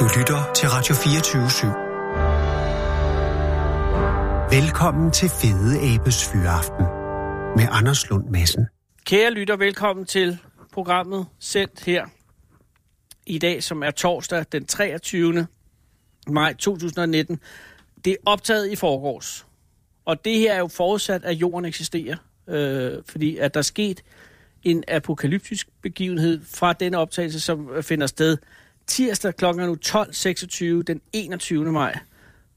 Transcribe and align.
Du 0.00 0.08
lytter 0.18 0.52
til 0.54 0.68
Radio 0.68 0.94
24 0.94 1.46
/7. 1.46 1.66
Velkommen 4.56 5.10
til 5.10 5.28
Fede 5.28 5.94
Abes 5.94 6.28
Fyraften 6.28 6.84
med 7.56 7.66
Anders 7.70 8.10
Lund 8.10 8.28
Madsen. 8.28 8.66
Kære 9.04 9.30
lytter, 9.30 9.56
velkommen 9.56 10.06
til 10.06 10.38
programmet 10.72 11.26
sendt 11.38 11.84
her 11.84 12.06
i 13.26 13.38
dag, 13.38 13.62
som 13.62 13.82
er 13.82 13.90
torsdag 13.90 14.44
den 14.52 14.66
23. 14.66 15.46
maj 16.26 16.54
2019. 16.54 17.40
Det 18.04 18.12
er 18.12 18.16
optaget 18.26 18.70
i 18.70 18.76
forgårs. 18.76 19.46
Og 20.04 20.24
det 20.24 20.38
her 20.38 20.52
er 20.54 20.58
jo 20.58 20.68
forudsat, 20.68 21.24
at 21.24 21.34
jorden 21.34 21.64
eksisterer, 21.64 22.16
øh, 22.48 22.92
fordi 23.08 23.36
at 23.36 23.54
der 23.54 23.60
er 23.60 23.62
sket 23.62 24.02
en 24.62 24.84
apokalyptisk 24.88 25.68
begivenhed 25.82 26.40
fra 26.54 26.72
den 26.72 26.94
optagelse, 26.94 27.40
som 27.40 27.68
finder 27.82 28.06
sted 28.06 28.36
tirsdag 28.90 29.36
kl. 29.36 29.44
nu 29.44 29.76
12.26 29.86 30.64
den 30.82 31.00
21. 31.12 31.72
maj. 31.72 31.98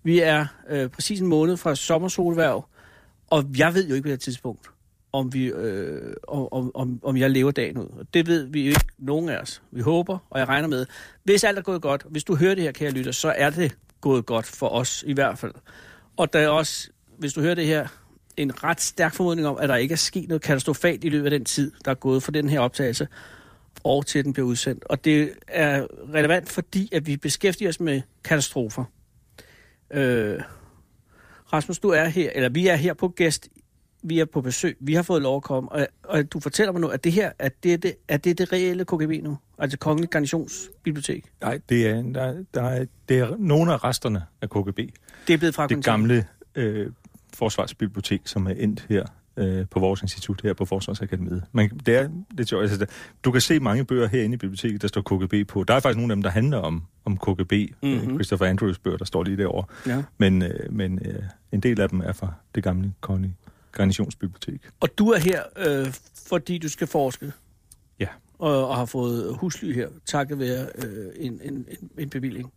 Vi 0.04 0.20
er 0.20 0.46
øh, 0.70 0.90
præcis 0.90 1.22
en 1.22 1.28
måned 1.28 1.58
fra 1.58 1.76
sommersolværv, 1.76 2.66
og 3.28 3.46
jeg 3.58 3.74
ved 3.74 3.88
jo 3.88 3.96
ikke 3.96 4.04
på 4.04 4.12
det 4.12 4.22
tidspunkt, 4.22 4.70
om, 5.12 5.34
vi, 5.34 5.46
øh, 5.46 6.14
om, 6.28 6.72
om, 6.76 7.00
om 7.04 7.18
jeg 7.18 7.30
lever 7.30 7.52
dagen 7.52 7.78
ud. 7.78 7.88
Og 8.00 8.06
det 8.14 8.28
ved 8.28 8.44
vi 8.44 8.62
jo 8.62 8.70
ikke 8.70 8.86
nogen 8.98 9.30
af 9.30 9.38
os. 9.38 9.62
Vi 9.72 9.82
håber, 9.82 10.18
og 10.30 10.40
jeg 10.40 10.48
regner 10.48 10.68
med, 10.68 10.86
hvis 11.24 11.44
alt 11.44 11.58
er 11.58 11.62
gået 11.62 11.82
godt, 11.82 12.06
hvis 12.10 12.24
du 12.24 12.36
hører 12.36 12.56
det 12.56 12.64
her, 12.64 12.72
kære 12.72 12.92
lytter, 12.92 13.12
så 13.12 13.34
er 13.38 13.50
det 13.50 13.76
gået 14.02 14.26
godt 14.26 14.46
for 14.46 14.70
os 14.70 15.04
i 15.08 15.14
hvert 15.14 15.40
fald. 15.40 15.54
Og 16.18 16.34
der 16.34 16.40
er 16.40 16.48
også, 16.48 16.90
hvis 17.18 17.34
du 17.34 17.42
hører 17.42 17.56
det 17.56 17.66
her, 17.66 17.88
en 18.38 18.64
ret 18.64 18.82
stærk 18.82 19.14
formodning 19.14 19.48
om, 19.48 19.58
at 19.60 19.70
der 19.70 19.76
ikke 19.76 19.94
er 19.94 19.98
sket 19.98 20.28
noget 20.28 20.42
katastrofalt 20.42 21.04
i 21.04 21.10
løbet 21.10 21.26
af 21.26 21.32
den 21.32 21.46
tid, 21.46 21.72
der 21.86 21.92
er 21.92 21.96
gået 21.96 22.24
for 22.24 22.32
den 22.32 22.50
her 22.50 22.60
optagelse, 22.60 23.08
og 23.84 24.06
til 24.06 24.26
den 24.26 24.34
bliver 24.34 24.48
udsendt. 24.48 24.84
Og 24.84 25.06
det 25.06 25.34
er 25.48 25.88
relevant, 26.14 26.50
fordi 26.50 26.90
at 26.92 27.08
vi 27.08 27.18
beskæftiger 27.18 27.70
os 27.70 27.80
med 27.80 28.02
katastrofer. 28.24 28.84
Øh, 29.94 30.42
Rasmus, 31.54 31.80
du 31.80 31.90
er 31.90 32.06
her, 32.06 32.30
eller 32.36 32.50
vi 32.50 32.68
er 32.68 32.76
her 32.76 32.94
på 32.94 33.08
gæst, 33.08 33.50
vi 34.04 34.20
er 34.20 34.26
på 34.26 34.42
besøg, 34.42 34.78
vi 34.80 34.94
har 34.94 35.04
fået 35.04 35.22
lov 35.22 35.36
at 35.36 35.44
komme, 35.44 35.72
og, 35.72 35.88
og 36.04 36.34
du 36.34 36.40
fortæller 36.40 36.72
mig 36.72 36.82
nu, 36.82 36.88
at 36.88 37.04
det 37.04 37.12
her, 37.12 37.32
at 37.40 37.64
det, 37.64 37.84
det, 37.84 37.94
er 38.08 38.18
det 38.18 38.38
det 38.38 38.54
reelle 38.54 38.86
KGB 38.86 39.24
nu? 39.24 39.38
Altså 39.58 39.78
Kongelig 39.78 40.10
Garnisonsbibliotek? 40.10 41.26
Nej, 41.42 41.60
det 41.70 41.88
er, 41.88 42.02
der, 42.02 42.44
der 42.54 42.64
er, 42.64 42.86
det 43.10 43.20
er 43.20 43.36
nogle 43.40 43.74
af 43.74 43.84
resterne 43.84 44.24
af 44.42 44.50
KGB. 44.50 44.78
Det 45.28 45.34
er 45.34 45.38
blevet 45.38 45.56
fra 45.56 45.68
Det 45.68 45.86
gamle 45.86 46.28
øh, 46.56 46.92
forsvarsbibliotek, 47.34 48.22
som 48.26 48.48
er 48.48 48.52
endt 48.52 48.86
her 48.90 49.06
øh, 49.38 49.66
på 49.72 49.80
vores 49.80 50.02
institut 50.02 50.42
her 50.44 50.54
på 50.54 50.66
Forsvarsakademiet. 50.66 51.44
Men 51.52 51.70
det 51.70 51.96
er 51.96 52.10
lidt 52.32 52.50
sjovt. 52.50 52.62
Altså, 52.62 52.86
du 53.24 53.32
kan 53.32 53.42
se 53.42 53.60
mange 53.60 53.86
bøger 53.86 54.08
herinde 54.08 54.34
i 54.34 54.38
biblioteket, 54.38 54.82
der 54.82 54.88
står 54.88 55.02
KGB 55.02 55.48
på. 55.48 55.64
Der 55.64 55.74
er 55.74 55.80
faktisk 55.80 55.98
nogle 55.98 56.14
af 56.14 56.16
dem, 56.16 56.24
der 56.24 56.30
handler 56.30 56.58
om, 56.58 56.84
om 57.06 57.18
KGB. 57.18 57.54
Mm-hmm. 57.84 58.16
Christopher 58.16 58.48
Andrews 58.48 58.80
bøger, 58.80 58.98
der 58.98 59.06
står 59.06 59.24
lige 59.24 59.38
derovre. 59.38 59.66
Ja. 59.88 60.04
Men, 60.18 60.42
øh, 60.42 60.74
men 60.74 61.00
øh, 61.06 61.24
en 61.52 61.60
del 61.60 61.82
af 61.82 61.90
dem 61.90 62.00
er 62.00 62.14
fra 62.14 62.34
det 62.56 62.64
gamle 62.64 62.94
kongelige 63.02 63.36
garnisonsbibliotek. 63.72 64.62
Og 64.80 64.98
du 64.98 65.10
er 65.10 65.20
her, 65.20 65.42
øh, 65.58 65.94
fordi 66.28 66.58
du 66.58 66.70
skal 66.70 66.88
forske? 66.88 67.32
Ja. 68.00 68.08
Og, 68.40 68.68
og 68.68 68.76
har 68.76 68.86
fået 68.86 69.38
husly 69.38 69.74
her, 69.74 69.88
takket 70.06 70.40
være 70.40 70.68
øh, 70.76 71.08
en, 71.16 71.40
en, 71.44 71.54
en, 71.54 71.90
en 71.98 72.10
bevilling? 72.10 72.52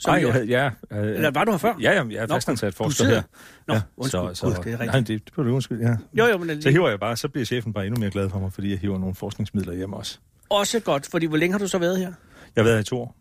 Som 0.00 0.14
Nej, 0.14 0.22
jo- 0.22 0.32
jeg 0.32 0.46
ja, 0.48 0.70
øh, 1.00 1.14
Eller 1.14 1.30
var 1.30 1.44
du 1.44 1.50
her 1.50 1.58
før? 1.58 1.74
Ja, 1.80 1.92
jamen, 1.92 2.12
jeg 2.12 2.22
er 2.22 2.26
fastansat 2.26 2.74
forsker 2.74 3.04
her. 3.04 3.22
Nå, 3.68 3.74
ja, 3.74 3.80
undskyld. 3.96 4.20
Gud, 4.20 4.30
det 4.30 4.72
er 4.72 4.80
rigtigt. 4.80 4.80
Nej, 4.80 5.00
det, 5.00 5.08
det 5.08 5.32
du 5.36 5.54
undskyld, 5.54 5.80
ja. 5.80 5.96
Jo, 6.18 6.26
jo, 6.26 6.38
men 6.38 6.62
Så 6.62 6.70
hiver 6.70 6.88
jeg 6.88 7.00
bare, 7.00 7.16
så 7.16 7.28
bliver 7.28 7.44
chefen 7.44 7.72
bare 7.72 7.86
endnu 7.86 8.00
mere 8.00 8.10
glad 8.10 8.30
for 8.30 8.38
mig, 8.38 8.52
fordi 8.52 8.70
jeg 8.70 8.78
hiver 8.78 8.98
nogle 8.98 9.14
forskningsmidler 9.14 9.74
hjem 9.74 9.92
også. 9.92 10.18
også 10.50 10.80
godt, 10.80 11.06
fordi 11.10 11.26
hvor 11.26 11.36
længe 11.36 11.52
har 11.52 11.58
du 11.58 11.66
så 11.68 11.78
været 11.78 11.98
her? 11.98 12.06
Jeg 12.06 12.12
har 12.56 12.62
været 12.62 12.76
her 12.76 12.80
i 12.80 12.84
to 12.84 13.00
år. 13.00 13.16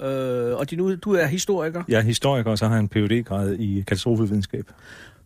Øh, 0.00 0.56
og 0.56 0.66
ud- 0.80 0.96
du 0.96 1.14
er 1.14 1.26
historiker, 1.26 1.82
Jeg 1.88 1.96
er 1.98 2.02
historiker, 2.02 2.50
og 2.50 2.58
så 2.58 2.66
har 2.66 2.74
jeg 2.74 2.80
en 2.80 2.88
phd 2.88 3.24
grad 3.24 3.52
i 3.52 3.84
katastrofevidenskab. 3.88 4.64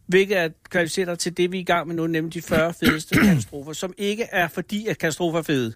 hvilket 0.07 0.39
er 0.39 0.49
kvalificeret 0.71 1.19
til 1.19 1.37
det, 1.37 1.53
vi 1.53 1.57
er 1.57 1.61
i 1.61 1.65
gang 1.65 1.87
med 1.87 1.97
nu, 1.97 2.07
nemlig 2.07 2.35
de 2.35 2.43
40 2.43 2.73
fedeste 2.75 3.15
katastrofer, 3.25 3.73
som 3.73 3.93
ikke 3.99 4.25
er 4.33 4.49
fordi, 4.49 4.87
at 4.87 4.99
katastrofer 4.99 5.39
er 5.39 5.43
fede. 5.43 5.73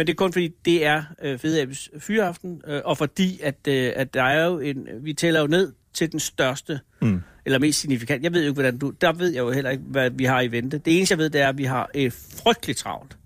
Men 0.00 0.06
det 0.06 0.12
er 0.12 0.16
kun 0.16 0.32
fordi, 0.32 0.48
det 0.64 0.84
er 0.86 1.02
øh, 1.22 1.38
Fede 1.38 1.62
Abes 1.62 1.90
fyraften, 1.98 2.62
øh, 2.66 2.80
og 2.84 2.98
fordi, 2.98 3.40
at, 3.42 3.56
øh, 3.68 3.92
at 3.96 4.14
der 4.14 4.22
er 4.22 4.46
jo 4.46 4.58
en, 4.58 4.88
vi 5.00 5.12
tæller 5.12 5.40
jo 5.40 5.46
ned 5.46 5.72
til 5.92 6.12
den 6.12 6.20
største, 6.20 6.80
Mm. 7.00 7.22
eller 7.44 7.58
mest 7.58 7.80
signifikant. 7.80 8.24
Jeg 8.24 8.32
ved 8.32 8.40
jo 8.40 8.46
ikke, 8.48 8.54
hvordan 8.54 8.78
du, 8.78 8.90
der 8.90 9.12
ved 9.12 9.28
jeg 9.28 9.40
jo 9.40 9.50
heller 9.50 9.70
ikke, 9.70 9.82
hvad 9.86 10.10
vi 10.10 10.24
har 10.24 10.40
i 10.40 10.52
vente. 10.52 10.78
Det 10.78 10.96
eneste, 10.96 11.12
jeg 11.12 11.18
ved, 11.18 11.30
det 11.30 11.40
er, 11.40 11.48
at 11.48 11.58
vi 11.58 11.64
har 11.64 11.90
et 11.94 12.12
frygteligt 12.12 12.78
travlt. 12.78 13.16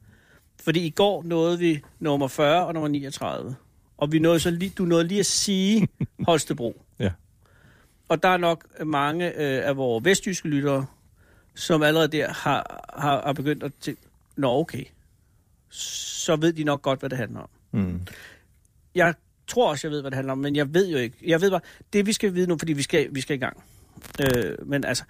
Fordi 0.63 0.87
i 0.87 0.91
går 0.91 1.23
nåede 1.23 1.59
vi 1.59 1.81
nummer 2.01 2.29
40 2.29 2.67
og 2.67 2.75
nummer 2.75 2.89
39. 2.89 3.57
Og 3.97 4.13
vi 4.13 4.19
nåede 4.19 4.41
så 4.41 4.51
lige, 4.51 4.73
du 4.79 4.85
nåede 4.85 5.05
lige 5.05 5.21
at 5.21 5.27
sige 5.27 5.89
Holstebro. 6.29 6.83
Ja. 6.99 7.11
Og 8.09 8.23
der 8.23 8.29
er 8.29 8.37
nok 8.37 8.65
mange 8.87 9.27
øh, 9.29 9.69
af 9.69 9.77
vores 9.77 10.05
vestjyske 10.05 10.49
lyttere, 10.49 10.87
som 11.55 11.83
allerede 11.83 12.09
der 12.09 12.33
har, 12.33 12.91
har, 12.99 13.23
har 13.27 13.33
begyndt 13.33 13.63
at 13.63 13.73
tænke, 13.81 14.01
nå 14.37 14.59
okay, 14.59 14.85
så 15.75 16.37
ved 16.37 16.53
de 16.53 16.65
nok 16.65 16.83
godt, 16.83 17.01
hvad 17.01 17.11
det 17.11 17.19
handler 17.19 17.41
om. 17.41 17.49
Mm. 17.73 18.01
Jeg 18.95 19.15
tror 19.47 19.71
også, 19.71 19.87
jeg 19.87 19.93
ved, 19.93 20.01
hvad 20.01 20.11
det 20.11 20.17
handler 20.17 20.33
om, 20.33 20.39
men 20.39 20.57
jeg 20.57 20.75
ved 20.75 20.89
jo 20.89 20.97
ikke. 20.97 21.17
Jeg 21.27 21.41
ved 21.41 21.51
bare, 21.51 21.61
det 21.93 22.07
vi 22.07 22.13
skal 22.13 22.35
vide 22.35 22.47
nu, 22.47 22.59
fordi 22.59 22.73
vi 22.73 22.83
skal, 22.83 23.09
vi 23.13 23.21
skal 23.21 23.37
i 23.37 23.39
gang. 23.39 23.65
Øh, 24.21 24.55
men 24.67 24.85
altså, 24.85 25.05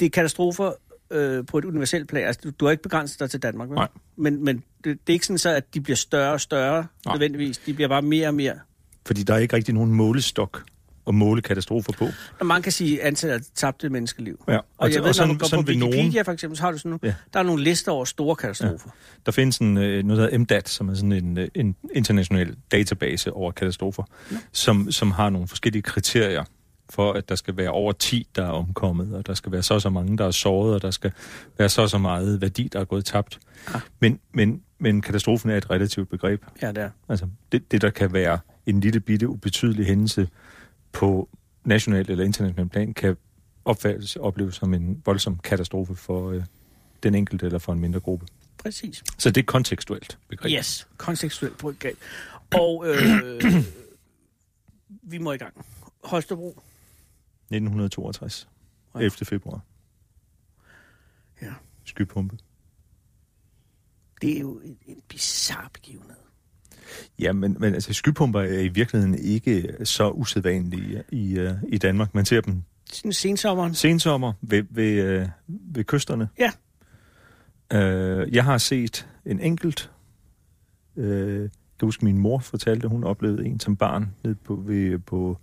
det 0.00 0.06
er 0.06 0.10
katastrofer 0.10 0.72
øh, 1.10 1.46
på 1.46 1.58
et 1.58 1.64
universelt 1.64 2.08
plan. 2.08 2.26
Altså, 2.26 2.40
du, 2.44 2.50
du 2.50 2.64
har 2.64 2.70
ikke 2.70 2.82
begrænset 2.82 3.20
dig 3.20 3.30
til 3.30 3.42
Danmark, 3.42 3.68
vel? 3.68 3.74
Nej. 3.74 3.88
Men, 4.16 4.44
men 4.44 4.56
det, 4.56 4.84
det 4.84 5.12
er 5.12 5.12
ikke 5.12 5.26
sådan 5.26 5.38
så, 5.38 5.50
at 5.50 5.74
de 5.74 5.80
bliver 5.80 5.96
større 5.96 6.32
og 6.32 6.40
større, 6.40 6.86
Nej. 7.06 7.14
nødvendigvis. 7.14 7.58
De 7.58 7.74
bliver 7.74 7.88
bare 7.88 8.02
mere 8.02 8.28
og 8.28 8.34
mere. 8.34 8.58
Fordi 9.06 9.22
der 9.22 9.34
er 9.34 9.38
ikke 9.38 9.56
rigtig 9.56 9.74
nogen 9.74 9.92
målestok 9.92 10.64
at 11.06 11.14
måle 11.14 11.42
katastrofer 11.42 11.92
på. 11.92 12.08
Og 12.40 12.46
man 12.46 12.62
kan 12.62 12.72
sige 12.72 13.02
antallet 13.02 13.34
af 13.34 13.40
tabte 13.54 13.88
menneskeliv. 13.88 14.44
Ja. 14.48 14.56
Og, 14.56 14.64
og 14.78 14.92
jeg 14.94 15.04
ved, 15.04 15.12
sådan, 15.12 15.28
når 15.28 15.34
du 15.34 15.38
går 15.38 15.46
sådan 15.46 15.64
på 15.64 15.68
Wikipedia 15.68 16.00
nogen, 16.00 16.24
for 16.24 16.32
eksempel, 16.32 16.56
så 16.56 16.62
har 16.62 16.72
du 16.72 16.78
sådan 16.78 16.90
nogle, 16.90 17.00
Ja. 17.02 17.14
der 17.32 17.38
er 17.38 17.42
nogle 17.44 17.64
lister 17.64 17.92
over 17.92 18.04
store 18.04 18.36
katastrofer. 18.36 18.90
der 19.26 19.32
findes 19.32 19.58
en, 19.58 19.78
øh, 19.78 20.04
noget, 20.04 20.18
der 20.18 20.24
hedder 20.24 20.38
MDAT, 20.38 20.68
som 20.68 20.88
er 20.88 20.94
sådan 20.94 21.12
en, 21.12 21.38
øh, 21.38 21.48
en 21.54 21.76
international 21.94 22.56
database 22.72 23.32
over 23.32 23.50
katastrofer, 23.52 24.02
som, 24.52 24.92
som 24.92 25.10
har 25.10 25.30
nogle 25.30 25.48
forskellige 25.48 25.82
kriterier 25.82 26.44
for, 26.90 27.12
at 27.12 27.28
der 27.28 27.34
skal 27.34 27.56
være 27.56 27.70
over 27.70 27.92
10, 27.92 28.26
der 28.36 28.44
er 28.44 28.50
omkommet, 28.50 29.14
og 29.14 29.26
der 29.26 29.34
skal 29.34 29.52
være 29.52 29.62
så 29.62 29.74
og 29.74 29.80
så 29.82 29.90
mange, 29.90 30.18
der 30.18 30.26
er 30.26 30.30
såret, 30.30 30.74
og 30.74 30.82
der 30.82 30.90
skal 30.90 31.12
være 31.58 31.68
så 31.68 31.82
og 31.82 31.90
så 31.90 31.98
meget 31.98 32.40
værdi, 32.40 32.68
der 32.72 32.80
er 32.80 32.84
gået 32.84 33.04
tabt. 33.04 33.38
Ah. 33.74 33.80
Men, 34.00 34.20
men, 34.34 34.62
men 34.78 35.02
katastrofen 35.02 35.50
er 35.50 35.56
et 35.56 35.70
relativt 35.70 36.08
begreb. 36.10 36.42
Ja, 36.62 36.68
det 36.68 36.78
er. 36.78 36.90
Altså, 37.08 37.26
det, 37.52 37.72
det 37.72 37.82
der 37.82 37.90
kan 37.90 38.12
være 38.12 38.38
en 38.66 38.80
lille 38.80 39.00
bitte 39.00 39.28
ubetydelig 39.28 39.86
hændelse 39.86 40.28
på 40.96 41.28
national 41.64 42.10
eller 42.10 42.24
international 42.24 42.68
plan, 42.68 42.94
kan 42.94 43.16
opfattes 43.64 44.16
opleves 44.16 44.54
som 44.54 44.74
en 44.74 45.02
voldsom 45.04 45.38
katastrofe 45.38 45.94
for 45.94 46.30
øh, 46.30 46.44
den 47.02 47.14
enkelte 47.14 47.46
eller 47.46 47.58
for 47.58 47.72
en 47.72 47.80
mindre 47.80 48.00
gruppe. 48.00 48.26
Præcis. 48.58 49.04
Så 49.18 49.30
det 49.30 49.40
er 49.40 49.44
kontekstuelt 49.44 50.18
begreb. 50.28 50.52
Yes, 50.52 50.88
kontekstuelt 50.96 51.58
begreb. 51.58 51.98
Og 52.54 52.84
øh, 52.88 53.44
vi 55.12 55.18
må 55.18 55.32
i 55.32 55.36
gang. 55.36 55.66
Holstebro. 56.04 56.48
1962. 56.48 58.48
Ja. 58.94 58.98
11. 58.98 59.10
februar. 59.10 59.60
Ja. 61.42 61.52
Skypumpe. 61.84 62.38
Det 64.20 64.36
er 64.36 64.40
jo 64.40 64.58
en, 64.58 64.78
en 64.86 65.02
bizarre 65.08 65.68
begivenhed. 65.72 66.25
Ja, 67.18 67.32
men, 67.32 67.56
men 67.60 67.74
altså, 67.74 67.92
skypumper 67.92 68.40
er 68.40 68.60
i 68.60 68.68
virkeligheden 68.68 69.18
ikke 69.18 69.76
så 69.84 70.10
usædvanlige 70.10 71.02
i, 71.12 71.40
uh, 71.40 71.50
i 71.68 71.78
Danmark. 71.78 72.14
Man 72.14 72.24
ser 72.24 72.40
dem 72.40 72.62
sensommeren. 73.10 73.74
sensommer 73.74 74.32
ved, 74.40 74.62
ved, 74.70 75.20
uh, 75.20 75.28
ved 75.48 75.84
kysterne. 75.84 76.28
Ja. 76.38 76.50
Uh, 77.74 78.34
jeg 78.34 78.44
har 78.44 78.58
set 78.58 79.08
en 79.26 79.40
enkelt. 79.40 79.90
Uh, 80.96 81.48
jeg 81.76 81.80
kan 81.80 81.86
huske, 81.86 82.04
min 82.04 82.18
mor 82.18 82.38
fortalte, 82.38 82.88
hun 82.88 83.04
oplevede 83.04 83.46
en 83.46 83.60
som 83.60 83.76
barn 83.76 84.14
nede 84.24 84.34
på, 84.34 84.54
ved, 84.54 84.98
på, 84.98 85.38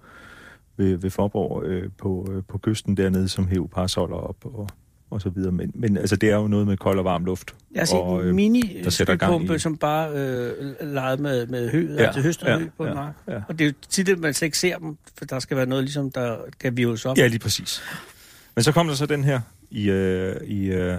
ved, 0.77 0.97
ved 0.97 1.09
Forborg 1.09 1.63
øh, 1.63 1.89
på, 1.97 2.27
øh, 2.31 2.43
på 2.43 2.57
kysten 2.57 2.97
dernede, 2.97 3.27
som 3.27 3.47
hæv 3.47 3.69
parasoller 3.69 4.15
op 4.15 4.45
og, 4.45 4.69
og 5.13 5.21
så 5.21 5.29
videre. 5.29 5.51
Men, 5.51 5.71
men 5.75 5.97
altså, 5.97 6.15
det 6.15 6.29
er 6.29 6.35
jo 6.35 6.47
noget 6.47 6.67
med 6.67 6.77
kold 6.77 6.99
og 6.99 7.05
varm 7.05 7.25
luft. 7.25 7.55
Jeg 7.73 7.79
har 7.81 7.85
set 7.85 7.97
og, 7.99 8.21
en 8.21 8.27
øh, 8.27 8.35
mini 8.35 8.81
der 8.83 8.89
sætter 8.89 9.15
gang 9.15 9.55
i- 9.55 9.59
som 9.59 9.77
bare 9.77 10.09
øh, 10.11 10.51
legede 10.81 11.21
med, 11.21 11.47
med 11.47 11.69
hø, 11.69 11.93
Ja, 11.95 12.03
altså 12.05 12.21
høstet 12.21 12.47
ja, 12.47 12.57
hø 12.59 12.67
på 12.77 12.83
en 12.83 12.89
ja, 12.89 12.95
mark. 12.95 13.13
ja. 13.27 13.41
Og 13.47 13.59
det 13.59 13.65
er 13.65 13.69
jo 13.69 13.73
tit, 13.89 14.09
at 14.09 14.19
man 14.19 14.33
slet 14.33 14.45
ikke 14.45 14.57
ser 14.57 14.77
dem, 14.77 14.97
for 15.17 15.25
der 15.25 15.39
skal 15.39 15.57
være 15.57 15.65
noget, 15.65 15.83
ligesom, 15.83 16.11
der 16.11 16.37
kan 16.59 16.77
virves 16.77 17.05
op. 17.05 17.17
Ja, 17.17 17.27
lige 17.27 17.39
præcis. 17.39 17.81
Men 18.55 18.63
så 18.63 18.71
kom 18.71 18.87
der 18.87 18.93
så 18.95 19.05
den 19.05 19.23
her 19.23 19.41
i, 19.71 19.89
øh, 19.89 20.35
i, 20.47 20.65
øh, 20.65 20.97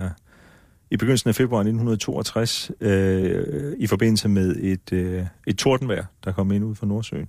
i 0.90 0.96
begyndelsen 0.96 1.28
af 1.28 1.34
februar 1.34 1.60
1962, 1.60 2.70
øh, 2.80 3.72
i 3.78 3.86
forbindelse 3.86 4.28
med 4.28 4.56
et, 4.56 4.92
øh, 4.92 5.22
et 5.46 5.58
tordenvejr, 5.58 6.04
der 6.24 6.32
kom 6.32 6.52
ind 6.52 6.64
ud 6.64 6.74
fra 6.74 6.86
Nordsøen. 6.86 7.28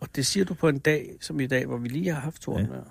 Og 0.00 0.08
det 0.16 0.26
siger 0.26 0.44
du 0.44 0.54
på 0.54 0.68
en 0.68 0.78
dag, 0.78 1.10
som 1.20 1.40
i 1.40 1.46
dag, 1.46 1.66
hvor 1.66 1.76
vi 1.76 1.88
lige 1.88 2.12
har 2.12 2.20
haft 2.20 2.42
tordenvejr. 2.42 2.78
Ja. 2.78 2.82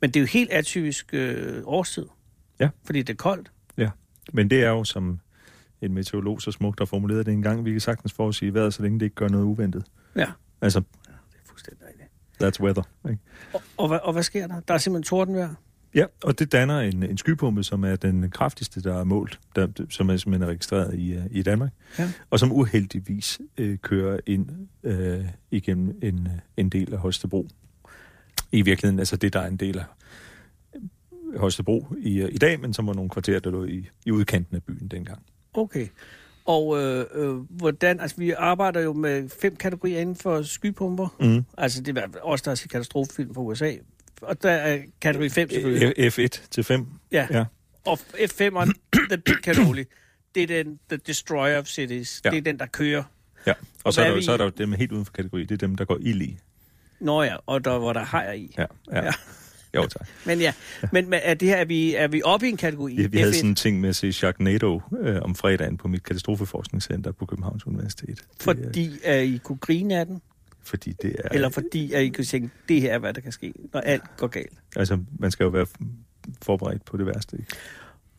Men 0.00 0.10
det 0.10 0.16
er 0.16 0.20
jo 0.20 0.26
helt 0.26 0.50
atypisk 0.52 1.06
øh, 1.12 1.62
årstid. 1.64 2.04
Ja. 2.60 2.68
Fordi 2.84 3.02
det 3.02 3.12
er 3.12 3.16
koldt. 3.16 3.52
Men 4.32 4.50
det 4.50 4.64
er 4.64 4.68
jo, 4.68 4.84
som 4.84 5.20
en 5.80 5.94
meteorolog 5.94 6.42
så 6.42 6.52
smukt 6.52 6.80
har 6.80 6.86
formuleret 6.86 7.26
det 7.26 7.32
en 7.34 7.42
gang, 7.42 7.64
vi 7.64 7.70
kan 7.70 7.80
sagtens 7.80 8.12
forudsige 8.12 8.54
vejret, 8.54 8.74
så 8.74 8.82
længe 8.82 8.98
det 9.00 9.06
ikke 9.06 9.16
gør 9.16 9.28
noget 9.28 9.44
uventet. 9.44 9.84
Ja. 10.16 10.26
Altså, 10.60 10.80
Det 10.80 10.86
er 11.08 11.48
fuldstændig 11.48 11.82
rigtigt. 11.88 12.08
That's 12.42 12.62
weather. 12.64 12.82
Ikke? 13.10 13.22
Og, 13.52 13.62
og, 13.76 13.88
hvad, 13.88 13.98
og 14.02 14.12
hvad 14.12 14.22
sker 14.22 14.46
der? 14.46 14.60
Der 14.60 14.74
er 14.74 14.78
simpelthen 14.78 15.02
tordenvejr. 15.08 15.54
Ja, 15.94 16.04
og 16.24 16.38
det 16.38 16.52
danner 16.52 16.80
en, 16.80 17.02
en 17.02 17.18
skypumpe, 17.18 17.62
som 17.64 17.84
er 17.84 17.96
den 17.96 18.30
kraftigste, 18.30 18.82
der 18.82 18.94
er 19.00 19.04
målt, 19.04 19.40
der, 19.56 19.68
som 19.90 20.10
er 20.10 20.16
simpelthen 20.16 20.42
er 20.42 20.46
registreret 20.52 20.94
i, 20.98 21.16
uh, 21.16 21.22
i 21.30 21.42
Danmark, 21.42 21.70
Ja. 21.98 22.12
og 22.30 22.38
som 22.38 22.52
uheldigvis 22.52 23.40
øh, 23.58 23.78
kører 23.78 24.20
ind 24.26 24.48
øh, 24.82 25.24
igennem 25.50 25.98
en, 26.02 26.26
øh, 26.26 26.32
en 26.56 26.68
del 26.68 26.92
af 26.94 26.98
Holstebro. 26.98 27.48
I 28.52 28.62
virkeligheden, 28.62 28.98
altså 28.98 29.16
det, 29.16 29.32
der 29.32 29.40
er 29.40 29.46
en 29.46 29.56
del 29.56 29.78
af 29.78 29.82
øh, 29.82 29.86
Holstebro 31.36 31.86
i, 31.98 32.20
øh, 32.22 32.28
i 32.32 32.38
dag, 32.38 32.60
men 32.60 32.74
som 32.74 32.86
var 32.86 32.92
nogle 32.94 33.10
kvarterer, 33.10 33.40
der 33.40 33.50
lå 33.50 33.64
i, 33.64 33.88
i 34.06 34.10
udkanten 34.10 34.56
af 34.56 34.62
byen 34.62 34.88
dengang. 34.88 35.22
Okay. 35.54 35.86
Og 36.44 36.82
øh, 36.82 37.04
øh, 37.14 37.34
hvordan, 37.50 38.00
altså 38.00 38.16
vi 38.16 38.30
arbejder 38.30 38.80
jo 38.80 38.92
med 38.92 39.28
fem 39.40 39.56
kategorier 39.56 40.00
inden 40.00 40.16
for 40.16 40.42
skypumper. 40.42 41.16
Mm. 41.20 41.44
Altså 41.58 41.82
det 41.82 41.98
er 41.98 42.06
også 42.22 42.42
der 42.44 42.50
er 42.50 42.54
set 42.54 42.70
katastrofefilm 42.70 43.34
fra 43.34 43.42
USA. 43.42 43.72
Og 44.22 44.42
der 44.42 44.50
er 44.50 44.78
kategori 45.00 45.28
5 45.28 45.50
selvfølgelig. 45.50 46.06
F1 46.18 46.48
til 46.50 46.64
5. 46.64 46.86
Ja. 47.12 47.26
Ja. 47.30 47.44
Og 47.84 47.98
F5'eren, 48.14 48.72
the 49.10 49.18
big 49.18 49.34
cannoli, 49.44 49.84
det 50.34 50.42
er 50.42 50.46
den, 50.46 50.78
the 50.88 50.98
destroyer 51.06 51.58
of 51.58 51.66
cities. 51.66 52.20
Ja. 52.24 52.30
Det 52.30 52.38
er 52.38 52.42
den, 52.42 52.58
der 52.58 52.66
kører. 52.66 53.02
Ja, 53.46 53.52
og 53.84 53.92
så 53.92 54.00
er, 54.00 54.04
er 54.04 54.08
der, 54.08 54.16
vi- 54.16 54.22
så 54.22 54.32
er 54.32 54.36
der 54.36 54.44
jo 54.44 54.50
dem 54.58 54.72
helt 54.72 54.92
uden 54.92 55.04
for 55.04 55.12
kategori, 55.12 55.42
det 55.44 55.50
er 55.62 55.66
dem, 55.66 55.76
der 55.76 55.84
går 55.84 55.98
ild 56.00 56.22
i. 56.22 56.38
Nå 57.00 57.22
ja, 57.22 57.36
og 57.46 57.64
der, 57.64 57.78
hvor 57.78 57.92
der 57.92 58.04
hajer 58.04 58.32
i. 58.32 58.54
Ja, 58.58 58.64
ja. 58.92 59.04
Ja. 59.04 59.10
Ja. 59.74 59.80
Jo, 59.80 59.86
tak. 59.86 60.08
Men 60.26 60.40
ja, 60.40 60.52
men, 60.92 61.10
men 61.10 61.20
er, 61.22 61.34
det 61.34 61.48
her, 61.48 61.56
er, 61.56 61.64
vi, 61.64 61.94
er 61.94 62.08
vi 62.08 62.22
oppe 62.24 62.46
i 62.46 62.50
en 62.50 62.56
kategori? 62.56 62.94
Vi, 62.96 63.06
vi 63.06 63.18
havde 63.18 63.30
F1? 63.32 63.34
sådan 63.36 63.50
en 63.50 63.54
ting 63.54 63.80
med 63.80 63.88
at 63.88 63.96
se 63.96 64.12
Sharknado 64.12 64.80
øh, 65.00 65.16
om 65.22 65.34
fredagen 65.34 65.76
på 65.76 65.88
mit 65.88 66.02
katastrofeforskningscenter 66.02 67.12
på 67.12 67.26
Københavns 67.26 67.66
Universitet. 67.66 68.08
Det, 68.08 68.20
er- 68.40 68.42
Fordi 68.44 68.90
at 69.04 69.24
I 69.24 69.38
kunne 69.44 69.58
grine 69.58 69.98
af 69.98 70.06
den? 70.06 70.20
fordi 70.62 70.92
det 71.02 71.16
er... 71.24 71.28
Eller 71.32 71.48
fordi 71.50 71.92
at 71.92 72.02
I 72.02 72.08
kunne 72.08 72.24
tænke, 72.24 72.50
det 72.68 72.80
her 72.80 72.94
er, 72.94 72.98
hvad 72.98 73.14
der 73.14 73.20
kan 73.20 73.32
ske, 73.32 73.52
når 73.72 73.80
alt 73.80 74.02
går 74.16 74.26
galt? 74.26 74.52
Altså, 74.76 74.98
man 75.18 75.30
skal 75.30 75.44
jo 75.44 75.50
være 75.50 75.66
forberedt 76.42 76.84
på 76.84 76.96
det 76.96 77.06
værste, 77.06 77.36
ikke? 77.38 77.52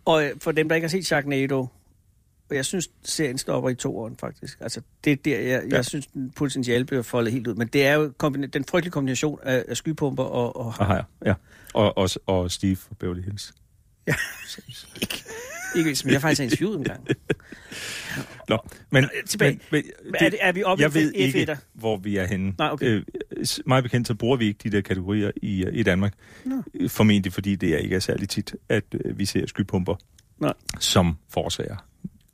Og 0.05 0.25
øh, 0.25 0.31
for 0.41 0.51
dem, 0.51 0.69
der 0.69 0.75
ikke 0.75 0.85
har 0.87 0.89
set 0.89 1.05
Sharknado, 1.05 1.67
og 2.49 2.55
jeg 2.55 2.65
synes, 2.65 2.89
serien 3.03 3.37
stopper 3.37 3.69
i 3.69 3.75
to 3.75 3.97
år 3.97 4.11
faktisk. 4.19 4.57
Altså, 4.61 4.81
det 5.03 5.11
er 5.11 5.15
der, 5.15 5.39
jeg, 5.39 5.49
jeg 5.63 5.71
Ja. 5.71 5.81
synes, 5.81 6.07
den 6.07 6.31
potentiale 6.35 6.85
bliver 6.85 7.01
foldet 7.01 7.33
helt 7.33 7.47
ud. 7.47 7.55
Men 7.55 7.67
det 7.67 7.85
er 7.85 7.93
jo 7.93 8.13
kombina- 8.23 8.45
den 8.45 8.65
frygtelige 8.65 8.91
kombination 8.91 9.39
af, 9.43 9.65
af 9.67 9.77
skypumper 9.77 10.23
og, 10.23 10.55
og 10.55 10.73
Og 10.79 10.87
her, 10.95 11.03
ja. 11.25 11.33
Og, 11.73 11.97
og, 11.97 12.09
og 12.25 12.51
Steve 12.51 12.75
fra 12.75 12.95
Beverly 12.99 13.21
Hills. 13.23 13.53
Ja. 14.07 14.13
ikke, 15.75 15.95
som 15.95 16.09
jeg 16.11 16.21
faktisk 16.21 16.39
har 16.39 16.43
interviewet 16.43 16.77
en 16.77 16.83
gang. 16.83 17.07
Nå, 18.49 18.57
men, 18.91 19.05
tilbage. 19.27 19.59
men, 19.71 19.83
men 20.05 20.15
er, 20.19 20.29
det, 20.29 20.39
er 20.41 20.51
vi 20.51 20.63
oppe 20.63 20.81
jeg 20.83 20.91
i 20.95 20.99
ved 20.99 21.11
F1'er? 21.13 21.17
ikke, 21.39 21.57
hvor 21.73 21.97
vi 21.97 22.17
er 22.17 22.25
henne. 22.25 22.53
Nej, 22.57 22.69
okay. 22.71 22.85
Øh, 22.85 23.03
meget 23.65 23.83
bekendt, 23.83 24.07
så 24.07 24.15
bruger 24.15 24.37
vi 24.37 24.45
ikke 24.45 24.59
de 24.63 24.69
der 24.75 24.81
kategorier 24.81 25.31
i, 25.35 25.65
øh, 25.65 25.73
i 25.75 25.83
Danmark. 25.83 26.13
Nå. 26.45 26.63
Øh, 26.73 26.89
Formentlig 26.89 27.33
fordi 27.33 27.55
det 27.55 27.73
er 27.73 27.77
ikke 27.77 27.95
er 27.95 27.99
særlig 27.99 28.29
tit, 28.29 28.55
at 28.69 28.83
øh, 29.05 29.19
vi 29.19 29.25
ser 29.25 29.47
skypumper, 29.47 29.95
Nej. 30.39 30.53
som 30.79 31.17
forårsager 31.29 31.75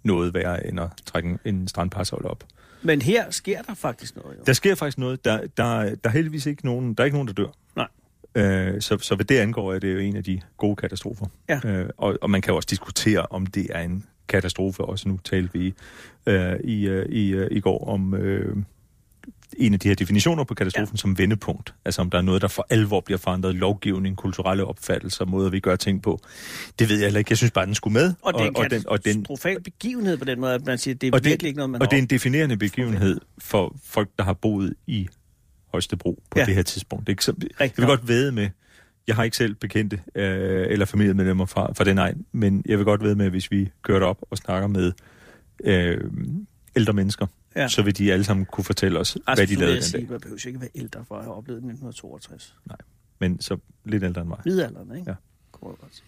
noget 0.06 0.34
værre 0.34 0.68
end 0.68 0.80
at 0.80 0.90
trække 1.06 1.30
en, 1.30 1.40
en 1.46 1.68
strandpashold 1.68 2.26
op. 2.26 2.44
Men 2.82 3.02
her 3.02 3.32
sker 3.32 3.62
der 3.62 3.74
faktisk 3.74 4.16
noget. 4.16 4.38
Jo. 4.38 4.44
Der 4.46 4.54
sker 4.54 4.76
faktisk 4.76 4.98
noget. 4.98 5.26
Der, 5.26 5.38
der, 5.38 5.96
der 5.96 5.96
er 6.04 6.10
heldigvis 6.10 6.46
ikke 6.46 6.66
nogen, 6.66 6.94
der 6.94 7.04
er 7.04 7.06
ikke 7.06 7.16
nogen, 7.16 7.28
der 7.28 7.34
dør. 7.34 7.48
Nej. 7.76 7.88
Øh, 8.36 8.82
så, 8.82 8.98
så 8.98 9.16
hvad 9.16 9.26
det 9.26 9.38
angår, 9.38 9.74
er 9.74 9.80
det 9.80 9.94
jo 9.94 10.00
en 10.00 10.16
af 10.16 10.24
de 10.24 10.42
gode 10.58 10.76
katastrofer. 10.76 11.26
Ja. 11.50 11.60
Øh, 11.66 11.90
og, 11.98 12.18
og 12.22 12.30
man 12.30 12.42
kan 12.42 12.52
jo 12.52 12.56
også 12.56 12.68
diskutere, 12.70 13.26
om 13.30 13.46
det 13.46 13.68
er 13.70 13.82
en 13.82 14.06
katastrofe. 14.28 14.84
Også 14.84 15.10
nu 15.10 15.20
talte 15.24 15.54
vi 15.54 15.74
øh, 16.26 16.60
i, 16.64 16.88
øh, 16.88 17.06
i, 17.06 17.30
øh, 17.30 17.48
i 17.52 17.60
går 17.60 17.88
om 17.88 18.14
øh, 18.14 18.58
en 19.58 19.74
af 19.74 19.80
de 19.80 19.88
her 19.88 19.96
definitioner 19.96 20.44
på 20.44 20.54
katastrofen 20.54 20.96
ja. 20.96 20.98
som 20.98 21.18
vendepunkt. 21.18 21.74
Altså 21.86 22.02
om 22.02 22.10
der 22.10 22.18
er 22.18 22.22
noget, 22.22 22.42
der 22.42 22.48
for 22.48 22.68
alvor 22.70 23.00
bliver 23.02 23.18
forandret. 23.18 23.56
Lovgivning, 23.56 24.18
kulturelle 24.18 24.66
opfattelser, 24.66 25.26
måder 25.26 25.50
vi 25.50 25.60
gør 25.60 25.76
ting 25.76 26.02
på. 26.04 26.20
Det 26.80 26.90
ved 26.90 26.98
jeg 26.98 27.06
heller 27.06 27.20
ikke. 27.20 27.32
Jeg 27.32 27.38
synes 27.38 27.52
bare, 27.52 27.66
den 27.66 27.76
skulle 27.76 27.94
med. 27.94 28.14
Og 28.22 28.34
er 28.46 28.50
en 28.50 28.58
og, 28.58 28.70
den, 28.70 28.88
og 28.88 29.06
den, 29.06 29.14
katastrofal 29.14 29.64
begivenhed 29.64 30.18
på 30.18 30.26
den 30.26 30.40
måde, 30.40 30.54
at 30.54 30.66
man 30.66 30.78
siger, 30.78 30.96
at 30.96 31.02
det 31.02 31.08
er 31.08 31.12
og 31.14 31.24
det, 31.24 31.30
virkelig 31.30 31.48
ikke 31.48 31.58
noget, 31.58 31.70
man 31.70 31.82
Og 31.82 31.92
det 31.92 31.98
er 31.98 31.98
har 31.98 32.02
en 32.02 32.08
definerende 32.08 32.58
begivenhed 32.58 33.22
for 33.38 33.76
folk, 33.84 34.10
der 34.18 34.24
har 34.24 34.34
boet 34.34 34.74
i 34.88 35.08
Holstebro 35.72 36.24
på 36.32 36.40
Ja. 36.40 36.46
det 36.46 36.56
her 36.56 36.64
tidspunkt. 36.64 37.10
Ikke? 37.10 37.24
Så, 37.24 37.34
jeg 37.60 37.72
vil 37.78 37.86
godt 37.86 38.08
væde 38.08 38.32
med, 38.32 38.50
jeg 39.08 39.16
har 39.16 39.24
ikke 39.24 39.38
selv 39.38 39.56
bekendte 39.56 40.02
øh, 40.16 40.66
eller 40.70 40.86
familiemedlemmer 40.86 41.46
fra, 41.46 41.74
fra 41.74 41.84
den 41.84 41.98
egen, 41.98 42.26
men 42.32 42.64
jeg 42.66 42.78
vil 42.78 42.86
godt 42.86 43.04
væde 43.04 43.16
med, 43.16 43.30
hvis 43.30 43.52
vi 43.52 43.70
kører 43.82 44.06
op 44.06 44.18
og 44.32 44.38
snakker 44.38 44.68
med 44.68 44.92
øh, 45.64 45.98
ældre 46.76 46.94
mennesker, 46.94 47.28
Ja. 47.56 47.68
så 47.68 47.82
vil 47.82 47.98
de 47.98 48.14
alle 48.14 48.24
sammen 48.26 48.46
kunne 48.46 48.64
fortælle 48.64 49.00
os, 49.00 49.18
Altså, 49.28 49.46
hvad 49.46 49.48
de 49.48 49.56
lavede 49.56 49.74
jeg 49.76 49.82
den 49.82 49.90
sige, 49.90 50.02
dag. 50.02 50.10
Man 50.12 50.20
behøver 50.20 50.42
jo 50.46 50.48
ikke 50.48 50.62
være 50.62 50.70
ældre 50.76 51.06
for 51.08 51.16
at 51.16 51.24
have 51.24 51.36
oplevet 51.36 51.58
1962. 51.58 52.56
Men 53.20 53.42
så 53.42 53.58
lidt 53.86 54.04
ældre 54.04 54.22
end 54.22 54.28
mig. 54.30 54.38
Midalderen, 54.46 54.96
ikke? 54.98 55.10
Ja. 55.12 55.16
Kunne 55.52 55.68
man 55.70 55.78
godt 55.82 55.96
sige. 55.96 56.04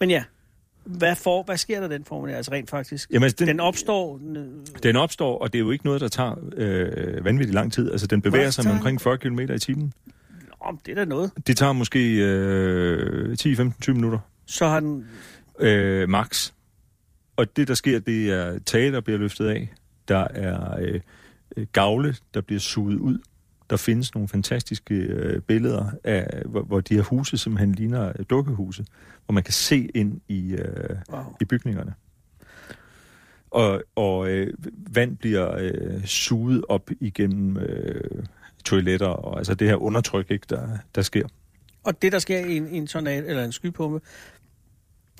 Men 0.00 0.10
ja, 0.10 0.24
hvad, 0.84 1.16
for, 1.16 1.42
hvad 1.42 1.56
sker 1.56 1.80
der 1.80 1.88
den 1.88 2.04
formel? 2.04 2.34
Altså 2.34 2.52
rent 2.52 2.70
faktisk. 2.70 3.10
Jamen, 3.10 3.24
altså, 3.24 3.36
Den, 3.38 3.48
den, 3.48 3.60
opstår... 3.60 4.20
øh, 4.36 4.46
den 4.82 4.96
opstår, 4.96 5.38
og 5.38 5.52
det 5.52 5.58
er 5.58 5.62
jo 5.62 5.70
ikke 5.70 5.84
noget, 5.84 6.00
der 6.00 6.08
tager 6.08 6.34
øh, 6.56 7.24
vanvittigt 7.24 7.54
lang 7.54 7.72
tid. 7.72 7.90
Altså, 7.92 8.06
den 8.06 8.22
bevæger 8.22 8.44
Hvad 8.44 8.52
sig 8.52 8.64
med 8.64 8.72
omkring 8.72 9.00
40 9.00 9.18
km 9.18 9.38
i 9.40 9.58
timen. 9.58 9.92
Nå, 10.64 10.78
det 10.86 10.92
er 10.92 10.94
da 10.94 11.04
noget. 11.04 11.30
Det 11.46 11.56
tager 11.56 11.72
måske 11.72 12.14
øh, 12.16 13.36
10-15-20 13.40 13.92
minutter. 13.92 14.18
Så 14.46 14.66
har 14.66 14.80
den... 14.80 15.06
øh, 15.58 16.08
max. 16.08 16.52
Og 17.38 17.56
det, 17.56 17.68
der 17.68 17.74
sker, 17.74 17.98
det 17.98 18.32
er 18.32 18.58
tage, 18.58 18.92
der 18.92 19.00
bliver 19.00 19.18
løftet 19.18 19.46
af. 19.46 19.68
Der 20.08 20.28
er 20.30 20.78
øh, 20.80 21.00
øh, 21.56 21.66
gavle, 21.72 22.14
der 22.34 22.40
bliver 22.40 22.60
suget 22.60 22.98
ud. 22.98 23.18
Der 23.70 23.76
findes 23.76 24.14
nogle 24.14 24.28
fantastiske 24.28 24.94
øh, 24.94 25.40
billeder 25.40 25.90
af, 26.04 26.42
hvor, 26.46 26.62
hvor 26.62 26.80
de 26.80 26.94
her 26.94 27.02
huse 27.02 27.38
simpelthen 27.38 27.72
ligner 27.72 28.08
øh, 28.08 28.24
dukkehuse, 28.30 28.84
hvor 29.26 29.32
man 29.32 29.42
kan 29.42 29.52
se 29.52 29.88
ind 29.94 30.20
i, 30.28 30.52
øh, 30.52 30.96
Wow. 31.10 31.22
i 31.40 31.44
bygningerne. 31.44 31.94
Og, 33.50 33.82
og 33.96 34.28
øh, 34.30 34.54
vand 34.92 35.16
bliver 35.16 35.56
øh, 35.58 36.04
suget 36.04 36.64
op 36.68 36.90
igennem 37.00 37.56
øh, 37.56 38.24
toiletter, 38.64 39.06
og 39.06 39.38
altså 39.38 39.54
det 39.54 39.68
her 39.68 39.76
undertryk, 39.76 40.30
ikke, 40.30 40.46
der, 40.50 40.68
der 40.94 41.02
sker. 41.02 41.28
Og 41.84 42.02
det, 42.02 42.12
der 42.12 42.18
sker 42.18 42.38
i 42.38 42.56
en, 42.56 42.68
i 42.74 42.76
en 42.76 42.86
tornado, 42.86 43.26
eller 43.26 43.44
en 43.44 43.52
skypumpe, 43.52 44.00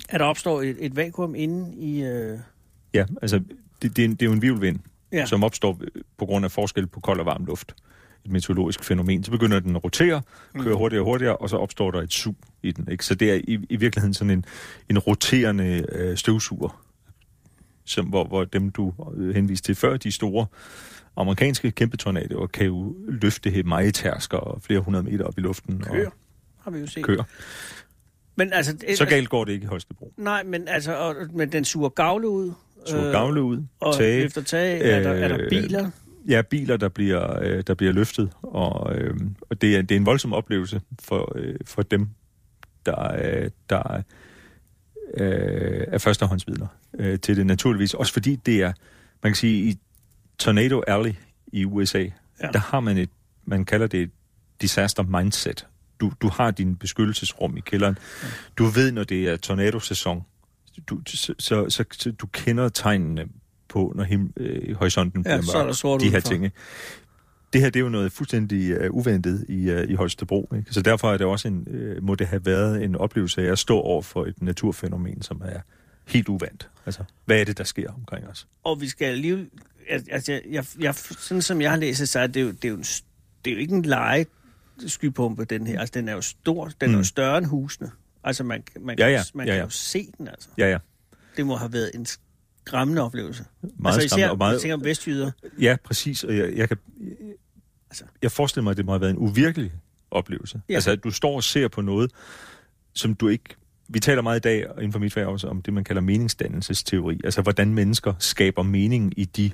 at 0.09 0.19
der 0.19 0.25
opstår 0.25 0.61
et, 0.61 0.77
et 0.79 0.95
vakuum 0.95 1.35
inde 1.35 1.75
i... 1.75 2.03
Øh, 2.03 2.39
Ja, 2.93 3.05
altså 3.21 3.41
det, 3.81 3.95
det, 3.97 3.99
er, 3.99 4.05
en, 4.05 4.11
det 4.11 4.21
er 4.21 4.25
jo 4.25 4.31
en 4.31 4.41
virvelvind, 4.41 4.79
ja. 5.11 5.25
som 5.25 5.43
opstår 5.43 5.77
øh, 5.81 6.01
på 6.17 6.25
grund 6.25 6.45
af 6.45 6.51
forskel 6.51 6.87
på 6.87 6.99
kold 6.99 7.19
og 7.19 7.25
varm 7.25 7.45
luft. 7.45 7.75
Et 8.25 8.31
meteorologisk 8.31 8.83
fænomen. 8.83 9.23
Så 9.23 9.31
begynder 9.31 9.59
den 9.59 9.75
at 9.75 9.83
rotere, 9.83 10.21
køre 10.59 10.75
hurtigere 10.75 11.01
og 11.01 11.05
hurtigere, 11.05 11.35
og 11.35 11.49
så 11.49 11.57
opstår 11.57 11.91
der 11.91 12.01
et 12.01 12.13
sug 12.13 12.35
i 12.63 12.71
den. 12.71 12.87
Ikke? 12.91 13.05
Så 13.05 13.15
det 13.15 13.31
er 13.31 13.35
i, 13.35 13.65
i 13.69 13.75
virkeligheden 13.75 14.13
sådan 14.13 14.31
en, 14.31 14.45
en 14.89 14.99
roterende 14.99 15.85
øh, 15.91 16.17
støvsuger, 16.17 16.83
som, 17.85 18.05
hvor, 18.05 18.23
hvor 18.23 18.43
dem, 18.43 18.69
du 18.69 18.93
øh, 19.15 19.35
henviste 19.35 19.65
til 19.65 19.75
før, 19.75 19.97
de 19.97 20.11
store 20.11 20.45
amerikanske 21.15 21.71
kæmpe 21.71 21.97
tornadoer, 21.97 22.47
kan 22.47 22.65
jo 22.65 22.95
løfte 23.07 23.49
her 23.49 23.63
majtærsker 23.63 24.37
og 24.37 24.61
flere 24.61 24.79
hundrede 24.79 25.03
meter 25.03 25.25
op 25.25 25.37
i 25.37 25.41
luften. 25.41 25.79
Køer, 25.79 26.07
Og 26.07 26.13
har 26.63 26.71
vi 26.71 26.79
jo 26.79 26.87
set. 26.87 27.03
kører. 27.03 27.23
Men 28.39 28.53
altså... 28.53 28.73
det- 28.73 28.97
Så 28.97 29.05
galt 29.05 29.29
går 29.29 29.45
det 29.45 29.51
ikke 29.53 29.63
i 29.63 29.67
Holstebro. 29.67 30.13
Nej, 30.17 30.43
men 30.43 30.67
altså, 30.67 30.95
og, 30.95 31.15
men 31.33 31.51
den 31.51 31.65
suger 31.65 31.89
gavle 31.89 32.29
ud. 32.29 32.51
Så 32.85 33.09
gavle 33.11 33.41
ud, 33.41 33.57
Øh, 33.57 33.63
Og 33.79 33.95
tage, 33.97 34.23
efter 34.23 34.43
tag 34.43 34.81
er, 34.81 34.99
der, 35.03 35.09
er 35.09 35.27
der 35.27 35.37
øh, 35.41 35.49
biler. 35.49 35.89
Ja, 36.27 36.41
biler, 36.41 36.77
der 36.77 36.89
bliver, 36.89 37.39
øh, 37.43 37.63
der 37.67 37.73
bliver 37.73 37.93
løftet, 37.93 38.29
og, 38.41 38.95
øh, 38.95 39.13
og 39.49 39.61
det, 39.61 39.75
er, 39.75 39.81
det 39.81 39.91
er 39.95 39.99
en 39.99 40.05
voldsom 40.05 40.33
oplevelse 40.33 40.81
for, 41.01 41.33
øh, 41.35 41.55
for 41.65 41.81
dem, 41.81 42.07
der, 42.85 43.13
øh, 43.23 43.49
der 43.69 44.01
øh, 45.17 45.83
er 45.87 45.97
førstehåndsvidner 45.97 46.67
øh, 46.99 47.19
til 47.19 47.37
det 47.37 47.45
naturligvis. 47.45 47.93
Også 47.93 48.13
fordi 48.13 48.35
det 48.35 48.61
er, 48.61 48.73
man 49.23 49.31
kan 49.31 49.35
sige, 49.35 49.69
i 49.69 49.77
Tornado 50.37 50.81
Alley 50.87 51.13
i 51.53 51.65
USA, 51.65 51.99
ja. 51.99 52.47
der 52.53 52.59
har 52.59 52.79
man 52.79 52.97
et, 52.97 53.09
man 53.45 53.65
kalder 53.65 53.87
det 53.87 54.01
et 54.01 54.11
disaster 54.61 55.03
mindset. 55.03 55.67
Du, 55.99 56.11
du 56.21 56.29
har 56.29 56.51
din 56.51 56.75
beskyttelsesrum 56.75 57.57
i 57.57 57.59
kælderen. 57.59 57.97
Du 58.57 58.65
ved, 58.65 58.91
når 58.91 59.03
det 59.03 59.29
er 59.29 59.37
tornadosæson, 59.37 60.21
du, 60.89 61.01
så, 61.07 61.33
så, 61.39 61.69
så, 61.69 61.83
så 61.91 62.11
du 62.11 62.27
kender 62.27 62.69
tegnene 62.69 63.25
på, 63.69 63.93
når 63.95 64.03
him, 64.03 64.33
øh, 64.37 64.75
horisonten 64.75 65.23
Ja, 65.25 65.37
bliver 65.37 65.73
så 65.73 65.87
er 65.87 65.91
mørk. 65.91 66.01
De 66.01 66.09
her 66.09 66.19
ting. 66.19 66.51
Det 67.53 67.61
her, 67.61 67.69
det 67.69 67.79
er 67.79 67.83
jo 67.83 67.89
noget 67.89 68.11
fuldstændig 68.11 68.89
uh, 68.89 68.95
uventet 68.97 69.45
i, 69.49 69.71
uh, 69.71 69.81
i 69.89 69.93
Holstebro. 69.93 70.49
Ikke? 70.57 70.73
Så 70.73 70.81
derfor 70.81 71.13
er 71.13 71.17
det 71.17 71.27
også 71.27 71.47
en, 71.47 71.67
uh, 71.67 72.03
må 72.03 72.15
det 72.15 72.27
have 72.27 72.45
været 72.45 72.83
en 72.83 72.95
oplevelse 72.95 73.47
af 73.47 73.51
at 73.51 73.59
stå 73.59 73.79
over 73.79 74.01
for 74.01 74.25
et 74.25 74.41
naturfænomen, 74.41 75.21
som 75.21 75.41
er 75.45 75.59
helt 76.07 76.29
uvandt. 76.29 76.69
Altså, 76.85 77.03
hvad 77.25 77.39
er 77.39 77.43
det, 77.43 77.57
der 77.57 77.63
sker 77.63 77.91
omkring 77.91 78.27
os? 78.27 78.47
Og 78.63 78.81
vi 78.81 78.87
skal 78.87 79.17
lige... 79.17 79.49
Altså, 80.09 80.31
jeg, 80.31 80.41
jeg, 80.49 80.65
jeg, 80.79 80.95
sådan 80.95 81.41
som 81.41 81.61
jeg 81.61 81.69
har 81.69 81.77
læst 81.77 81.99
det, 81.99 82.09
så 82.09 82.19
er 82.19 82.27
det 82.27 82.41
jo, 82.41 82.47
det 82.47 82.65
er 82.65 82.69
jo, 82.69 82.75
en, 82.75 82.83
det 83.45 83.51
er 83.51 83.51
jo 83.51 83.57
ikke 83.57 83.75
en 83.75 83.81
lege 83.81 84.25
skypumpe, 84.87 85.45
den 85.45 85.67
her. 85.67 85.79
Altså, 85.79 85.91
den 85.93 86.07
er 86.09 86.13
jo 86.13 86.21
stor. 86.21 86.65
Den 86.65 86.73
mm. 86.81 86.93
er 86.93 86.97
jo 86.97 86.97
Mm. 86.97 87.03
større 87.03 87.37
end 87.37 87.45
husene. 87.45 87.91
Altså, 88.23 88.43
man, 88.43 88.63
man, 88.79 88.99
Ja, 88.99 89.05
kan, 89.05 89.13
ja. 89.13 89.21
man 89.33 89.47
Ja, 89.47 89.51
kan 89.51 89.57
ja. 89.57 89.63
jo 89.63 89.69
se 89.69 90.07
den, 90.17 90.27
altså. 90.27 90.49
Ja, 90.57 90.69
ja. 90.71 90.77
Det 91.37 91.45
må 91.45 91.55
have 91.55 91.73
været 91.73 91.91
en 91.95 92.05
skræmmende 92.05 93.01
oplevelse. 93.01 93.45
Meget 93.61 93.93
altså, 93.95 93.99
især, 94.05 94.07
skræmmende 94.07 94.31
og 94.31 94.37
meget, 94.37 94.53
jeg 94.53 94.61
tænker 94.61 94.75
om 94.75 94.83
vestjyder. 94.83 95.31
Ja, 95.61 95.75
præcis. 95.83 96.23
Og 96.23 96.37
jeg, 96.37 96.53
jeg 96.55 96.67
kan, 96.67 96.77
Altså. 97.89 98.03
Jeg 98.21 98.31
forestiller 98.31 98.63
mig, 98.63 98.71
at 98.71 98.77
det 98.77 98.85
må 98.85 98.91
have 98.91 99.01
været 99.01 99.11
en 99.11 99.17
uvirkelig 99.17 99.71
oplevelse. 100.11 100.61
Ja. 100.69 100.73
Altså, 100.73 100.91
at 100.91 101.03
du 101.03 101.11
står 101.11 101.35
og 101.35 101.43
ser 101.43 101.67
på 101.67 101.81
noget, 101.81 102.11
som 102.93 103.15
du 103.15 103.27
ikke... 103.27 103.43
Vi 103.87 103.99
taler 103.99 104.21
meget 104.21 104.37
i 104.39 104.41
dag 104.41 104.65
inden 104.77 104.91
for 104.91 104.99
mit 104.99 105.13
fag 105.13 105.25
også 105.25 105.47
om 105.47 105.61
det, 105.61 105.73
man 105.73 105.83
kalder 105.83 106.01
meningsdannelsesteori. 106.01 107.21
Altså, 107.23 107.41
hvordan 107.41 107.73
mennesker 107.73 108.13
skaber 108.19 108.63
mening 108.63 109.13
i 109.19 109.25
de 109.25 109.51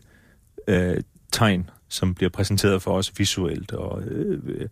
øh, 0.67 0.97
tegn, 1.31 1.69
som 1.89 2.15
bliver 2.15 2.29
præsenteret 2.29 2.81
for 2.81 2.97
os 2.97 3.19
visuelt 3.19 3.71
og 3.71 4.01
øh, 4.03 4.69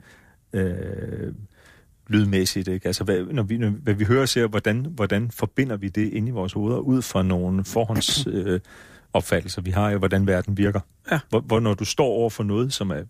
øh, 0.54 1.34
lydmæssigt. 2.08 2.68
Ikke? 2.68 2.86
Altså, 2.88 3.04
hvad, 3.04 3.26
når 3.26 3.44
vi, 3.44 3.58
når, 3.58 3.70
hvad 3.70 3.94
vi 3.94 4.04
hører 4.06 4.22
og 4.22 4.30
ser, 4.30 4.48
hvordan, 4.48 4.86
hvordan 4.90 5.32
forbinder 5.32 5.78
vi 5.78 5.90
det 5.90 6.14
ind 6.14 6.28
i 6.28 6.32
vores 6.32 6.54
hoveder 6.54 6.80
ud 6.80 7.02
fra 7.02 7.24
nogle 7.24 7.66
forhånds... 7.66 8.28
Øh, 8.28 8.60
opfattelser, 9.16 9.62
vi 9.62 9.72
har 9.72 9.90
af, 9.90 9.98
hvordan 9.98 10.28
verden 10.28 10.58
virker. 10.58 10.80
Ja. 11.12 11.20
Hvor, 11.30 11.40
hvor 11.40 11.60
når 11.60 11.74
du 11.74 11.86
står 11.86 12.06
over 12.06 12.30
for 12.30 12.44
noget, 12.44 12.74
som 12.74 12.90
er 12.90 13.02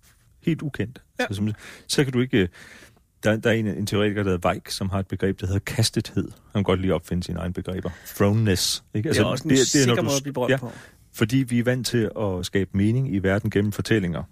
helt 0.41 0.61
ukendt, 0.61 1.01
Ja. 1.19 1.25
så, 1.29 1.33
som, 1.33 1.51
så 1.87 2.03
kan 2.03 2.13
du 2.13 2.19
ikke... 2.19 2.49
Der, 3.23 3.35
der 3.35 3.49
er 3.49 3.53
en, 3.53 3.67
en 3.67 3.85
teoretiker, 3.85 4.23
der 4.23 4.31
hedder 4.31 4.49
Weik, 4.49 4.69
som 4.69 4.89
har 4.89 4.99
et 4.99 5.07
begreb, 5.07 5.39
der 5.41 5.45
hedder 5.47 5.59
kastethed. 5.59 6.23
Han 6.23 6.53
kan 6.53 6.63
godt 6.63 6.81
lige 6.81 6.93
opfinde 6.93 7.23
sine 7.23 7.39
egne 7.39 7.53
begreber. 7.53 7.89
Thrownness. 8.15 8.83
Ikke? 8.93 9.09
Altså, 9.09 9.21
det 9.21 9.27
er 9.27 9.31
også 9.31 9.43
en 9.43 9.49
det, 9.49 9.57
det 9.57 9.61
er, 9.61 9.65
sikker 9.65 9.87
når 9.87 9.95
du- 9.95 10.01
måde 10.03 10.15
at 10.17 10.23
blive 10.23 10.51
ja, 10.51 10.57
på. 10.57 10.71
Fordi 11.13 11.37
vi 11.37 11.59
er 11.59 11.63
vant 11.63 11.87
til 11.87 12.09
at 12.19 12.45
skabe 12.45 12.69
mening 12.73 13.15
i 13.15 13.19
verden 13.19 13.49
gennem 13.49 13.71
fortællinger. 13.71 14.23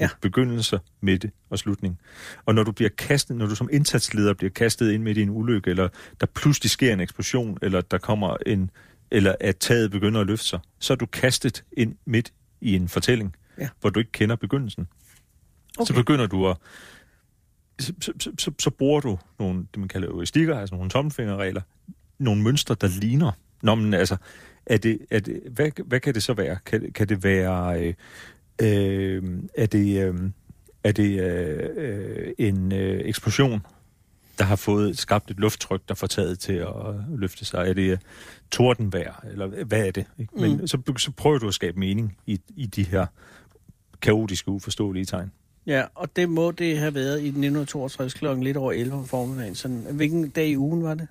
Ja. 0.00 0.08
Begyndelse, 0.20 0.80
midte 1.00 1.30
og 1.50 1.58
slutning. 1.58 1.98
Og 2.44 2.54
når 2.54 2.62
du 2.62 2.72
bliver 2.72 2.88
kastet, 2.98 3.36
når 3.36 3.46
du 3.46 3.54
som 3.54 3.68
indsatsleder 3.72 4.34
bliver 4.34 4.50
kastet 4.50 4.92
ind 4.92 5.02
midt 5.02 5.18
i 5.18 5.22
en 5.22 5.30
ulykke, 5.30 5.70
eller 5.70 5.88
der 6.20 6.26
pludselig 6.26 6.70
sker 6.70 6.92
en 6.92 7.00
eksplosion, 7.00 7.58
eller 7.62 7.80
der 7.80 7.98
kommer 7.98 8.36
en, 8.46 8.70
eller 9.10 9.34
at 9.40 9.56
taget 9.56 9.90
begynder 9.90 10.20
at 10.20 10.26
løfte 10.26 10.46
sig, 10.46 10.60
så 10.78 10.92
er 10.92 10.96
du 10.96 11.06
kastet 11.06 11.64
ind 11.72 11.96
midt 12.04 12.32
i 12.60 12.74
en 12.76 12.88
fortælling, 12.88 13.36
Ja. 13.58 13.68
hvor 13.80 13.90
du 13.90 13.98
ikke 13.98 14.12
kender 14.12 14.36
begyndelsen. 14.36 14.88
Okay. 15.78 15.86
Så 15.86 15.94
begynder 15.94 16.26
du 16.26 16.48
at... 16.48 16.56
Så, 17.78 17.92
så, 18.00 18.12
så, 18.38 18.52
så, 18.58 18.70
bruger 18.70 19.00
du 19.00 19.18
nogle, 19.38 19.58
det 19.58 19.78
man 19.78 19.88
kalder 19.88 20.08
euristikker, 20.08 20.58
altså 20.58 20.74
nogle 20.74 20.90
tommelfingerregler, 20.90 21.62
nogle 22.18 22.42
mønstre, 22.42 22.76
der 22.80 22.88
ligner. 22.88 23.32
Nå, 23.62 23.74
men 23.74 23.94
altså, 23.94 24.16
er 24.66 24.76
det, 24.76 24.98
er 25.10 25.20
det, 25.20 25.42
hvad, 25.50 25.70
hvad 25.84 26.00
kan 26.00 26.14
det 26.14 26.22
så 26.22 26.34
være? 26.34 26.58
Kan, 26.66 26.92
kan 26.92 27.08
det 27.08 27.24
være... 27.24 27.86
Øh, 27.86 27.94
øh, 28.62 29.22
er 29.54 29.66
det, 29.66 30.06
øh, 30.08 30.14
er 30.84 30.92
det 30.92 31.20
øh, 31.20 31.68
øh, 31.76 32.32
en 32.38 32.72
øh, 32.72 33.00
eksplosion, 33.04 33.60
der 34.38 34.44
har 34.44 34.56
fået 34.56 34.98
skabt 34.98 35.30
et 35.30 35.36
lufttryk, 35.36 35.80
der 35.88 35.94
får 35.94 36.06
taget 36.06 36.38
til 36.38 36.52
at 36.52 36.68
løfte 37.16 37.44
sig? 37.44 37.58
Er 37.68 37.72
det 37.72 37.90
øh, 37.90 37.98
tordenvejr, 38.50 39.24
eller 39.30 39.46
hvad 39.64 39.86
er 39.86 39.90
det? 39.90 40.04
Ikke? 40.18 40.32
Men 40.36 40.56
Mm. 40.56 40.66
så, 40.66 40.78
så 40.98 41.10
prøver 41.10 41.38
du 41.38 41.48
at 41.48 41.54
skabe 41.54 41.78
mening 41.80 42.16
i, 42.26 42.40
i 42.56 42.66
de 42.66 42.82
her 42.82 43.06
kaotiske, 44.02 44.48
uforståelige 44.50 45.04
tegn. 45.04 45.32
Ja, 45.66 45.84
og 45.94 46.16
det 46.16 46.28
må 46.28 46.50
det 46.50 46.78
have 46.78 46.94
været 46.94 47.18
i 47.20 47.26
1962 47.26 48.14
klokken 48.14 48.44
lidt 48.44 48.56
over 48.56 48.72
11 48.72 48.94
om 48.96 49.06
formiddagen. 49.06 49.54
Sådan, 49.54 49.86
hvilken 49.90 50.28
dag 50.28 50.48
i 50.48 50.56
ugen 50.56 50.82
var 50.82 50.94
det? 50.94 51.08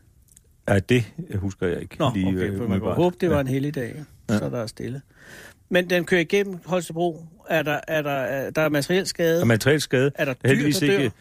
Ja, 0.68 0.80
det 0.80 1.04
husker 1.36 1.68
jeg 1.68 1.82
ikke. 1.82 1.96
Nå, 2.00 2.06
okay, 2.06 2.22
for 2.24 2.32
man 2.32 2.62
umiddelbart. 2.62 2.96
håbe, 2.96 3.16
det 3.22 3.30
var 3.30 3.36
ja. 3.36 3.42
en 3.42 3.48
heldig 3.48 3.76
dag, 3.76 4.04
Ja. 4.30 4.38
så 4.38 4.50
der 4.50 4.58
er 4.62 4.68
stille. 4.68 5.02
Men 5.70 5.90
den 5.90 6.06
kører 6.06 6.22
igennem 6.22 6.60
Holstebro. 6.66 7.26
Er 7.50 7.64
der, 7.64 7.80
er 7.88 8.02
der, 8.02 8.12
er 8.12 8.50
der 8.50 8.62
er 8.62 8.70
materiel 8.70 9.08
skade? 9.08 9.42
Og 9.42 9.48
materiel 9.48 9.82
skade, 9.82 10.12
er 10.16 10.26
der 10.26 10.34
dyr, 10.34 10.48
heldigvis 10.50 10.78
der 10.78 10.88
dør? 10.88 10.94
ikke... 10.98 11.12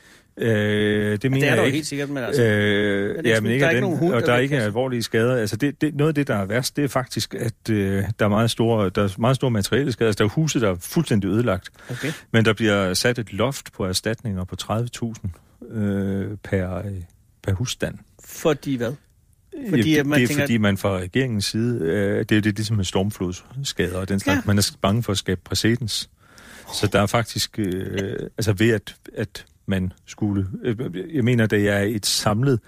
Øh, 0.40 1.12
det 1.12 1.24
Ja, 1.24 1.28
mener 1.28 1.40
det 1.40 1.50
er 1.50 1.50
der 1.50 1.54
jeg 1.54 1.58
jo 1.58 1.64
ikke. 1.64 1.76
helt 1.76 1.86
sikkert, 1.86 2.08
men 2.10 2.24
altså... 2.24 2.42
Øh, 2.42 3.16
er 3.24 3.28
ja, 3.30 3.40
men 3.40 3.50
ikke 3.52 3.62
der 3.62 3.66
er 3.66 3.70
ikke 3.70 3.76
den, 3.76 3.82
nogen 3.84 3.98
hund, 3.98 4.14
og 4.14 4.20
der 4.20 4.26
der 4.26 4.32
er 4.32 4.38
ikke 4.38 4.54
kaste- 4.56 4.64
alvorlige 4.64 5.02
skader. 5.02 5.36
Altså 5.36 5.56
det, 5.56 5.80
det, 5.80 5.94
noget 5.94 6.08
af 6.08 6.14
det, 6.14 6.28
der 6.28 6.34
er 6.34 6.44
værst, 6.44 6.76
det 6.76 6.84
er 6.84 6.88
faktisk, 6.88 7.34
at 7.34 7.70
øh, 7.70 8.04
der 8.18 8.24
er 8.24 8.28
meget 8.28 8.50
store, 8.50 8.90
der 8.90 9.04
er 9.04 9.08
meget 9.18 9.36
store 9.36 9.50
materielle 9.50 9.92
skader. 9.92 10.08
Altså, 10.08 10.24
der 10.24 10.30
er 10.30 10.32
huse, 10.34 10.60
der 10.60 10.70
er 10.70 10.76
fuldstændig 10.80 11.28
ødelagt. 11.30 11.68
Okay. 11.90 12.12
Men 12.32 12.44
der 12.44 12.52
bliver 12.52 12.94
sat 12.94 13.18
et 13.18 13.32
loft 13.32 13.72
på 13.72 13.84
erstatninger 13.84 14.44
på 14.44 14.56
30.000 14.62 15.78
øh, 15.78 16.36
per, 16.44 16.74
øh, 16.78 16.84
per 17.42 17.52
husstand. 17.52 17.94
Fordi 18.24 18.76
hvad? 18.76 18.92
Fordi, 19.68 19.92
ja, 19.94 20.00
at 20.00 20.06
man 20.06 20.18
det 20.18 20.24
er 20.24 20.28
tænker- 20.28 20.42
fordi, 20.42 20.58
man 20.58 20.76
fra 20.76 20.96
regeringens 20.98 21.44
side, 21.44 21.80
øh, 21.82 22.18
det 22.18 22.32
er 22.32 22.36
jo 22.36 22.40
det, 22.40 22.56
ligesom 22.56 22.76
med 22.76 22.84
stormflodsskader 22.84 23.98
og 23.98 24.08
den 24.08 24.20
slags. 24.20 24.34
Ja. 24.36 24.40
Ja. 24.40 24.46
Man 24.46 24.58
er 24.58 24.76
bange 24.80 25.02
for 25.02 25.12
at 25.12 25.18
skabe 25.18 25.40
præcedens. 25.44 26.10
Så 26.74 26.86
der 26.92 27.00
er 27.02 27.06
faktisk, 27.06 27.58
øh, 27.58 28.16
altså 28.38 28.52
ved 28.52 28.70
at, 28.70 28.96
at 29.16 29.46
man 29.66 29.92
skulle, 30.06 30.46
øh, 30.62 30.76
jeg 31.14 31.24
mener, 31.24 31.46
det 31.46 31.68
er 31.68 31.78
et 31.78 32.06
samlet 32.06 32.60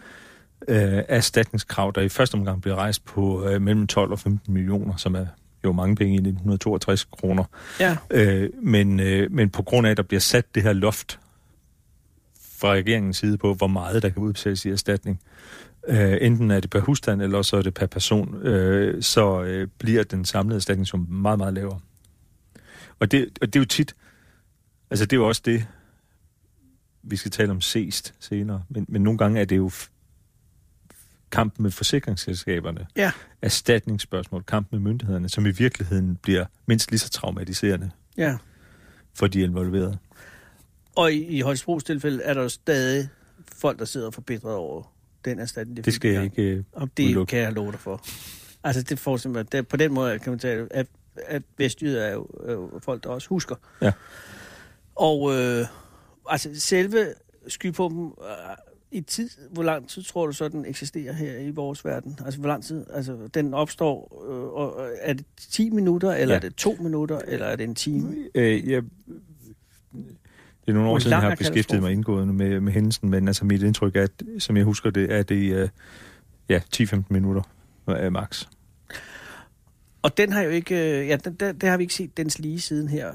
øh, 0.68 0.78
erstatningskrav, 1.08 1.92
der 1.94 2.00
i 2.00 2.08
første 2.08 2.34
omgang 2.34 2.62
bliver 2.62 2.74
rejst 2.76 3.04
på 3.04 3.48
øh, 3.48 3.62
mellem 3.62 3.86
12 3.86 4.10
og 4.12 4.18
15 4.18 4.54
millioner, 4.54 4.96
som 4.96 5.14
er 5.14 5.26
jo 5.64 5.72
mange 5.72 5.96
penge 5.96 6.12
i 6.12 6.16
1962 6.16 7.04
kroner. 7.04 7.44
Ja, 7.80 7.96
Øh, 8.10 8.50
men, 8.62 9.00
øh, 9.00 9.32
men 9.32 9.50
på 9.50 9.62
grund 9.62 9.86
af, 9.86 9.90
at 9.90 9.96
der 9.96 10.02
bliver 10.02 10.20
sat 10.20 10.54
det 10.54 10.62
her 10.62 10.72
loft 10.72 11.18
fra 12.58 12.72
regeringens 12.72 13.16
side 13.16 13.38
på, 13.38 13.54
hvor 13.54 13.66
meget 13.66 14.02
der 14.02 14.08
kan 14.08 14.22
udbetales 14.22 14.64
i 14.64 14.70
erstatning, 14.70 15.20
øh, 15.88 16.18
enten 16.20 16.50
er 16.50 16.60
det 16.60 16.70
per 16.70 16.80
husstand, 16.80 17.22
eller 17.22 17.42
så 17.42 17.56
er 17.56 17.62
det 17.62 17.74
per 17.74 17.86
person, 17.86 18.42
øh, 18.42 19.02
så 19.02 19.42
øh, 19.42 19.68
bliver 19.78 20.02
den 20.02 20.24
samlede 20.24 20.56
erstatningssum 20.56 21.06
meget, 21.10 21.38
meget 21.38 21.54
lavere. 21.54 21.80
Og 22.98 23.10
det, 23.10 23.38
og 23.40 23.46
det 23.46 23.56
er 23.56 23.60
jo 23.60 23.66
tit, 23.66 23.96
altså 24.90 25.06
det 25.06 25.12
er 25.12 25.20
jo 25.20 25.28
også 25.28 25.42
det, 25.44 25.66
vi 27.02 27.16
skal 27.16 27.30
tale 27.30 27.50
om 27.50 27.60
sest 27.60 28.14
senere, 28.20 28.64
men, 28.68 28.86
men 28.88 29.02
nogle 29.02 29.18
gange 29.18 29.40
er 29.40 29.44
det 29.44 29.56
jo 29.56 29.70
kampen 31.30 31.62
med 31.62 31.70
forsikringsselskaberne, 31.70 32.86
ja, 32.96 33.12
erstatningsspørgsmål, 33.42 34.42
kampen 34.42 34.78
med 34.78 34.90
myndighederne, 34.90 35.28
som 35.28 35.46
i 35.46 35.50
virkeligheden 35.50 36.16
bliver 36.16 36.44
mindst 36.66 36.90
lige 36.90 36.98
så 36.98 37.10
traumatiserende 37.10 37.90
ja. 38.16 38.36
for 39.14 39.26
de 39.26 39.40
involverede. 39.40 39.98
Og 40.96 41.12
i, 41.12 41.24
i 41.24 41.40
Holstebros 41.40 41.84
tilfælde 41.84 42.22
er 42.22 42.34
der 42.34 42.42
jo 42.42 42.48
stadig 42.48 43.08
folk, 43.52 43.78
der 43.78 43.84
sidder 43.84 44.10
forbitret 44.10 44.54
over 44.54 44.92
den 45.24 45.38
erstatning. 45.38 45.76
de 45.76 45.82
Det 45.82 45.84
fik 45.84 45.94
skal 45.94 46.10
jeg 46.10 46.24
ikke 46.24 46.42
øh, 46.42 46.62
Og 46.72 46.88
det 46.96 47.04
udelukke. 47.04 47.30
kan 47.30 47.38
jeg 47.38 47.52
love 47.52 47.72
dig 47.72 47.80
for. 47.80 48.04
Altså, 48.64 48.82
det 48.82 48.98
forestiller 48.98 49.32
mig, 49.38 49.52
det, 49.52 49.68
på 49.68 49.76
den 49.76 49.92
måde 49.92 50.18
kan 50.18 50.32
man 50.32 50.38
tale, 50.38 50.68
at, 50.70 50.86
at 51.16 51.42
Vestjyder 51.58 52.02
er 52.02 52.12
jo, 52.12 52.26
jo 52.50 52.70
folk, 52.82 53.04
der 53.04 53.10
også 53.10 53.28
husker. 53.28 53.54
Ja. 53.82 53.92
Og 54.94 55.32
øh, 55.34 55.66
altså, 56.28 56.50
selve 56.60 57.06
skypumpen, 57.48 58.12
øh, 58.22 58.56
i 58.92 59.00
tid, 59.00 59.30
hvor 59.50 59.62
lang 59.62 59.88
tid 59.88 60.02
tror 60.02 60.26
du 60.26 60.32
så, 60.32 60.48
den 60.48 60.64
eksisterer 60.66 61.12
her 61.12 61.38
i 61.38 61.50
vores 61.50 61.84
verden? 61.84 62.18
Altså, 62.24 62.40
hvor 62.40 62.48
lang 62.48 62.64
tid? 62.64 62.86
Altså, 62.92 63.28
den 63.34 63.54
opstår, 63.54 64.24
øh, 64.30 64.42
og, 64.42 64.76
og 64.76 64.90
er 65.00 65.12
det 65.12 65.26
10 65.36 65.70
minutter, 65.70 66.12
eller 66.12 66.34
Ja. 66.34 66.36
er 66.36 66.40
det 66.40 66.54
2 66.56 66.76
minutter, 66.80 67.18
eller 67.18 67.46
er 67.46 67.56
det 67.56 67.64
en 67.64 67.74
time? 67.74 68.16
Øh, 68.34 68.68
jeg, 68.70 68.82
det 70.70 70.76
er 70.76 70.80
nogle 70.80 70.94
år 70.94 70.98
siden, 70.98 71.12
jeg 71.12 71.20
har 71.20 71.34
beskæftiget 71.34 71.82
mig 71.82 71.92
indgående 71.92 72.34
med, 72.34 72.60
med 72.60 72.72
hændelsen, 72.72 73.10
men 73.10 73.28
altså 73.28 73.44
mit 73.44 73.62
indtryk 73.62 73.96
er, 73.96 74.02
at, 74.02 74.10
som 74.38 74.56
jeg 74.56 74.64
husker 74.64 74.90
det, 74.90 75.12
er 75.12 75.22
det 75.22 75.54
øh, 75.54 75.68
ja, 76.48 76.60
10-15 76.76 77.02
minutter 77.08 77.42
øh, 77.88 78.12
max. 78.12 78.46
Og 80.02 80.16
den 80.16 80.32
har 80.32 80.42
jo 80.42 80.50
ikke, 80.50 81.00
øh, 81.00 81.08
ja, 81.08 81.16
den, 81.16 81.34
den, 81.34 81.58
det 81.58 81.68
har 81.68 81.76
vi 81.76 81.82
ikke 81.82 81.94
set 81.94 82.16
dens 82.16 82.38
lige 82.38 82.60
siden 82.60 82.88
her. 82.88 83.12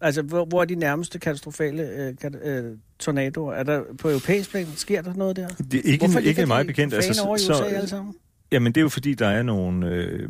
Altså, 0.00 0.22
hvor, 0.22 0.44
hvor 0.44 0.60
er 0.60 0.64
de 0.64 0.74
nærmeste 0.74 1.18
katastrofale 1.18 1.82
øh, 1.82 2.16
kat, 2.16 2.36
øh, 2.44 2.64
tornadoer? 2.98 3.52
Er 3.54 3.62
der 3.62 3.82
på 3.98 4.08
europæisk 4.08 4.50
plan, 4.50 4.66
sker 4.76 5.02
der 5.02 5.14
noget 5.14 5.36
der? 5.36 5.48
Det 5.48 5.74
er 5.74 5.82
ikke, 5.84 6.06
Hvorfor 6.06 6.18
ikke 6.18 6.46
meget 6.46 6.66
bekendt. 6.66 6.94
Altså, 6.94 7.22
over 7.26 7.36
i 7.36 7.38
så, 7.38 7.52
USA 7.52 7.64
alle 7.64 7.88
sammen? 7.88 8.14
jamen 8.52 8.72
det 8.72 8.80
er 8.80 8.82
jo 8.82 8.88
fordi, 8.88 9.14
der 9.14 9.26
er 9.26 9.42
nogle, 9.42 9.88
øh, 9.88 10.28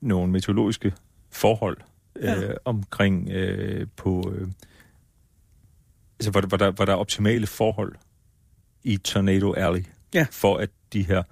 nogle 0.00 0.32
meteorologiske 0.32 0.92
forhold 1.30 1.76
øh, 2.16 2.24
Ja. 2.24 2.34
omkring 2.64 3.30
øh, 3.30 3.86
på... 3.96 4.32
Øh, 4.36 4.48
altså, 6.26 6.40
der- 6.40 6.46
hvor, 6.46 6.56
der, 6.56 6.70
hvor 6.70 6.84
der 6.84 6.92
er 6.92 6.96
optimale 6.96 7.46
forhold 7.46 7.94
i 8.82 8.96
Tornado 8.96 9.52
Alley, 9.52 9.84
Ja. 10.14 10.26
for 10.30 10.56
at 10.56 10.70
de 10.92 11.02
her 11.02 11.22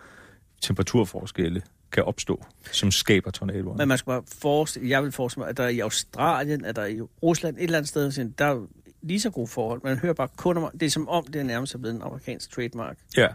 temperaturforskelle 0.60 1.62
kan 1.92 2.04
opstå, 2.04 2.44
som 2.72 2.90
skaber 2.90 3.30
tornadoer. 3.30 3.76
Men 3.76 3.88
man 3.88 3.98
skal 3.98 4.10
bare 4.10 4.22
forestille, 4.38 4.88
jeg 4.90 5.02
vil 5.02 5.12
forestille 5.12 5.40
mig, 5.42 5.48
at 5.50 5.56
der 5.56 5.62
er 5.64 5.68
i 5.68 5.78
Australien, 5.80 6.64
at 6.64 6.76
der 6.76 6.82
er 6.82 6.86
i 6.86 7.00
Rusland, 7.00 7.56
et 7.56 7.62
eller 7.62 7.78
andet 7.78 7.88
sted, 7.88 8.28
der 8.38 8.44
er 8.44 8.66
lige 9.02 9.20
så 9.20 9.30
gode 9.30 9.46
forhold. 9.46 9.80
Man 9.84 9.98
hører 9.98 10.12
bare 10.12 10.28
kun 10.36 10.56
om, 10.56 10.70
det 10.80 10.86
er 10.86 10.90
som 10.90 11.08
om, 11.08 11.24
det 11.26 11.36
er 11.40 11.42
nærmest 11.44 11.74
er 11.74 11.78
blevet 11.78 11.94
en 11.96 12.02
amerikansk 12.02 12.50
trademark 12.50 12.98
Ja, 13.16 13.28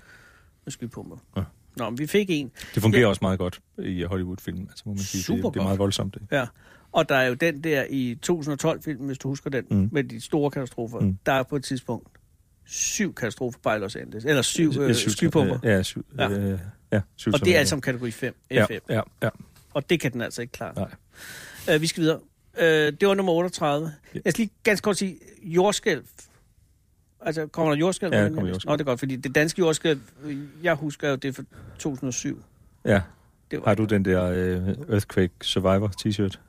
med 0.66 0.72
skypumper. 0.72 1.18
Ja. 1.38 1.44
Nå, 1.78 1.90
men 1.90 1.98
vi 2.00 2.08
fik 2.08 2.26
en. 2.30 2.52
det 2.74 2.82
fungerer 2.84 3.02
Ja. 3.02 3.08
også 3.08 3.20
meget 3.22 3.40
godt 3.40 3.60
i 3.78 4.04
Hollywood-film, 4.04 4.62
altså 4.70 4.84
må 4.86 4.92
man 4.94 5.00
sige. 5.04 5.24
Super 5.24 5.44
det, 5.50 5.54
det 5.54 5.60
er 5.60 5.64
meget 5.64 5.80
voldsomt. 5.80 6.14
Det. 6.14 6.22
Ja. 6.32 6.46
Og 6.94 7.10
der 7.10 7.16
er 7.16 7.28
jo 7.28 7.34
den 7.34 7.64
der 7.64 7.86
i 7.90 8.18
2012-filmen, 8.26 9.06
hvis 9.08 9.18
du 9.18 9.28
husker 9.28 9.50
den, 9.50 9.66
mm. 9.72 9.90
Med 9.92 10.04
de 10.04 10.22
store 10.22 10.52
katastrofer. 10.52 11.00
Mm. 11.00 11.18
Der 11.26 11.32
er 11.34 11.44
på 11.44 11.56
et 11.56 11.64
tidspunkt 11.64 12.08
syv 12.66 13.14
katastrofer 13.14 13.60
bare 13.64 13.78
i 13.78 13.80
Los 13.80 13.96
Angeles. 13.96 14.26
Eller 14.26 14.42
syv 14.42 14.72
Ja, 14.72 14.82
øh, 14.82 14.96
syv- 14.96 15.10
skypumper. 15.10 15.60
Ja, 15.64 15.84
syv, 15.84 16.06
Ja. 16.18 16.30
ja. 16.32 16.40
Øh, 16.40 16.60
ja 16.92 17.02
syv 17.16 17.30
Og 17.34 17.40
det 17.40 17.40
er 17.40 17.40
tornadoer. 17.40 17.60
alt 17.60 17.68
sammen 17.68 17.82
kategori 17.82 18.12
5, 18.12 18.36
ja, 18.52 18.66
F5. 18.66 18.80
ja, 18.90 19.02
ja. 19.24 19.30
Og 19.74 19.90
det 19.90 20.00
kan 20.00 20.14
den 20.14 20.22
altså 20.22 20.42
ikke 20.42 20.52
klare. 20.52 20.74
Nej. 21.68 21.76
Uh, 21.76 21.82
vi 21.82 21.88
skal 21.88 22.02
videre. 22.04 22.20
Uh, 22.58 22.64
det 23.00 23.08
var 23.08 23.14
nummer 23.14 23.34
38. 23.34 23.94
Ja. 24.16 24.20
Jeg 24.26 24.34
skal 24.34 24.42
lige 24.44 24.54
ganske 24.64 24.84
kort 24.86 24.98
sige, 24.98 25.18
jordskælv. 25.44 26.04
Altså, 27.22 27.48
kommer 27.48 27.72
der 27.74 27.80
jordskælv? 27.80 28.14
Ja, 28.14 28.24
der 28.24 28.30
kommer 28.34 28.48
jordskælv. 28.50 28.70
Nå, 28.70 28.76
det 28.76 28.82
er 28.82 28.86
godt, 28.86 29.00
fordi 29.00 29.16
det 29.16 29.36
danske 29.36 29.60
jordskælv, 29.60 30.00
øh, 30.24 30.38
jeg 30.64 30.76
husker 30.76 31.10
jo, 31.10 31.16
det 31.16 31.28
er 31.28 31.34
fra 31.34 31.44
2007. 31.80 32.44
ja. 32.86 33.02
Det 33.52 33.60
var, 33.62 33.66
Har 33.68 33.76
du 33.76 33.86
den 33.86 34.06
der 34.06 34.24
øh, 34.26 34.68
Earthquake 34.90 35.34
Survivor 35.42 35.88
t-shirt? 36.02 36.40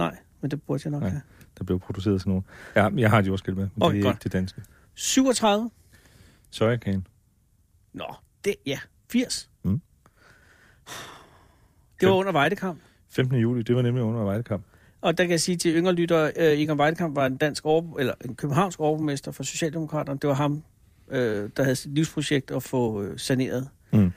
Nej, 0.00 0.16
men 0.40 0.50
det 0.50 0.62
burde 0.62 0.80
jeg 0.84 0.90
nok 0.90 1.00
Nej. 1.02 1.10
have. 1.10 1.22
der 1.58 1.64
blev 1.64 1.80
produceret 1.80 2.20
sådan 2.20 2.30
nogle. 2.30 2.42
Ja, 2.76 2.88
jeg 3.00 3.10
har 3.10 3.18
et 3.18 3.26
jordskælv 3.26 3.56
med, 3.56 3.68
men 3.74 3.82
Okay, 3.82 3.94
det 3.96 4.00
er 4.00 4.04
godt. 4.04 4.14
ikke 4.14 4.24
det 4.24 4.32
danske. 4.32 4.62
37? 4.94 5.70
Sojakane. 6.50 7.02
Nå, 7.92 8.14
det, 8.44 8.54
ja, 8.66 8.78
80. 9.10 9.50
Mm. 9.62 9.80
Det 12.00 12.08
var 12.08 12.14
under 12.14 12.32
Vejdekamp. 12.32 12.78
15. 13.10 13.38
juli, 13.38 13.62
det 13.62 13.76
var 13.76 13.82
nemlig 13.82 14.04
under 14.04 14.20
Vejlekamp. 14.20 14.64
Og 15.00 15.18
der 15.18 15.24
kan 15.24 15.30
jeg 15.30 15.40
sige 15.40 15.56
til 15.56 15.74
yngre 15.76 15.92
lyttere, 15.92 16.32
øh, 16.36 16.60
Egon 16.60 16.78
Vejdekamp 16.78 17.16
var 17.16 17.26
en 17.26 17.36
dansk 17.36 17.66
over, 17.66 17.98
eller 17.98 18.14
en 18.24 18.34
københavnsk 18.34 18.80
overborgmester 18.80 19.32
for 19.32 19.42
Socialdemokraterne. 19.42 20.18
Det 20.18 20.28
var 20.28 20.34
ham, 20.34 20.62
øh, 21.10 21.50
der 21.56 21.62
havde 21.62 21.76
sit 21.76 21.94
livsprojekt 21.94 22.50
at 22.50 22.62
få 22.62 23.02
øh, 23.02 23.18
saneret. 23.18 23.68
Mm. 23.92 24.12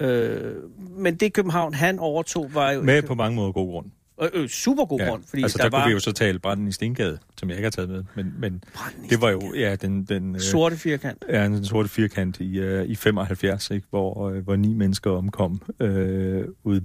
Øh, 0.00 0.70
men 0.80 1.14
det 1.16 1.32
København, 1.32 1.74
han 1.74 1.98
overtog, 1.98 2.54
var 2.54 2.70
jo 2.70 2.82
Med 2.82 3.02
på 3.02 3.14
mange 3.14 3.36
måder 3.36 3.52
god 3.52 3.70
grund. 3.70 3.86
Øh, 4.22 4.28
øh, 4.32 4.48
super 4.48 4.84
god 4.84 5.08
grund. 5.08 5.22
Fordi 5.28 5.42
altså 5.42 5.58
der, 5.58 5.64
der, 5.64 5.70
der 5.70 5.76
var 5.76 5.84
kunne 5.84 5.90
vi 5.90 5.92
jo 5.92 6.00
så 6.00 6.12
tale 6.12 6.38
branden 6.38 6.68
i 6.68 6.72
Stengade, 6.72 7.18
som 7.38 7.48
jeg 7.48 7.58
ikke 7.58 7.66
har 7.66 7.70
taget 7.70 7.90
med. 7.90 8.04
Men, 8.14 8.34
men 8.38 8.64
det 9.10 9.20
var 9.20 9.30
jo, 9.30 9.54
ja, 9.56 9.76
den, 9.76 10.04
den, 10.04 10.34
øh, 10.34 10.40
sorte 10.40 10.76
firkant. 10.76 11.24
ja, 11.28 11.44
den 11.44 11.64
sorte 11.64 11.88
firkant 11.88 12.40
i, 12.40 12.60
uh, 12.60 12.84
i 12.84 12.94
75, 12.94 13.70
ikke, 13.70 13.86
hvor, 13.90 14.28
uh, 14.28 14.36
hvor 14.36 14.56
ni 14.56 14.74
mennesker 14.74 15.10
omkom 15.10 15.62
øh, 15.80 16.44
ude 16.64 16.84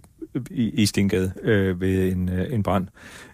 i, 0.52 0.70
i 0.70 0.86
Stengade 0.86 1.34
øh, 1.42 1.82
ved 1.82 2.12
en, 2.12 2.30
øh, 2.30 2.54
en 2.54 2.64
brand 2.64 2.88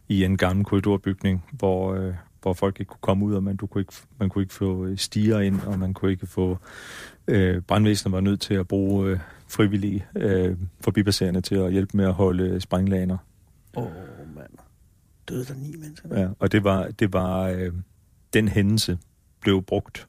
i 0.07 0.23
en 0.23 0.37
gammel 0.37 0.65
korridorbygning, 0.65 1.45
hvor, 1.51 1.93
øh, 1.93 2.13
hvor 2.41 2.53
folk 2.53 2.79
ikke 2.79 2.89
kunne 2.89 2.99
komme 3.01 3.25
ud, 3.25 3.33
og 3.33 3.43
man, 3.43 3.55
du 3.55 3.67
kunne 3.67 3.81
ikke, 3.81 3.93
man 4.19 4.29
kunne 4.29 4.41
ikke 4.41 4.53
få 4.53 4.85
øh, 4.85 4.97
stiger 4.97 5.39
ind, 5.39 5.61
og 5.65 5.79
man 5.79 5.93
kunne 5.93 6.11
ikke 6.11 6.27
få... 6.27 6.57
Øh, 7.27 7.61
brandvæsenet 7.61 8.11
var 8.11 8.19
nødt 8.19 8.41
til 8.41 8.53
at 8.53 8.67
bruge 8.67 9.09
øh, 9.09 9.19
frivillige 9.47 10.05
øh, 10.15 10.55
forbipasserende 10.81 11.41
til 11.41 11.55
at 11.55 11.71
hjælpe 11.71 11.97
med 11.97 12.05
at 12.05 12.13
holde 12.13 12.43
øh, 12.43 12.61
sprænglaner. 12.61 13.17
Åh, 13.75 13.83
oh, 13.83 14.35
mand. 14.35 14.49
Døde 15.29 15.45
der 15.45 15.53
ni 15.55 15.75
mennesker? 15.75 16.19
Ja, 16.19 16.27
og 16.39 16.51
det 16.51 16.63
var, 16.63 16.87
det 16.87 17.13
var 17.13 17.41
øh, 17.43 17.73
den 18.33 18.47
hændelse 18.47 18.97
blev 19.41 19.61
brugt 19.61 20.07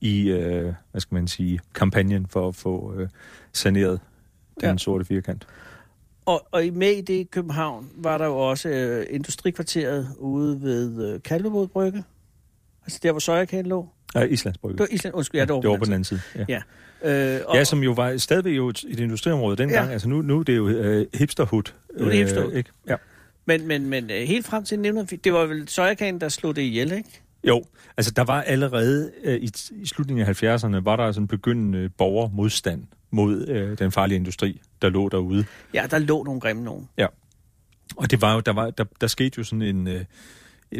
i, 0.00 0.28
øh, 0.30 0.74
hvad 0.90 1.00
skal 1.00 1.14
man 1.14 1.28
sige, 1.28 1.60
kampagnen 1.74 2.26
for 2.26 2.48
at 2.48 2.54
få 2.56 2.94
øh, 2.94 3.08
saneret 3.52 4.00
den 4.60 4.70
Ja. 4.70 4.76
sorte 4.76 5.04
firkant. 5.04 5.46
Og, 6.26 6.46
og 6.50 6.64
i- 6.64 6.70
med 6.70 6.90
i 6.90 7.00
det 7.00 7.14
i 7.14 7.22
København 7.22 7.90
var 7.96 8.18
der 8.18 8.26
jo 8.26 8.36
også 8.38 8.68
øh, 8.68 9.06
industrikvarteret 9.10 10.08
ude 10.18 10.62
ved 10.62 11.14
øh, 11.14 11.22
Kalvebod 11.22 11.68
Brygge. 11.68 12.04
Altså 12.82 13.00
der, 13.02 13.10
hvor 13.12 13.18
Søjerkagen 13.20 13.66
lå. 13.66 13.88
Ja, 14.14 14.22
Islands 14.22 14.58
Brygge. 14.58 14.78
Det 14.78 14.80
var 14.80 14.94
Island, 14.94 15.14
undskyld, 15.14 15.40
ja, 15.40 15.44
det 15.44 15.54
var, 15.54 15.60
det 15.60 15.70
var 15.70 15.76
på 15.76 15.84
den 15.84 15.92
anden 15.92 16.04
side. 16.04 16.20
Ja. 16.36 16.44
Ja. 16.48 16.60
Øh, 17.36 17.40
og, 17.46 17.56
ja, 17.56 17.64
som 17.64 17.82
jo 17.82 17.92
var 17.92 18.16
stadigvæk 18.16 18.56
jo 18.56 18.68
et, 18.68 18.84
et 18.88 19.00
industriområde 19.00 19.56
dengang. 19.56 19.86
Ja. 19.86 19.92
Altså 19.92 20.08
nu, 20.08 20.22
nu 20.22 20.38
er 20.38 20.42
det 20.42 20.56
jo 20.56 20.68
øh, 20.68 21.06
hipsterhood. 21.14 21.72
Nu 21.98 22.04
er 22.04 22.08
det 22.08 22.18
hipsterhood. 22.18 22.52
ikke? 22.52 22.70
Ja. 22.88 22.96
Men, 23.44 23.66
men, 23.66 23.86
men 23.86 24.10
øh, 24.10 24.16
helt 24.16 24.46
frem 24.46 24.64
til 24.64 24.74
1980, 24.74 25.20
det 25.24 25.32
var 25.32 25.46
vel 25.46 25.68
Søjerkagen, 25.68 26.20
der 26.20 26.28
slog 26.28 26.56
det 26.56 26.62
ihjel, 26.62 26.92
ikke? 26.92 27.22
Jo, 27.44 27.64
altså 27.96 28.12
der 28.12 28.24
var 28.24 28.42
allerede 28.42 29.10
øh, 29.24 29.36
i, 29.36 29.50
i 29.72 29.86
slutningen 29.86 30.26
af 30.26 30.42
70'erne, 30.42 30.80
var 30.80 30.96
der 30.96 31.12
sådan 31.12 31.22
en 31.22 31.28
begyndende 31.28 31.88
borgermodstand 31.88 32.82
mod 33.10 33.48
øh, 33.48 33.78
den 33.78 33.92
farlige 33.92 34.16
industri, 34.16 34.60
der 34.82 34.88
lå 34.88 35.08
derude. 35.08 35.44
Ja, 35.74 35.86
der 35.90 35.98
lå 35.98 36.22
nogle 36.22 36.40
grimme 36.40 36.64
nogen. 36.64 36.88
Og 37.96 38.10
det 38.10 38.22
var 38.22 38.34
jo, 38.34 38.40
der, 38.40 38.52
var, 38.52 38.70
der, 38.70 38.84
der 39.00 39.06
skete 39.06 39.34
jo 39.38 39.44
sådan 39.44 39.62
en, 39.62 39.88
øh, 39.88 40.04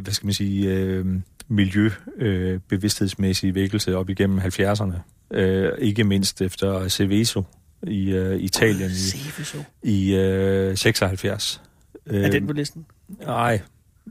hvad 0.02 0.12
skal 0.12 0.26
man 0.26 0.34
sige, 0.34 0.74
øh, 0.74 1.06
miljøbevidsthedsmæssig 1.48 3.48
øh, 3.48 3.54
vækkelse 3.54 3.96
op 3.96 4.10
igennem 4.10 4.38
70'erne. 4.38 4.94
Øh, 5.30 5.72
ikke 5.78 6.04
mindst 6.04 6.42
efter 6.42 6.88
Seveso 6.88 7.42
i 7.86 8.10
øh, 8.10 8.40
Italien 8.40 8.90
i, 8.90 8.94
Seveso. 8.94 9.58
i 9.82 10.14
øh, 10.14 10.76
76. 10.76 11.62
Øh, 12.06 12.22
Er 12.24 12.30
den 12.30 12.46
på 12.46 12.52
listen? 12.52 12.86
Nej, 13.26 13.60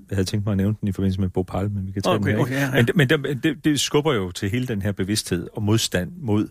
jeg 0.09 0.15
havde 0.15 0.25
tænkt 0.25 0.45
mig 0.45 0.51
at 0.51 0.57
nævne 0.57 0.75
den 0.81 0.87
i 0.87 0.91
forbindelse 0.91 1.21
med 1.21 1.29
Bhopal, 1.29 1.71
men 1.71 1.87
vi 1.87 1.91
kan 1.91 2.01
tage 2.01 2.15
Okay, 2.15 2.27
den 2.29 2.35
her. 2.35 2.41
okay, 2.43 2.53
ja, 2.55 2.61
ja. 2.65 2.71
Men, 2.71 2.87
det- 2.87 2.95
men 2.95 3.09
det, 3.09 3.43
det, 3.43 3.65
det 3.65 3.79
skubber 3.79 4.13
jo 4.13 4.31
til 4.31 4.49
hele 4.49 4.67
den 4.67 4.81
her 4.81 4.91
bevidsthed 4.91 5.47
og 5.53 5.63
modstand 5.63 6.11
mod 6.17 6.47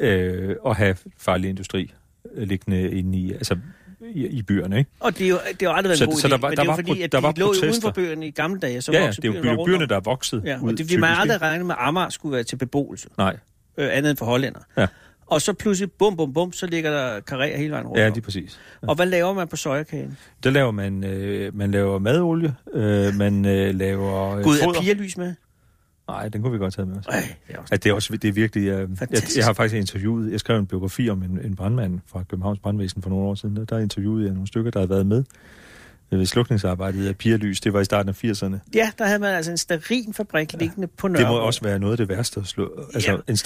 øh, 0.00 0.56
at 0.66 0.76
have 0.76 0.96
farlig 1.18 1.50
industri 1.50 1.92
øh, 2.34 2.48
liggende 2.48 2.90
inde 2.90 3.18
i, 3.18 3.32
altså, 3.32 3.56
i, 4.14 4.26
i 4.26 4.42
byerne, 4.42 4.78
ikke? 4.78 4.90
Og 5.00 5.18
det 5.18 5.24
er 5.24 5.28
jo, 5.30 5.38
det 5.60 5.68
har 5.68 5.74
aldrig 5.74 5.88
været 5.88 5.98
Så- 5.98 6.04
en 6.04 6.10
god 6.10 6.18
så 6.20 6.26
idé, 6.26 6.30
der 6.30 6.38
var- 6.38 6.48
men 6.48 6.56
der 6.56 6.62
det 6.62 6.62
er 6.62 6.64
jo 6.64 6.70
var 6.70 6.76
fordi, 6.76 7.02
at 7.02 7.12
der 7.12 7.18
de 7.18 7.22
var 7.22 7.34
lå 7.36 7.44
jo 7.46 7.50
uden 7.50 7.60
protester. 7.60 7.88
for 7.88 7.92
byerne 7.92 8.26
i 8.26 8.30
gamle 8.30 8.60
dage, 8.60 8.82
så 8.82 8.92
ja, 8.92 9.04
ja, 9.04 9.10
det 9.10 9.24
er 9.24 9.28
jo 9.28 9.42
byerne 9.42 9.64
byerne, 9.66 9.86
der 9.86 9.96
er 9.96 10.00
vokset 10.00 10.42
Ja, 10.44 10.58
ud. 10.62 10.72
og 10.72 10.78
det 10.78 10.90
vil 10.90 11.00
man 11.00 11.10
aldrig 11.18 11.42
regne 11.42 11.64
med, 11.64 11.74
at 11.78 11.86
Amager 11.86 12.08
skulle 12.08 12.32
være 12.34 12.42
til 12.44 12.56
beboelse, 12.56 13.08
Nej, 13.18 13.36
øh, 13.78 13.88
andet 13.92 14.10
end 14.10 14.16
for 14.18 14.26
hollænder. 14.26 14.60
Ja. 14.76 14.86
Og 15.26 15.42
så 15.42 15.52
pludselig, 15.52 15.92
bum, 15.92 16.16
bum, 16.16 16.32
bum, 16.32 16.52
så 16.52 16.66
ligger 16.66 16.90
der 16.90 17.20
karrierer 17.20 17.56
hele 17.58 17.70
vejen 17.72 17.86
rundt 17.86 18.00
ja, 18.00 18.06
det 18.06 18.16
er 18.16 18.20
præcis. 18.20 18.60
Og 18.82 18.94
hvad 18.94 19.06
laver 19.06 19.32
man 19.32 19.48
på 19.48 19.56
søjerkagen? 19.56 20.18
Der 20.44 20.50
laver 20.50 20.70
man, 20.70 21.04
øh, 21.04 21.56
man 21.56 21.70
laver 21.70 21.98
madolie, 21.98 22.54
øh, 22.74 23.14
man 23.14 23.44
øh, 23.44 23.74
laver 23.74 24.30
øh, 24.36 24.42
Gud, 24.44 24.56
er 24.58 24.80
pigerlys 24.80 25.16
med? 25.16 25.34
Nej, 26.12 26.28
den 26.28 26.42
kunne 26.42 26.52
vi 26.52 26.58
godt 26.58 26.74
tage 26.74 26.86
med 26.86 26.96
os. 26.98 27.06
Ej, 27.06 27.34
det 27.48 27.54
er 27.54 27.58
også... 27.60 27.74
At 27.74 27.84
det 27.84 27.90
er 27.90 27.94
også 27.94 28.16
det 28.16 28.28
er 28.28 28.32
virkelig... 28.32 28.60
Øh, 28.68 28.78
jeg, 28.80 28.88
Fantastisk. 28.98 29.36
jeg 29.36 29.44
har 29.44 29.52
faktisk 29.52 29.74
interviewet... 29.80 30.32
Jeg 30.32 30.40
skrev 30.40 30.58
en 30.58 30.66
biografi 30.66 31.10
om 31.10 31.22
en, 31.22 31.38
en 31.44 31.56
brandmand 31.56 32.00
fra 32.06 32.22
Københavns 32.30 32.58
Brandvæsen 32.58 33.02
for 33.02 33.10
nogle 33.10 33.24
år 33.24 33.34
siden. 33.34 33.56
Der, 33.56 33.64
der 33.64 33.78
interviewede 33.78 34.24
jeg 34.24 34.32
nogle 34.32 34.46
stykker, 34.48 34.70
der 34.70 34.78
havde 34.78 34.90
været 34.90 35.06
med 35.06 35.24
øh, 36.12 36.18
ved 36.18 36.26
slukningsarbejdet 36.26 37.06
af 37.08 37.16
Pigerlys. 37.16 37.60
Det 37.60 37.72
var 37.72 37.80
i 37.80 37.84
starten 37.84 38.08
af 38.08 38.24
80'erne. 38.24 38.56
Ja, 38.74 38.90
der 38.98 39.04
havde 39.06 39.18
man 39.18 39.34
altså 39.34 39.50
en 39.50 39.56
stearinfabrik 39.58 40.52
ja. 40.54 40.58
liggende 40.58 40.86
på 40.86 41.08
Det 41.08 41.12
Nørrebro. 41.16 41.32
må 41.32 41.38
også 41.38 41.60
være 41.62 41.78
noget 41.78 41.92
af 41.92 41.96
det 41.96 42.08
værste 42.08 42.40
at 42.40 42.46
slå. 42.46 42.88
Altså 42.94 43.10
Ja. 43.12 43.16
en 43.28 43.36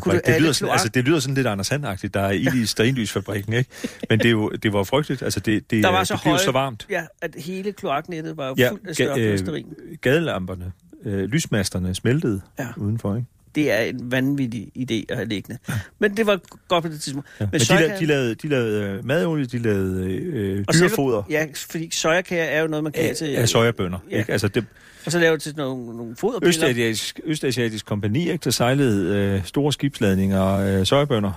kunne 0.00 0.14
Det, 0.14 0.20
alle 0.24 0.40
lyder 0.40 0.52
sådan, 0.52 0.72
altså, 0.72 0.88
det 0.88 1.04
lyder 1.04 1.18
sådan 1.20 1.34
lidt 1.34 1.46
Anders 1.46 1.66
Sand-agtigt, 1.72 2.14
der 2.14 2.20
er 2.20 2.30
ild 2.30 2.54
i 2.54 2.66
sterinlysfabrikken, 2.66 3.52
ikke? 3.52 3.70
Men 4.10 4.18
det, 4.18 4.26
er 4.26 4.30
jo, 4.30 4.50
det 4.50 4.72
var 4.72 4.82
frygteligt. 4.84 5.22
Altså 5.22 5.40
det, 5.40 5.70
det, 5.70 5.82
Der 5.84 5.90
var 5.90 6.04
så 6.04 6.14
det 6.14 6.22
blev 6.22 6.30
høje- 6.30 6.44
så 6.44 6.50
varmt. 6.52 6.86
Ja, 6.90 7.02
at 7.22 7.34
hele 7.38 7.72
kloaknettet 7.72 8.36
var 8.36 8.48
jo 8.48 8.54
Ja, 8.58 8.70
fuldt 8.70 9.00
af 9.00 9.06
ga- 9.06 9.18
øh, 9.18 9.38
stearin. 9.38 9.66
gadelamperne, 10.00 10.72
øh, 11.04 11.24
lysmasterne 11.24 11.94
smeltede 11.94 12.40
Ja. 12.58 12.62
ja. 12.64 12.68
udenfor, 12.76 13.16
ikke? 13.16 13.26
Det 13.54 13.72
er 13.72 13.78
en 13.78 14.10
vanvittig 14.12 14.68
idé 14.78 15.04
at 15.08 15.16
have 15.16 15.28
liggende. 15.28 15.58
Men 15.98 16.16
det 16.16 16.26
var 16.26 16.40
godt 16.68 16.84
på 16.84 16.88
det 16.90 17.00
tidspunkt. 17.00 17.28
Ja. 17.40 17.44
Men, 17.44 17.48
Men 17.52 17.60
de, 17.60 17.64
sojakan- 17.64 17.78
lavede, 17.78 18.00
de 18.00 18.06
lavede, 18.06 18.34
de 18.34 18.48
lavede 18.48 18.82
øh, 18.98 19.06
madolie, 19.06 19.44
de 19.46 19.58
lavede 19.58 20.06
øh, 20.10 20.64
og 20.68 20.74
selve- 20.74 20.88
dyrefoder 20.88 21.22
Ja, 21.30 21.46
fordi 21.70 21.88
sojakager 21.92 22.42
er 22.44 22.60
jo 22.62 22.68
noget, 22.68 22.82
man 22.84 22.92
kan 22.92 23.08
af, 23.10 23.16
til... 23.16 23.26
af 23.26 23.48
sojabønner. 23.48 23.98
Ja. 24.10 24.18
Ikke? 24.18 24.32
Altså 24.32 24.48
det, 24.48 24.64
Og 25.06 25.12
så 25.12 25.18
laver 25.18 25.32
det 25.32 25.42
til 25.42 25.54
nogle, 25.56 25.96
nogle 25.96 26.16
foderpiller. 26.16 26.48
Østasiatisk, 26.48 27.20
Østasiatisk 27.24 27.86
kompagni, 27.86 28.30
ikke, 28.30 28.42
der 28.44 28.50
sejlede 28.50 29.16
øh, 29.16 29.44
store 29.44 29.72
skibsladninger 29.72 30.40
af 30.40 30.78
øh, 30.80 30.86
sojabønner 30.86 31.32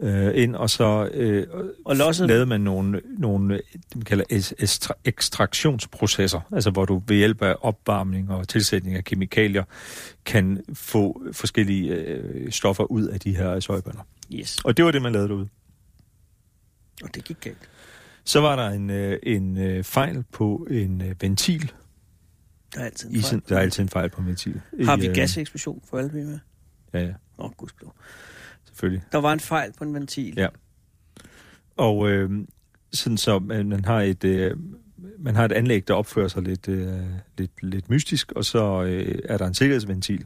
øh, 0.00 0.42
ind, 0.42 0.56
og 0.56 0.70
så 0.70 1.08
øh, 1.14 1.46
Og 1.84 1.96
lavede 1.96 2.46
man 2.46 2.60
nogle, 2.60 3.00
nogle 3.18 3.54
det 3.74 3.96
man 3.96 4.04
kalder 4.04 4.24
estra- 4.62 5.00
ekstraktionsprocesser, 5.04 6.40
altså 6.52 6.70
hvor 6.70 6.84
du 6.84 7.02
ved 7.06 7.16
hjælp 7.16 7.42
af 7.42 7.54
opvarmning 7.60 8.30
og 8.30 8.48
tilsætning 8.48 8.96
af 8.96 9.04
kemikalier 9.04 9.64
kan 10.24 10.64
få 10.74 11.22
forskellige 11.32 11.94
øh, 11.94 12.52
stoffer 12.52 12.84
ud 12.84 13.04
af 13.06 13.20
de 13.20 13.36
her 13.36 13.60
sojabønner. 13.60 14.02
Yes, 14.34 14.58
Og 14.64 14.76
det 14.76 14.84
var 14.84 14.90
det, 14.90 15.02
man 15.02 15.12
lavede 15.12 15.28
derude. 15.28 15.48
og 17.02 17.14
det 17.14 17.24
gik 17.24 17.40
galt. 17.40 17.68
Så 18.24 18.40
var 18.40 18.56
der 18.56 18.68
en, 18.68 18.90
øh, 18.90 19.18
en 19.22 19.56
øh, 19.58 19.84
fejl 19.84 20.24
på 20.32 20.66
en 20.70 21.00
øh, 21.02 21.14
ventil. 21.22 21.72
Der 22.74 22.80
er 22.80 22.84
altid 22.84 23.08
en 23.08 23.14
I, 23.14 23.18
fejl. 23.18 23.24
sådan- 23.24 23.42
der 23.48 23.56
er 23.56 23.60
altid 23.60 23.82
en 23.82 23.88
fejl 23.88 24.10
på 24.10 24.20
en 24.20 24.26
ventil. 24.26 24.60
Har 24.84 24.96
I, 24.96 25.00
vi 25.00 25.06
øh, 25.08 25.14
gaseksplosion 25.14 25.82
for 25.90 25.98
alle 25.98 26.12
vi 26.12 26.22
med? 26.22 26.38
Ja, 26.92 26.98
ja, 27.00 27.06
Åh, 27.38 27.44
oh, 27.46 27.50
gudskelov. 27.56 27.94
Selvfølgelig. 28.80 29.02
Der 29.12 29.18
var 29.18 29.32
en 29.32 29.40
fejl 29.40 29.72
på 29.78 29.84
en 29.84 29.94
ventil. 29.94 30.34
Ja. 30.36 30.48
Og 31.76 32.10
øh, 32.10 32.30
sådan 32.92 33.16
så 33.16 33.38
man, 33.38 33.68
man 33.68 33.84
har 33.84 34.00
et 34.00 34.24
øh, 34.24 34.56
man 35.18 35.36
har 35.36 35.44
et 35.44 35.52
anlæg 35.52 35.88
der 35.88 35.94
opfører 35.94 36.28
sig 36.28 36.42
lidt 36.42 36.68
øh, 36.68 37.00
lidt 37.38 37.62
lidt 37.62 37.90
mystisk, 37.90 38.32
og 38.32 38.44
så 38.44 38.82
øh, 38.82 39.18
er 39.24 39.38
der 39.38 39.46
en 39.46 39.54
sikkerhedsventil 39.54 40.24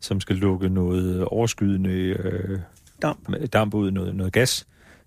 som 0.00 0.20
skal 0.20 0.36
lukke 0.36 0.68
noget 0.68 1.24
overskydende 1.24 1.90
øh, 1.90 2.58
Damp. 3.02 3.28
damp 3.52 3.74
ud, 3.74 3.90
noget, 3.90 4.14
noget 4.14 4.32
gas. 4.32 4.66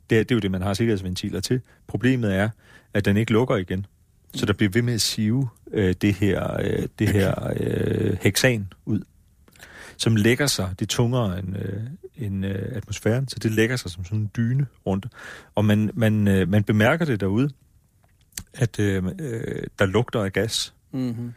Det 0.10 0.20
er, 0.20 0.24
det 0.24 0.32
er 0.32 0.36
jo 0.36 0.40
det, 0.40 0.52
man 0.52 0.62
har 0.62 0.74
sikkerhedsventiler 0.74 1.40
til. 1.40 1.62
Problemet 1.88 2.36
er, 2.36 2.50
at 2.94 3.06
den 3.06 3.18
ikke 3.18 3.32
lukker 3.32 3.56
igen. 3.56 3.86
Så 4.34 4.46
der 4.46 4.54
bliver 4.54 4.70
ved 4.70 4.82
med 4.82 4.94
at 4.94 5.02
sive 5.02 5.50
øh, 5.72 5.96
det 6.02 6.14
her, 6.14 6.60
øh, 6.62 6.88
det 7.00 7.10
her 7.10 7.54
øh, 7.60 8.18
heksan 8.22 8.74
ud, 8.86 9.02
som 9.98 10.16
lægger 10.16 10.48
sig, 10.48 10.70
det 10.80 10.86
er 10.86 10.90
tungere 10.90 11.40
end, 11.40 11.58
øh, 11.58 11.84
end 12.20 12.46
øh, 12.46 12.66
atmosfæren, 12.72 13.28
så 13.28 13.36
det 13.40 13.52
lægger 13.52 13.76
sig 13.76 13.92
som 13.92 14.06
sådan 14.06 14.20
en 14.20 14.32
dyne 14.38 14.66
rundt. 14.86 15.08
Og 15.56 15.66
man, 15.66 15.90
man, 15.94 16.28
øh, 16.28 16.50
man 16.50 16.64
bemærker 16.64 17.06
det 17.06 17.20
derude, 17.20 17.50
at 18.54 18.80
øh, 18.80 19.04
øh, 19.20 19.64
der 19.80 19.86
lugter 19.86 20.24
af 20.24 20.34
gas. 20.34 20.74
Mm-hmm. 20.92 21.34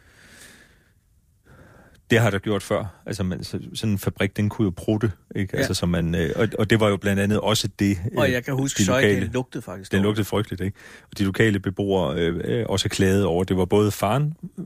Det 2.09 2.19
har 2.21 2.29
der 2.29 2.39
gjort 2.39 2.63
før. 2.63 3.01
Altså 3.05 3.23
man, 3.23 3.43
så, 3.43 3.59
sådan 3.73 3.91
en 3.91 3.99
fabrik, 3.99 4.37
den 4.37 4.49
kunne 4.49 4.65
jo 4.65 4.73
prutte, 4.75 5.11
ikke? 5.35 5.49
Ja. 5.53 5.57
Altså, 5.57 5.73
så 5.73 5.85
man, 5.85 6.15
øh, 6.15 6.29
og, 6.35 6.47
og 6.59 6.69
det 6.69 6.79
var 6.79 6.89
jo 6.89 6.97
blandt 6.97 7.21
andet 7.21 7.39
også 7.39 7.69
det, 7.79 7.97
Og 8.17 8.27
øh, 8.27 8.33
jeg 8.33 8.43
kan 8.43 8.53
huske, 8.53 8.83
de 8.83 8.87
lokale- 8.87 9.21
det 9.21 9.33
lugtede 9.33 9.61
faktisk. 9.61 9.91
Dårligt. 9.91 10.03
lugtede 10.03 10.25
frygteligt, 10.25 10.61
ikke? 10.61 10.77
Og 11.11 11.17
de 11.17 11.23
lokale 11.23 11.59
beboere 11.59 12.17
øh, 12.17 12.41
øh, 12.43 12.65
også 12.69 12.89
klagede 12.89 13.25
over, 13.25 13.43
det 13.43 13.57
var 13.57 13.65
både 13.65 13.91
faren, 13.91 14.33
øh, 14.59 14.65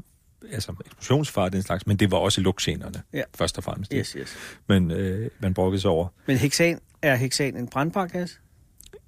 altså 0.52 0.74
eksplosionsfar 0.86 1.50
den 1.50 1.62
slags, 1.64 1.88
men 1.88 1.98
det 1.98 2.12
var 2.12 2.18
også 2.18 2.42
lugtgenerne, 2.42 3.04
Ja. 3.14 3.22
først 3.36 3.58
og 3.58 3.64
fremmest. 3.64 3.92
Yes, 3.96 4.12
yes. 4.12 4.36
Men 4.68 4.92
øh, 4.92 5.30
man 5.40 5.54
brokkede 5.54 5.82
sig 5.82 5.92
over. 5.92 6.08
Men 6.28 6.38
hexan, 6.38 6.80
er 7.02 7.16
hexan 7.16 7.58
en 7.58 7.68
brandbar 7.68 8.06
gas? 8.08 8.40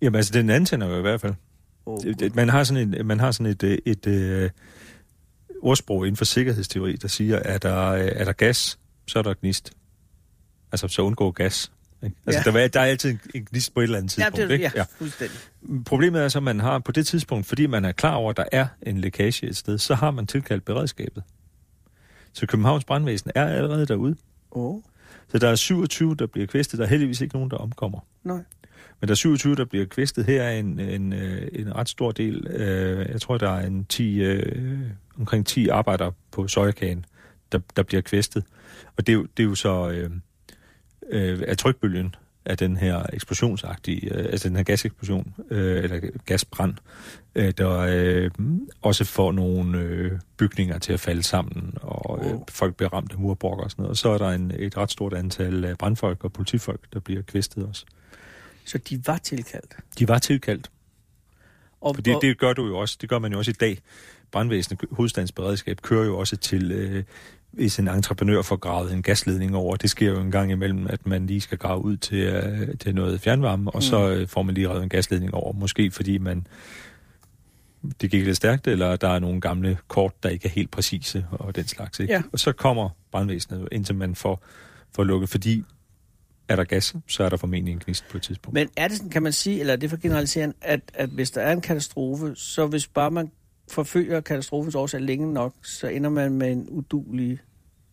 Jamen 0.01 0.15
altså, 0.15 0.33
den 0.33 0.49
antænder 0.49 0.87
jo 0.87 0.97
i 0.97 1.01
hvert 1.01 1.21
fald. 1.21 1.33
Oh, 1.85 1.99
man 2.35 2.49
har 2.49 2.63
sådan, 2.63 2.93
en, 2.93 3.07
man 3.07 3.19
har 3.19 3.31
sådan 3.31 3.51
et, 3.51 3.63
øh, 3.63 3.77
et, 3.85 4.07
et, 4.07 4.51
ordsprog 5.61 6.07
inden 6.07 6.17
for 6.17 6.25
sikkerhedsteori, 6.25 6.95
der 6.95 7.07
siger, 7.07 7.39
at 7.39 7.63
der, 7.63 7.87
øh, 7.87 8.09
er 8.13 8.25
der 8.25 8.33
gas, 8.33 8.79
så 9.07 9.19
er 9.19 9.23
der 9.23 9.33
gnist. 9.33 9.71
Altså, 10.71 10.87
så 10.87 11.01
undgå 11.01 11.31
gas. 11.31 11.71
Ikke? 12.03 12.15
Altså, 12.25 12.41
Ja. 12.45 12.51
der, 12.51 12.63
er, 12.63 12.67
der 12.67 12.79
er 12.79 12.85
altid 12.85 13.09
en, 13.11 13.19
en 13.35 13.45
gnist 13.51 13.73
på 13.73 13.79
et 13.79 13.83
eller 13.83 13.97
andet 13.97 14.17
Ja, 14.17 14.23
tidspunkt. 14.23 14.49
det, 14.49 14.53
ikke? 14.55 14.71
ja, 14.75 14.83
fuldstændig. 14.97 15.37
Problemet 15.85 16.21
er 16.21 16.27
så, 16.27 16.39
at 16.39 16.43
man 16.43 16.59
har 16.59 16.79
på 16.79 16.91
det 16.91 17.07
tidspunkt, 17.07 17.45
fordi 17.45 17.65
man 17.67 17.85
er 17.85 17.91
klar 17.91 18.13
over, 18.15 18.29
at 18.29 18.37
der 18.37 18.45
er 18.51 18.67
en 18.81 18.97
lækage 18.97 19.47
et 19.47 19.57
sted, 19.57 19.77
så 19.77 19.95
har 19.95 20.11
man 20.11 20.27
tilkaldt 20.27 20.65
beredskabet. 20.65 21.23
Så 22.33 22.47
Københavns 22.47 22.85
Brandvæsen 22.85 23.31
er 23.35 23.45
allerede 23.45 23.85
derude. 23.85 24.15
Åh, 24.51 24.81
Så 25.31 25.37
der 25.37 25.49
er 25.49 25.55
27, 25.55 26.15
der 26.15 26.25
bliver 26.27 26.47
kvæstet. 26.47 26.77
Der 26.79 26.85
er 26.85 26.89
heldigvis 26.89 27.21
ikke 27.21 27.35
nogen, 27.35 27.51
der 27.51 27.57
omkommer. 27.57 27.99
nej. 28.23 28.39
Men 29.01 29.07
der 29.07 29.13
er 29.13 29.15
27, 29.15 29.55
der 29.55 29.65
bliver 29.65 29.85
kvæstet. 29.85 30.25
Her 30.25 30.43
er 30.43 30.51
en, 30.59 30.79
en, 30.79 31.13
øh, 31.13 31.47
en 31.53 31.75
ret 31.75 31.89
stor 31.89 32.11
del. 32.11 32.47
Øh, 32.47 33.09
jeg 33.11 33.21
tror, 33.21 33.37
der 33.37 33.49
er 33.49 33.65
en 33.67 33.85
10, 33.85 34.19
øh, 34.21 34.79
omkring 35.19 35.45
10 35.45 35.67
arbejdere 35.67 36.11
på 36.31 36.47
sojakagen, 36.47 37.05
der, 37.51 37.59
der 37.75 37.83
bliver 37.83 38.01
kvæstet. 38.01 38.43
Og 38.97 39.07
det 39.07 39.15
er 39.15 39.17
det 39.37 39.43
er 39.43 39.47
jo 39.47 39.55
så 39.55 39.89
øh, 39.89 40.09
øh, 41.09 41.43
af 41.47 41.57
trykbølgen 41.57 42.15
af 42.45 42.57
den 42.57 42.77
her 42.77 43.03
eksplosionsagtige, 43.13 44.13
øh, 44.13 44.25
altså 44.25 44.49
den 44.49 44.55
her 44.55 44.63
gaseksplosion, 44.63 45.33
øh, 45.51 45.83
eller 45.83 45.99
gasbrand, 46.25 46.73
øh, 47.35 47.53
der 47.57 47.77
øh, 47.77 48.31
også 48.81 49.05
får 49.05 49.31
nogle 49.31 49.79
øh, 49.79 50.11
bygninger 50.37 50.77
til 50.77 50.93
at 50.93 50.99
falde 50.99 51.23
sammen, 51.23 51.73
og 51.81 52.25
øh, 52.25 52.33
folk 52.49 52.75
bliver 52.75 52.93
ramt 52.93 53.11
af 53.11 53.19
murbrokker 53.19 53.63
og 53.63 53.71
sådan 53.71 53.83
noget. 53.83 53.89
Og 53.89 53.97
så 53.97 54.09
er 54.09 54.17
der 54.17 54.29
en, 54.29 54.51
et 54.55 54.77
ret 54.77 54.91
stort 54.91 55.13
antal 55.13 55.65
øh, 55.65 55.75
brandfolk 55.75 56.23
og 56.23 56.33
politifolk, 56.33 56.93
der 56.93 56.99
bliver 56.99 57.21
kvæstet 57.21 57.65
også. 57.65 57.85
Så 58.65 58.77
de 58.77 59.07
var 59.07 59.17
tilkaldt. 59.17 59.77
De 59.99 60.07
var 60.07 60.19
tilkaldt. 60.19 60.71
Og, 61.81 61.95
For 61.95 62.01
det, 62.01 62.15
og, 62.15 62.21
det 62.21 62.37
gør 62.37 62.53
du 62.53 62.67
jo 62.67 62.77
også. 62.77 62.97
Det 63.01 63.09
gør 63.09 63.19
man 63.19 63.31
jo 63.31 63.37
også 63.37 63.51
i 63.51 63.59
dag. 63.59 63.79
Brandvæsenet, 64.31 64.79
hovedstadens 64.91 65.31
beredskab, 65.31 65.81
kører 65.81 66.05
jo 66.05 66.17
også 66.17 66.37
til, 66.37 66.71
øh, 66.71 67.03
hvis 67.51 67.79
en 67.79 67.87
entreprenør 67.87 68.41
får 68.41 68.55
gravet 68.55 68.93
en 68.93 69.01
gasledning 69.01 69.55
over. 69.55 69.75
Det 69.75 69.89
sker 69.89 70.09
jo 70.09 70.19
en 70.19 70.31
gang 70.31 70.51
imellem, 70.51 70.87
at 70.87 71.07
man 71.07 71.25
lige 71.25 71.41
skal 71.41 71.57
grave 71.57 71.83
ud 71.83 71.97
til, 71.97 72.17
øh, 72.17 72.77
til 72.77 72.95
noget 72.95 73.21
fjernvarme, 73.21 73.71
og 73.71 73.77
mm. 73.77 73.81
så 73.81 74.09
øh, 74.09 74.27
får 74.27 74.43
man 74.43 74.55
lige 74.55 74.69
revet 74.69 74.83
en 74.83 74.89
gasledning 74.89 75.33
over. 75.33 75.53
Måske 75.53 75.91
fordi 75.91 76.17
man 76.17 76.47
det 78.01 78.11
gik 78.11 78.25
lidt 78.25 78.37
stærkt, 78.37 78.67
eller 78.67 78.95
der 78.95 79.07
er 79.07 79.19
nogle 79.19 79.41
gamle 79.41 79.77
kort, 79.87 80.23
der 80.23 80.29
ikke 80.29 80.45
er 80.45 80.49
helt 80.49 80.71
præcise, 80.71 81.25
og 81.31 81.55
den 81.55 81.67
slags. 81.67 81.99
Ikke? 81.99 82.13
Ja. 82.13 82.21
Og 82.33 82.39
så 82.39 82.51
kommer 82.51 82.89
brandvæsenet, 83.11 83.67
indtil 83.71 83.95
man 83.95 84.15
får, 84.15 84.43
får 84.95 85.03
lukket, 85.03 85.29
fordi 85.29 85.63
er 86.47 86.55
der 86.55 86.63
gas, 86.63 86.95
så 87.07 87.23
er 87.23 87.29
der 87.29 87.37
formentlig 87.37 87.71
en 87.71 87.79
gnist 87.85 88.05
på 88.11 88.17
et 88.17 88.23
tidspunkt. 88.23 88.53
Men 88.53 88.69
er 88.77 88.87
det 88.87 88.97
sådan, 88.97 89.09
kan 89.09 89.23
man 89.23 89.33
sige, 89.33 89.59
eller 89.59 89.73
er 89.73 89.77
det 89.77 89.89
for 89.89 89.97
generalisering, 89.97 90.55
at, 90.61 90.79
at 90.93 91.09
hvis 91.09 91.31
der 91.31 91.41
er 91.41 91.51
en 91.51 91.61
katastrofe, 91.61 92.35
så 92.35 92.67
hvis 92.67 92.87
bare 92.87 93.11
man 93.11 93.31
forfølger 93.69 94.21
katastrofens 94.21 94.75
årsag 94.75 95.01
længe 95.01 95.33
nok, 95.33 95.53
så 95.63 95.87
ender 95.87 96.09
man 96.09 96.31
med 96.31 96.51
en 96.51 96.65
udulig 96.69 97.39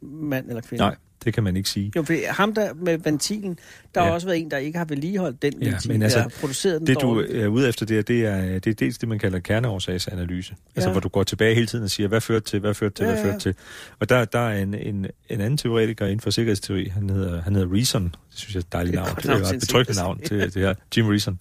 mand 0.02 0.48
eller 0.48 0.60
kvinde? 0.62 0.84
Nej, 0.84 0.94
det 1.24 1.34
kan 1.34 1.42
man 1.42 1.56
ikke 1.56 1.68
sige. 1.70 1.92
Jo, 1.96 2.02
for 2.02 2.32
ham 2.32 2.54
der 2.54 2.74
med 2.74 2.98
ventilen, 2.98 3.58
der 3.94 4.00
har 4.00 4.08
Ja. 4.08 4.14
også 4.14 4.26
været 4.26 4.40
en, 4.40 4.50
der 4.50 4.56
ikke 4.56 4.78
har 4.78 4.84
vedligeholdt 4.84 5.42
den 5.42 5.62
Ja, 5.62 5.70
ventil, 5.70 5.92
men 5.92 6.02
altså, 6.02 6.18
der 6.18 6.22
har 6.22 6.32
produceret 6.40 6.78
den 6.80 6.86
Det 6.86 6.96
du 6.96 7.06
dårligt. 7.06 7.32
er 7.32 7.46
ude 7.46 7.68
efter, 7.68 7.86
det 7.86 7.98
er, 7.98 8.02
det 8.02 8.26
er, 8.26 8.58
det 8.58 8.66
er 8.66 8.74
dels 8.74 8.98
det, 8.98 9.08
man 9.08 9.18
kalder 9.18 9.38
kerneårsagsanalyse. 9.38 10.54
Altså 10.76 10.88
Ja. 10.88 10.92
hvor 10.92 11.00
du 11.00 11.08
går 11.08 11.22
tilbage 11.22 11.54
hele 11.54 11.66
tiden 11.66 11.84
og 11.84 11.90
siger, 11.90 12.08
hvad 12.08 12.20
førte 12.20 12.44
til, 12.50 12.60
hvad 12.60 12.74
førte 12.74 12.94
til, 12.94 13.04
Ja, 13.04 13.10
hvad 13.12 13.22
ja. 13.24 13.26
førte 13.28 13.38
til. 13.38 13.54
Og 13.98 14.08
der, 14.08 14.24
der 14.24 14.38
er 14.38 14.62
en, 14.62 14.74
en, 14.74 15.06
en 15.28 15.40
anden 15.40 15.56
teoretiker 15.56 16.04
inden 16.06 16.20
for 16.20 16.30
sikkerhedsteori, 16.30 16.84
han 16.88 17.10
hedder, 17.10 17.42
han 17.42 17.54
hedder 17.54 17.74
Reason. 17.74 18.04
Det 18.04 18.12
synes 18.38 18.54
jeg 18.54 18.58
er 18.60 18.64
et 18.64 18.72
dejligt 18.72 18.94
navn. 18.94 19.08
Det 19.16 19.24
er 19.30 19.52
et 19.54 19.60
betryggende 19.60 19.98
navn 20.00 20.20
til 20.20 20.38
det 20.40 20.54
her. 20.54 20.74
Jim 20.96 21.06
Reason. 21.06 21.40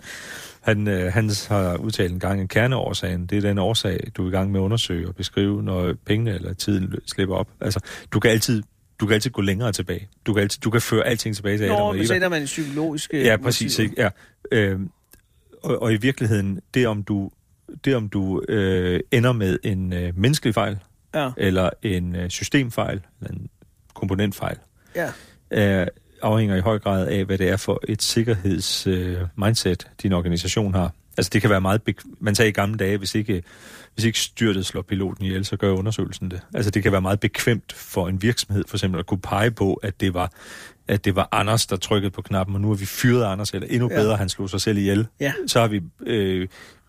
Han, 0.65 0.87
øh, 0.87 1.13
han 1.13 1.29
har 1.47 1.77
udtalt 1.77 2.11
en 2.13 2.19
gang, 2.19 2.41
en 2.41 2.47
kerneårsagen, 2.47 3.25
det 3.25 3.37
er 3.37 3.41
den 3.41 3.57
årsag, 3.57 3.99
du 4.17 4.23
er 4.23 4.27
i 4.27 4.31
gang 4.31 4.51
med 4.51 4.59
at 4.59 4.63
undersøge 4.63 5.07
og 5.07 5.15
beskrive, 5.15 5.63
når 5.63 5.93
pengene 6.05 6.33
eller 6.35 6.53
tiden 6.53 6.93
slipper 7.07 7.35
op. 7.35 7.47
Altså, 7.61 7.79
du 8.11 8.19
kan 8.19 8.31
altid 8.31 8.63
du 8.99 9.05
kan 9.05 9.13
altid 9.13 9.31
gå 9.31 9.41
længere 9.41 9.71
tilbage. 9.71 10.09
Du 10.25 10.33
kan, 10.33 10.41
altid, 10.41 10.61
du 10.61 10.69
kan 10.69 10.81
føre 10.81 11.05
alting 11.05 11.35
tilbage 11.35 11.57
til 11.57 11.63
Adam 11.63 11.77
Nå, 11.77 11.83
og 11.83 11.95
men 11.95 12.05
Eva. 12.05 12.15
ender 12.15 12.29
man 12.29 12.41
i 12.43 12.45
psykologiske 12.45 13.23
Ja, 13.23 13.37
præcis. 13.37 13.79
Ikke? 13.79 13.95
Ja. 13.97 14.09
Øhm, 14.51 14.89
og, 15.63 15.81
og 15.81 15.93
i 15.93 15.97
virkeligheden, 15.97 16.59
det 16.73 16.87
om 16.87 17.03
du, 17.03 17.31
det 17.85 17.95
om 17.95 18.09
du 18.09 18.41
øh, 18.49 18.99
ender 19.11 19.31
med 19.31 19.57
en 19.63 19.93
øh, 19.93 20.17
menneskelig 20.17 20.53
fejl, 20.53 20.79
Ja, 21.15 21.31
eller 21.37 21.69
en 21.83 22.15
øh, 22.15 22.29
systemfejl, 22.29 23.01
eller 23.21 23.33
en 23.33 23.49
komponentfejl, 23.93 24.57
ja. 24.95 25.09
øh, 25.81 25.87
afhænger 26.21 26.55
i 26.55 26.59
høj 26.59 26.79
grad 26.79 27.07
af, 27.07 27.25
hvad 27.25 27.37
det 27.37 27.49
er 27.49 27.57
for 27.57 27.81
et 27.87 28.01
sikkerheds 28.01 28.87
øh, 28.87 29.17
din 30.03 30.13
organisation 30.13 30.73
har. 30.73 30.91
Altså 31.17 31.29
det 31.33 31.41
kan 31.41 31.49
være 31.49 31.61
meget... 31.61 31.81
Bek- 31.89 32.15
man 32.19 32.35
sagde 32.35 32.49
i 32.49 32.51
gamle 32.51 32.77
dage, 32.77 32.97
hvis 32.97 33.15
ikke, 33.15 33.43
hvis 33.93 34.05
ikke 34.05 34.19
styrtet 34.19 34.65
slår 34.65 34.81
piloten 34.81 35.25
ihjel, 35.25 35.45
så 35.45 35.57
gør 35.57 35.71
undersøgelsen 35.71 36.31
det. 36.31 36.41
Altså 36.53 36.71
det 36.71 36.83
kan 36.83 36.91
være 36.91 37.01
meget 37.01 37.19
bekvemt 37.19 37.73
for 37.73 38.07
en 38.07 38.21
virksomhed 38.21 38.63
for 38.67 38.77
eksempel 38.77 38.99
at 38.99 39.05
kunne 39.05 39.21
pege 39.21 39.51
på, 39.51 39.73
at 39.73 40.01
det 40.01 40.13
var 40.13 40.31
at 40.87 41.05
det 41.05 41.15
var 41.15 41.29
Anders, 41.31 41.65
der 41.67 41.75
trykkede 41.75 42.11
på 42.11 42.21
knappen, 42.21 42.55
og 42.55 42.61
nu 42.61 42.67
har 42.67 42.75
vi 42.75 42.85
fyret 42.85 43.23
Anders, 43.25 43.51
eller 43.51 43.67
endnu 43.67 43.89
Ja. 43.91 43.95
bedre, 43.97 44.17
han 44.17 44.29
slog 44.29 44.49
sig 44.49 44.61
selv 44.61 44.77
ihjel. 44.77 45.07
Ja. 45.19 45.33
Så 45.47 45.59
har 45.59 45.67
vi 45.67 45.81
øh, 46.05 46.47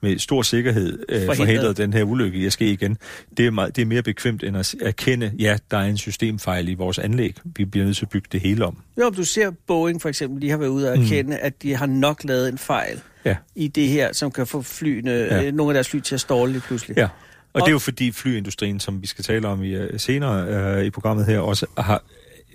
med 0.08 0.18
stor 0.18 0.42
sikkerhed 0.42 0.98
øh, 1.08 1.14
Forhindret. 1.16 1.36
forhindret 1.36 1.76
den 1.76 1.92
her 1.92 2.02
ulykke 2.02 2.38
i 2.38 2.46
at 2.46 2.52
ske 2.52 2.72
igen. 2.72 2.96
Det 3.36 3.46
er, 3.46 3.50
meget, 3.50 3.76
det 3.76 3.82
er 3.82 3.86
mere 3.86 4.02
bekvemt 4.02 4.42
end 4.44 4.56
at 4.56 4.74
erkende, 4.82 5.32
ja, 5.38 5.56
der 5.70 5.76
er 5.78 5.84
en 5.84 5.96
systemfejl 5.98 6.68
i 6.68 6.74
vores 6.74 6.98
anlæg. 6.98 7.36
Vi 7.44 7.64
bliver 7.64 7.86
nødt 7.86 7.96
til 7.96 8.04
at 8.04 8.08
bygge 8.10 8.28
det 8.32 8.40
hele 8.40 8.64
om. 8.64 8.76
Jo, 9.00 9.10
du 9.10 9.24
ser 9.24 9.50
Boeing 9.66 10.02
for 10.02 10.08
eksempel, 10.08 10.42
de 10.42 10.50
har 10.50 10.56
været 10.56 10.70
ude 10.70 10.90
og 10.92 10.98
erkende, 10.98 11.30
mm. 11.32 11.38
at 11.42 11.62
de 11.62 11.74
har 11.76 11.86
nok 11.86 12.24
lavet 12.24 12.48
en 12.48 12.58
fejl 12.58 13.00
Ja. 13.24 13.36
i 13.54 13.68
det 13.68 13.88
her, 13.88 14.12
som 14.12 14.30
kan 14.30 14.46
få 14.46 14.62
flyene, 14.62 15.10
Ja. 15.10 15.40
ja. 15.42 15.50
nogle 15.50 15.70
af 15.70 15.74
deres 15.74 15.88
fly 15.88 16.00
til 16.00 16.14
at 16.14 16.20
ståle 16.20 16.52
lige 16.52 16.62
pludselig. 16.62 16.96
Ja, 16.96 17.04
og, 17.04 17.10
Og- 17.52 17.60
det 17.60 17.66
er 17.66 17.72
jo 17.72 17.78
fordi 17.78 18.12
flyindustrien, 18.12 18.80
som 18.80 19.02
vi 19.02 19.06
skal 19.06 19.24
tale 19.24 19.48
om 19.48 19.62
i, 19.62 19.76
uh, 19.76 19.86
senere 19.96 20.78
uh, 20.80 20.84
i 20.84 20.90
programmet 20.90 21.26
her, 21.26 21.38
også 21.38 21.66
har, 21.78 22.02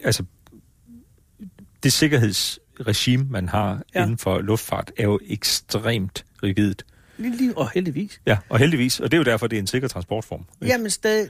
altså, 0.03 0.23
det 1.83 1.93
sikkerhedsregime, 1.93 3.25
man 3.29 3.49
har 3.49 3.81
ja. 3.95 4.03
inden 4.03 4.17
for 4.17 4.39
luftfart, 4.41 4.91
er 4.97 5.03
jo 5.03 5.19
ekstremt 5.27 6.25
rigidt. 6.43 6.85
Lige, 7.21 7.37
lige, 7.37 7.57
og 7.57 7.69
heldigvis. 7.71 8.21
Ja, 8.25 8.37
og 8.49 8.59
heldigvis, 8.59 8.99
og 8.99 9.11
det 9.11 9.17
er 9.17 9.19
jo 9.19 9.23
derfor, 9.23 9.47
det 9.47 9.55
er 9.55 9.59
en 9.61 9.67
sikker 9.67 9.87
transportform. 9.87 10.45
ikke? 10.61 10.73
Jamen 10.73 10.89
stadig, 10.89 11.29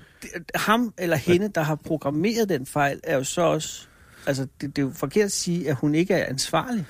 ham 0.56 0.93
eller 0.97 1.15
hende, 1.15 1.47
der 1.56 1.62
har 1.62 1.75
programmeret 1.75 2.49
den 2.49 2.65
fejl, 2.65 2.99
er 3.04 3.15
jo 3.17 3.23
så 3.23 3.41
også... 3.41 3.88
Altså, 4.27 4.47
det, 4.62 4.75
det 4.75 4.82
er 4.82 4.86
jo 4.86 4.91
forkert 4.95 5.25
at 5.25 5.32
sige, 5.32 5.69
at 5.69 5.75
hun 5.75 5.95
ikke 5.95 6.13
er 6.13 6.25
ansvarlig. 6.30 6.86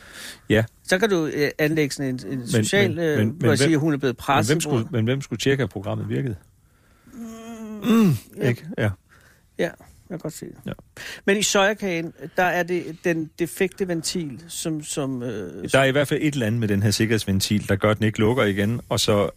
Ja, 0.49 0.63
Så 0.83 0.99
kan 0.99 1.09
du 1.09 1.25
øh, 1.25 1.49
anlægge 1.59 1.95
sådan 1.95 2.19
en, 2.25 2.39
en 2.39 2.47
social... 2.47 2.89
men- 2.89 2.99
øh, 2.99 3.17
men- 3.17 3.37
men 3.39 3.49
jeg 3.49 3.57
sige, 3.57 3.73
at 3.73 3.79
hun 3.79 3.93
er 3.93 3.97
blevet 3.97 4.13
men 4.13 4.17
presset. 4.19 4.53
hvem, 4.55 4.61
skulle, 4.61 4.87
men 4.91 5.03
hvem 5.05 5.21
skulle 5.21 5.39
tjekke, 5.39 5.63
at 5.63 5.69
programmet 5.69 6.09
virkede? 6.09 6.35
Mm, 7.83 8.09
ja. 8.37 8.47
ikke? 8.49 8.65
Ja. 8.77 8.89
Ja, 9.59 9.69
jeg 10.11 10.19
kan 10.19 10.23
godt 10.23 10.33
se 10.33 10.45
det. 10.45 10.55
Ja. 10.65 10.71
Men 11.25 11.37
i 11.37 11.43
sojakagen, 11.43 12.13
der 12.37 12.43
er 12.43 12.63
det 12.63 12.97
den 13.03 13.29
defekte 13.39 13.87
ventil, 13.87 14.43
som... 14.47 14.83
som 14.83 15.23
øh, 15.23 15.69
Der 15.71 15.79
er 15.79 15.83
i 15.83 15.91
hvert 15.91 16.07
fald 16.07 16.19
et 16.23 16.33
eller 16.33 16.47
andet 16.47 16.59
med 16.59 16.67
den 16.67 16.83
her 16.83 16.91
sikkerhedsventil, 16.91 17.69
der 17.69 17.75
gør, 17.75 17.91
at 17.91 17.97
den 17.97 18.05
ikke 18.05 18.19
lukker 18.19 18.43
igen, 18.43 18.81
og 18.89 18.99
så, 18.99 19.29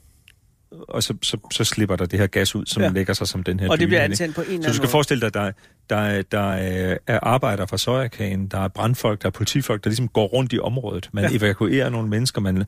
og 0.70 1.02
så, 1.02 1.14
så, 1.22 1.38
så 1.52 1.64
slipper 1.64 1.96
der 1.96 2.06
det 2.06 2.18
her 2.18 2.26
gas 2.26 2.54
ud, 2.54 2.66
som 2.66 2.82
Ja. 2.82 2.88
lægger 2.88 3.14
sig 3.14 3.28
som 3.28 3.42
den 3.42 3.60
her 3.60 3.70
og 3.70 3.78
det 3.78 3.88
bliver 3.88 4.00
antændt 4.02 4.34
på 4.34 4.40
en 4.42 4.46
eller 4.46 4.56
Så 4.56 4.62
du 4.62 4.64
anden 4.66 4.74
skal 4.74 4.82
måde. 4.84 4.90
forestille 4.90 5.20
dig, 5.20 5.26
at 5.26 5.34
der, 5.34 5.52
der, 5.90 5.96
er- 5.96 6.22
der 6.22 6.52
er, 6.52 6.98
er 7.06 7.18
arbejdere 7.22 7.68
fra 7.68 7.78
Sojakagen, 7.78 8.46
der 8.46 8.58
er 8.58 8.68
brandfolk, 8.68 9.22
der 9.22 9.26
er 9.26 9.30
politifolk, 9.30 9.84
der 9.84 9.90
ligesom 9.90 10.08
går 10.08 10.26
rundt 10.26 10.52
i 10.52 10.58
området. 10.58 11.08
Man 11.12 11.24
Ja. 11.24 11.30
ja. 11.30 11.37
evakuerer 11.37 11.88
nogle 11.90 12.08
mennesker. 12.08 12.40
Man, 12.40 12.64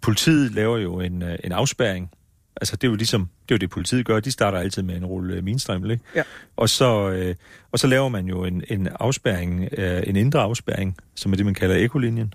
politiet 0.00 0.52
laver 0.52 0.78
jo 0.78 1.00
en, 1.00 1.22
øh, 1.22 1.38
en 1.44 1.52
afspærring. 1.52 2.10
Altså 2.56 2.76
det 2.76 2.86
er 2.86 2.90
jo 2.90 2.96
ligesom, 2.96 3.20
det 3.20 3.50
er 3.50 3.54
jo 3.54 3.58
det 3.58 3.70
politiet 3.70 4.06
gør. 4.06 4.20
De 4.20 4.30
starter 4.30 4.58
altid 4.58 4.82
med 4.82 4.96
en 4.96 5.04
rulle 5.06 5.34
øh, 5.34 5.46
ikke? 5.46 6.00
Ja. 6.16 6.22
Og 6.56 6.68
så, 6.68 7.10
øh, 7.10 7.34
og 7.72 7.78
så 7.78 7.86
laver 7.86 8.08
man 8.08 8.26
jo 8.26 8.44
en, 8.44 8.64
en 8.68 8.88
afspærring, 9.00 9.68
øh, 9.78 10.02
en 10.06 10.16
indre 10.16 10.40
afspærring, 10.40 10.96
som 11.14 11.32
er 11.32 11.36
det, 11.36 11.44
man 11.46 11.54
kalder 11.54 11.76
ekolinjen. 11.76 12.34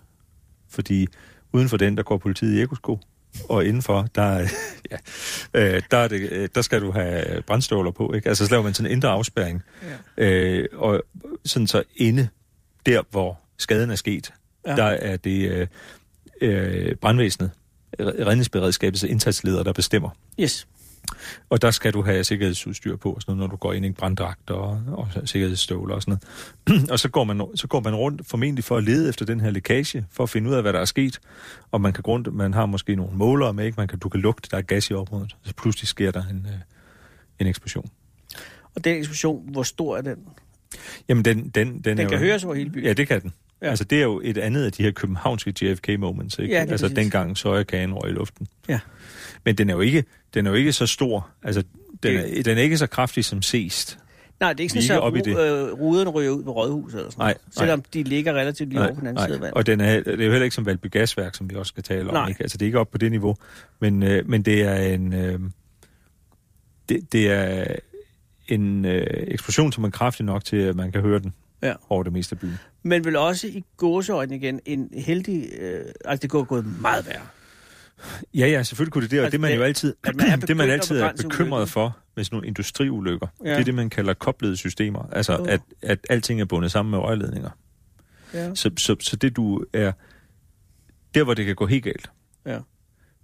Fordi 0.70 1.08
uden 1.54 1.70
for 1.70 1.78
den, 1.78 1.98
der 1.98 2.04
går 2.04 2.18
politiet 2.18 2.54
i 2.60 2.62
ekosko. 2.62 3.00
Og 3.50 3.66
indenfor, 3.66 4.08
der, 4.16 4.22
er- 4.22 4.48
ja, 4.92 4.98
øh, 5.54 5.82
der, 5.92 5.98
er 5.98 6.08
det, 6.08 6.32
øh, 6.32 6.50
der 6.56 6.62
skal 6.62 6.82
du 6.82 6.92
have 6.92 7.42
brandståler 7.42 7.92
på. 7.92 8.14
Ikke? 8.14 8.30
Altså 8.30 8.46
så 8.46 8.52
laver 8.52 8.64
man 8.64 8.74
sådan 8.74 8.92
en 8.92 8.96
indre 8.98 9.10
afspærring. 9.10 9.64
Ja. 10.18 10.26
Øh, 10.26 10.66
og 10.74 11.04
sådan 11.46 11.68
så 11.68 11.84
inde 11.96 12.28
der, 12.86 13.02
hvor 13.12 13.40
skaden 13.58 13.90
er 13.90 13.96
sket, 13.96 14.34
ja. 14.68 14.76
der 14.76 14.84
er 14.84 15.18
det 15.18 15.50
øh, 15.52 15.68
øh, 16.42 16.96
brandvæsenet, 16.96 17.52
redningsberedskabets 18.00 19.04
indsatsleder, 19.04 19.64
der 19.64 19.74
bestemmer. 19.74 20.10
Yes. 20.40 20.68
Og 21.50 21.62
der 21.62 21.72
skal 21.72 21.94
du 21.94 22.02
have 22.02 22.24
sikkerhedsudstyr 22.24 22.96
på, 22.96 23.12
og 23.12 23.22
sådan 23.22 23.36
noget, 23.36 23.50
når 23.50 23.56
du 23.56 23.58
går 23.58 23.74
ind 23.74 23.86
i 23.86 23.88
en 23.88 23.94
branddragt 23.94 24.50
og, 24.50 24.82
og 24.88 25.08
sikkerhedsstøvler 25.26 25.96
og 25.96 26.02
sådan 26.02 26.18
noget. 26.68 26.90
og 26.92 27.00
så 27.00 27.10
går, 27.10 27.24
man, 27.24 27.48
så 27.56 27.68
går 27.68 27.80
man 27.80 27.96
rundt 27.96 28.28
formentlig 28.28 28.64
for 28.64 28.78
at 28.78 28.84
lede 28.84 29.10
efter 29.10 29.26
den 29.26 29.40
her 29.40 29.50
lækage, 29.50 30.06
for 30.12 30.24
at 30.24 30.30
finde 30.30 30.50
ud 30.50 30.56
af, 30.56 30.62
hvad 30.62 30.74
der 30.74 30.80
er 30.80 30.86
sket. 30.86 31.20
Og 31.72 31.82
man 31.82 31.94
kan 31.94 32.04
rundt, 32.04 32.34
man 32.34 32.54
har 32.54 32.66
måske 32.66 32.96
nogle 32.96 33.18
målere 33.18 33.54
med, 33.54 33.66
ikke? 33.66 33.76
Man 33.78 33.88
kan, 33.88 34.00
du 34.00 34.10
kan 34.10 34.22
lugte, 34.22 34.50
der 34.52 34.58
er 34.58 34.62
gas 34.62 34.90
i 34.90 34.94
området. 34.94 35.36
Så 35.44 35.54
pludselig 35.54 35.88
sker 35.88 36.12
der 36.12 36.24
en, 36.24 36.48
øh, 36.50 36.60
en 37.40 37.48
eksplosion. 37.48 37.90
Og 38.76 38.84
den 38.84 38.98
eksplosion, 38.98 39.52
hvor 39.52 39.64
stor 39.64 39.98
er 39.98 40.02
den? 40.02 40.18
Jamen, 41.10 41.26
den, 41.26 41.50
den, 41.50 41.74
den, 41.74 41.84
Den 41.84 42.00
er 42.00 42.10
kan 42.10 42.20
jo, 42.20 42.26
høres 42.26 42.44
over 42.44 42.56
hele 42.56 42.70
byen. 42.70 42.84
Ja, 42.84 42.94
det 42.94 43.08
kan 43.08 43.22
den. 43.22 43.34
Ja. 43.62 43.70
Altså, 43.70 43.84
det 43.84 43.98
er 43.98 44.04
jo 44.04 44.22
et 44.24 44.38
andet 44.38 44.66
af 44.66 44.72
de 44.72 44.84
her 44.84 44.92
københavnske 44.92 45.54
JFK-moments, 45.62 46.40
ikke? 46.40 46.54
Ja, 46.54 46.62
lige 46.64 46.72
altså, 46.72 46.86
præcis. 46.86 46.96
dengang 46.96 47.38
sojakagen 47.38 47.94
røg 47.94 48.10
i 48.10 48.14
luften. 48.14 48.48
Ja. 48.70 48.80
Men 49.46 49.56
den 49.56 49.70
er 49.70 49.74
jo 49.74 49.82
ikke, 49.82 50.04
den 50.34 50.46
er 50.46 50.50
jo 50.50 50.56
ikke 50.56 50.74
så 50.74 50.86
stor. 50.88 51.30
Altså, 51.44 51.64
den 52.04 52.18
er, 52.18 52.44
den 52.44 52.58
er 52.58 52.62
ikke 52.62 52.78
så 52.78 52.88
kraftig 52.88 53.26
som 53.26 53.42
sest. 53.42 54.00
Nej, 54.40 54.54
det 54.54 54.60
er 54.60 54.64
ikke 54.64 54.82
sådan, 54.84 55.14
ikke 55.20 55.32
at 55.32 55.38
ru- 55.38 55.40
øh, 55.40 55.74
ruderne 55.74 56.10
ryger 56.10 56.32
ud 56.32 56.44
på 56.44 56.52
rådhuset 56.52 56.98
eller 56.98 57.12
sådan 57.12 57.22
Nej, 57.22 57.34
noget. 57.34 57.56
Selvom 57.58 57.82
de 57.94 58.04
ligger 58.04 58.34
relativt 58.34 58.70
lige 58.70 58.82
over 58.82 58.94
på 58.94 59.00
den 59.00 59.08
anden 59.08 59.26
side 59.28 59.48
af. 59.48 59.52
Og 59.52 59.66
den 59.66 59.82
er, 59.82 60.00
det 60.00 60.08
er 60.22 60.26
jo 60.26 60.32
heller 60.32 60.44
ikke 60.44 60.56
som 60.56 60.66
Valby 60.66 60.92
Gasværk, 60.92 61.36
som 61.36 61.50
vi 61.50 61.56
også 61.56 61.70
skal 61.70 61.84
tale 61.84 62.08
om. 62.10 62.14
Nej. 62.14 62.28
Ikke? 62.30 62.42
Altså, 62.42 62.58
det 62.58 62.66
er 62.66 62.68
ikke 62.68 62.80
op 62.80 62.92
på 62.92 62.98
det 62.98 63.12
niveau. 63.12 63.36
Men, 63.80 64.04
øh, 64.04 64.30
men 64.30 64.42
det 64.42 64.62
er 64.62 64.76
en... 64.76 65.14
Øh, 65.14 65.40
det, 66.90 67.14
det 67.14 67.32
er 67.32 67.66
en 68.48 68.86
øh, 68.86 69.08
eksplosion, 69.12 69.72
som 69.72 69.84
er 69.84 69.90
kraftig 69.90 70.26
nok 70.26 70.46
til, 70.46 70.58
at 70.58 70.76
man 70.76 70.92
kan 70.92 71.02
høre 71.02 71.20
den 71.20 71.34
Ja. 71.62 71.74
over 71.90 72.04
det 72.04 72.14
meste 72.14 72.34
af 72.34 72.40
byen. 72.40 72.56
Men 72.84 73.06
vel 73.06 73.16
også 73.16 73.48
i 73.48 73.64
gåseøjne 73.78 74.36
igen 74.36 74.60
en 74.66 74.90
heldig... 74.94 75.50
Øh, 75.60 75.86
altså, 76.06 76.22
det 76.22 76.30
går 76.30 76.44
gået 76.44 76.66
meget 76.82 77.08
værre. 77.08 77.22
Ja, 78.34 78.48
ja, 78.48 78.64
selvfølgelig 78.64 78.94
kunne 78.94 79.02
det 79.04 79.12
det, 79.12 79.20
og 79.20 79.26
Altså, 79.26 79.32
det 79.32 79.42
man 79.42 79.56
jo 79.56 79.62
altid, 79.64 79.96
man 80.06 80.20
er 80.20 80.36
det 80.48 80.58
man 80.58 80.70
altid 80.70 81.00
er 81.00 81.12
bekymret 81.12 81.60
ulykken. 81.60 81.68
for 81.72 81.98
med 82.16 82.24
sådan 82.24 82.36
nogle 82.36 82.48
industriulykker, 82.48 83.28
Ja. 83.44 83.52
det 83.52 83.60
er 83.60 83.64
det, 83.64 83.74
man 83.76 83.90
kalder 83.90 84.14
koblede 84.14 84.58
systemer. 84.58 85.10
Altså, 85.12 85.34
Jo. 85.34 85.46
at, 85.46 85.62
at 85.82 86.00
alting 86.10 86.42
er 86.42 86.46
bundet 86.46 86.72
sammen 86.72 86.92
med 86.92 87.00
rørledninger. 87.00 87.50
Ja. 88.34 88.56
Så, 88.56 88.72
så, 88.78 88.96
så 89.00 89.16
det 89.16 89.36
du 89.36 89.66
er... 89.74 89.92
Der, 91.16 91.24
hvor 91.24 91.34
det 91.34 91.46
kan 91.46 91.56
gå 91.56 91.66
helt 91.66 91.84
galt 91.84 92.10
ja. 92.46 92.60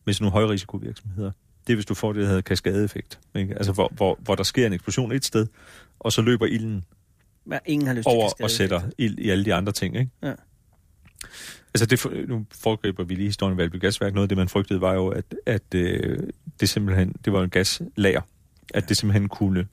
med 0.06 0.14
sådan 0.14 0.24
nogle 0.26 0.32
højrisikovirksomheder, 0.32 1.32
det 1.68 1.74
er, 1.74 1.76
hvis 1.76 1.86
du 1.86 1.94
får 1.94 2.14
det, 2.14 2.22
der 2.22 2.28
hedder 2.28 2.42
kaskadeeffekt. 2.42 3.20
Ikke? 3.36 3.54
Altså, 3.56 3.72
hvor, 3.72 3.92
hvor, 3.96 4.18
hvor 4.22 4.36
der 4.36 4.44
sker 4.44 4.68
en 4.68 4.74
eksplosion 4.74 5.12
et 5.12 5.26
sted, 5.26 5.48
og 6.00 6.12
så 6.12 6.22
løber 6.22 6.46
ilden 6.46 6.84
Men 7.46 7.60
ingen 7.66 7.88
har 7.88 7.94
lyst 7.94 8.08
over 8.08 8.30
til 8.30 8.44
og 8.44 8.52
sætter 8.52 8.82
ild 8.98 9.20
i 9.20 9.30
alle 9.30 9.46
de 9.46 9.54
andre 9.54 9.72
ting, 9.72 9.98
ikke? 9.98 10.12
Ja. 10.24 10.34
Altså, 11.74 11.86
det, 11.86 12.30
nu 12.30 12.46
foregriber 12.52 13.04
vi 13.04 13.16
lige 13.16 13.26
historien 13.26 13.52
om 13.52 13.58
Valby 13.58 13.82
Gasværk. 13.82 14.14
Noget 14.14 14.26
af 14.26 14.30
det, 14.30 14.38
man 14.38 14.50
frygtede, 14.50 14.82
var 14.82 14.94
jo, 14.94 15.08
at, 15.08 15.36
at 15.46 15.76
øh, 15.76 16.20
det 16.60 16.70
simpelthen, 16.70 17.16
det 17.26 17.34
var 17.34 17.44
en 17.44 17.50
gaslager. 17.50 18.22
At 18.74 18.90
det 18.90 18.98
simpelthen 18.98 19.30
kunne 19.30 19.68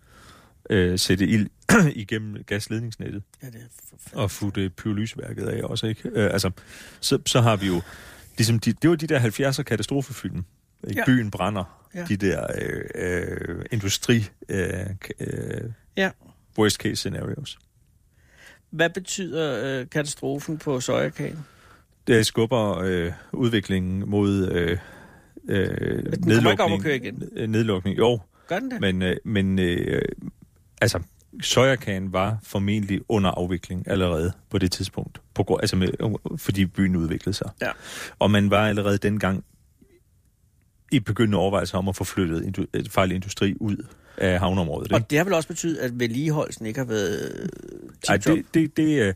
øh, 0.71 0.99
sætte 0.99 1.27
ild 1.27 1.51
igennem 1.95 2.45
gasledningsnettet 2.45 3.23
Ja, 3.43 3.47
det 3.47 3.57
er 3.57 4.19
og 4.19 4.31
futte 4.31 4.71
pyrolyseværket 4.71 5.47
af 5.47 5.63
også, 5.63 5.87
ikke? 5.87 6.09
Øh, 6.09 6.33
altså, 6.33 6.51
så, 7.01 7.19
så 7.27 7.41
har 7.41 7.57
vi 7.57 7.67
jo, 7.67 7.83
ligesom 8.39 8.59
de, 8.59 8.73
det 8.73 8.91
var 8.91 8.97
de 8.97 9.07
der 9.07 9.51
70'er 9.51 9.63
katastrofefilm. 9.63 10.45
Ja. 10.95 11.05
Byen 11.07 11.31
brænder. 11.31 11.89
Ja. 11.95 12.05
De 12.05 12.17
der 12.17 12.47
øh, 12.61 12.85
øh, 12.95 13.65
industri 13.71 14.29
øh, 14.49 14.87
øh, 15.21 15.71
Ja. 15.97 16.11
Worst 16.61 16.77
case 16.77 16.97
scenarios. 16.97 17.59
Hvad 18.71 18.91
betyder 18.91 19.81
øh, 19.81 19.89
katastrofen 19.89 20.59
på 20.59 20.81
sojakagen? 20.81 21.39
Det 22.07 22.27
skubber 22.27 22.79
øh, 22.79 23.13
udviklingen 23.33 24.11
mod 24.11 24.49
øh, 24.49 24.79
øh, 25.49 26.03
Den 26.13 26.47
at 26.47 26.83
køre 26.83 26.97
igen. 26.97 27.23
Øh, 27.33 27.49
Nedlukning, 27.49 27.99
jo. 27.99 28.21
Gør 28.49 28.59
den 28.59 28.71
det? 28.71 28.81
Men, 28.81 29.03
øh, 29.03 29.17
men 29.25 29.59
øh, 29.59 30.03
altså, 30.81 31.01
sojakagen 31.43 32.13
var 32.13 32.39
formentlig 32.43 33.01
under 33.09 33.31
afvikling 33.31 33.89
allerede 33.89 34.33
på 34.51 34.59
det 34.59 34.73
tidspunkt, 34.73 35.21
på, 35.35 35.43
grund- 35.43 35.61
altså 35.61 35.77
med, 35.77 35.89
fordi 36.37 36.67
byen 36.67 36.97
udviklede 36.97 37.37
sig. 37.37 37.51
Ja. 37.61 37.71
Og 38.19 38.31
man 38.31 38.51
var 38.51 38.69
allerede 38.69 38.99
dengang 38.99 39.45
i 40.91 41.01
begyndende 41.01 41.39
overvejelser 41.39 41.79
om 41.79 41.89
at 41.89 41.97
få 41.97 42.05
flyttet 42.05 42.43
indu- 42.43 42.67
øh, 42.75 42.85
farlig 42.89 43.15
industri 43.15 43.55
ud 43.61 43.77
af 44.17 44.39
havneområdet. 44.41 44.87
ikke? 44.87 44.95
Og 44.95 45.11
det 45.11 45.19
har 45.19 45.25
vel 45.25 45.35
også 45.35 45.49
betydet, 45.49 45.79
at 45.79 46.01
vedligeholdelsen 46.01 46.67
ikke 46.67 46.79
har 46.79 46.85
været 46.87 47.33
øh, 47.43 47.49
Ej, 48.09 48.17
tip-top? 48.17 48.37
det, 48.37 48.55
det, 48.55 48.77
det, 48.77 49.03
øh, 49.03 49.15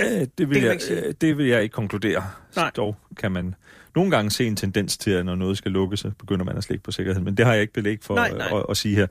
øh, 0.00 0.26
det, 0.38 0.50
vil 0.50 0.62
man 0.62 0.80
jeg, 0.90 1.04
øh, 1.06 1.14
det 1.20 1.38
vil 1.38 1.46
jeg 1.46 1.62
ikke 1.62 1.72
konkludere. 1.72 2.24
Nej. 2.56 2.70
Dog 2.76 2.96
kan 3.16 3.32
man 3.32 3.54
nogle 3.94 4.10
gange 4.10 4.30
se 4.30 4.46
en 4.46 4.56
tendens 4.56 4.98
til, 4.98 5.10
at 5.10 5.26
når 5.26 5.34
noget 5.34 5.58
skal 5.58 5.70
lukke, 5.72 5.96
så 5.96 6.10
begynder 6.18 6.44
man 6.44 6.56
at 6.56 6.64
slække 6.64 6.84
på 6.84 6.92
sikkerheden. 6.92 7.24
Men 7.24 7.36
det 7.36 7.46
har 7.46 7.52
jeg 7.52 7.60
ikke 7.62 7.72
belæg 7.72 7.98
for 8.02 8.14
Nej, 8.14 8.32
nej. 8.32 8.58
At, 8.58 8.66
at 8.70 8.76
sige 8.76 8.96
her. 8.96 9.06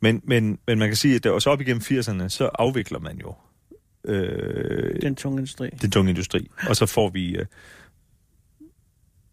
Men, 0.00 0.20
men, 0.24 0.58
men 0.66 0.78
man 0.78 0.88
kan 0.88 0.96
sige, 0.96 1.14
at 1.14 1.24
der 1.24 1.30
også 1.30 1.50
op 1.50 1.60
igennem 1.60 1.80
80'erne, 1.82 2.28
så 2.28 2.50
afvikler 2.58 2.98
man 2.98 3.18
jo 3.18 3.34
øh, 4.04 5.02
Den 5.02 5.16
tunge 5.16 5.38
industri. 5.38 5.68
den 5.82 5.90
tunge 5.90 6.10
industri. 6.10 6.50
Og 6.68 6.76
så 6.76 6.86
får 6.86 7.08
vi 7.08 7.36
øh, 7.36 7.46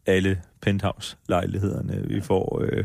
alle 0.06 0.42
penthouse-lejlighederne. 0.62 2.08
Vi 2.08 2.22
får 2.22 2.62
øh, 2.64 2.84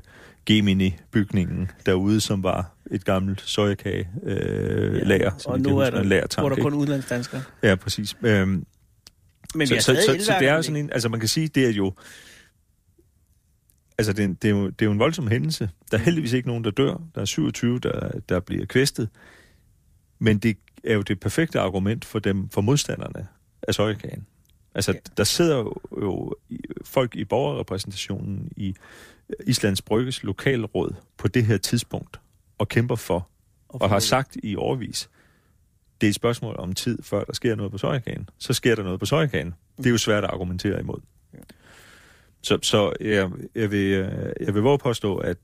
Gemini-bygningen 0.51 1.71
derude, 1.87 2.21
som 2.21 2.43
var 2.43 2.75
et 2.91 3.05
gammelt 3.05 3.41
sojakage 3.41 4.09
øh, 4.23 4.95
Ja. 4.99 5.05
lager, 5.05 5.31
og 5.47 5.61
nu 5.61 5.79
er 5.79 5.91
der, 5.91 6.03
lagertank, 6.03 6.43
hvor 6.49 6.55
der 6.57 6.63
kun 6.63 6.75
udlandsdanskere. 6.75 7.43
Ja, 7.63 7.75
præcis. 7.75 8.17
Øhm, 8.23 8.67
Men 9.55 9.67
så, 9.67 9.75
så, 9.81 9.85
så, 9.85 10.25
så 10.25 10.35
det 10.41 10.49
er 10.49 10.55
jo 10.55 10.63
sådan 10.63 10.77
en, 10.77 10.91
altså 10.93 11.09
man 11.09 11.21
kan 11.21 11.29
sige, 11.29 11.49
det 11.49 11.67
er 11.67 11.71
jo, 11.73 11.93
altså 13.99 14.13
det 14.13 14.25
er, 14.25 14.29
det 14.29 14.45
er, 14.45 14.51
jo, 14.51 14.67
det 14.67 14.83
er 14.83 14.87
jo 14.87 14.93
en 14.93 14.99
voldsom 14.99 15.29
hændelse. 15.29 15.71
Der 15.91 15.99
er 15.99 16.03
heldigvis 16.03 16.33
ikke 16.33 16.49
nogen, 16.49 16.65
der 16.65 16.71
dør. 16.71 17.01
Der 17.15 17.21
er 17.21 17.25
27, 17.25 17.79
der, 17.79 18.11
der 18.29 18.41
bliver 18.41 18.67
kvæstet. 18.67 19.09
Men 20.19 20.39
det 20.39 20.57
er 20.85 20.95
jo 20.95 21.03
det 21.03 21.21
perfekte 21.21 21.61
argument 21.61 22.05
for 22.05 22.19
dem, 22.19 22.49
for 22.49 22.61
modstanderne 22.61 23.27
af 23.69 23.75
sojakagen. 23.75 24.27
Altså, 24.77 24.93
Ja. 24.93 24.99
der 25.17 25.25
sidder 25.25 25.57
jo, 26.03 26.35
folk 26.85 27.17
i 27.17 27.25
borgerrepræsentationen 27.25 28.53
i 28.57 28.75
Islands 29.47 29.83
Brygges 29.83 30.23
lokalråd 30.23 30.95
på 31.17 31.29
det 31.29 31.45
her 31.45 31.57
tidspunkt 31.59 32.21
og 32.59 32.69
kæmper 32.69 32.97
for, 32.97 33.29
og 33.69 33.89
har 33.89 33.99
sagt 33.99 34.37
i 34.43 34.57
årvis, 34.57 35.11
det 36.01 36.07
er 36.07 36.09
et 36.09 36.15
spørgsmål 36.15 36.57
om 36.59 36.73
tid, 36.73 37.03
før 37.03 37.25
der 37.25 37.33
sker 37.33 37.55
noget 37.55 37.73
på 37.73 37.79
sojakagen. 37.79 38.29
Så 38.39 38.53
sker 38.53 38.75
der 38.75 38.83
noget 38.83 39.01
på 39.01 39.07
sojakagen. 39.07 39.55
Det 39.77 39.87
er 39.87 39.91
jo 39.91 39.99
svært 39.99 40.25
at 40.25 40.31
argumentere 40.31 40.81
imod. 40.81 41.01
Ja. 41.35 41.39
Så, 42.43 42.59
så 42.63 42.93
jeg, 43.01 43.31
jeg, 43.55 43.71
vil, 43.71 43.93
øh, 43.93 44.33
jeg 44.41 44.55
vil 44.55 44.63
våge 44.63 44.79
påstå, 44.79 45.17
at 45.17 45.37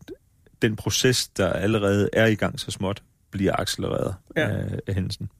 den 0.63 0.77
proces, 0.77 1.29
der 1.29 1.53
allerede 1.53 2.09
er 2.13 2.27
i 2.27 2.35
gang 2.35 2.61
så 2.61 2.71
småt, 2.71 3.03
bliver 3.31 3.61
accelereret 3.61 4.15
Ja. 4.37 4.49
af, 4.49 4.79
af 4.87 4.95
hændelsen. 4.95 5.31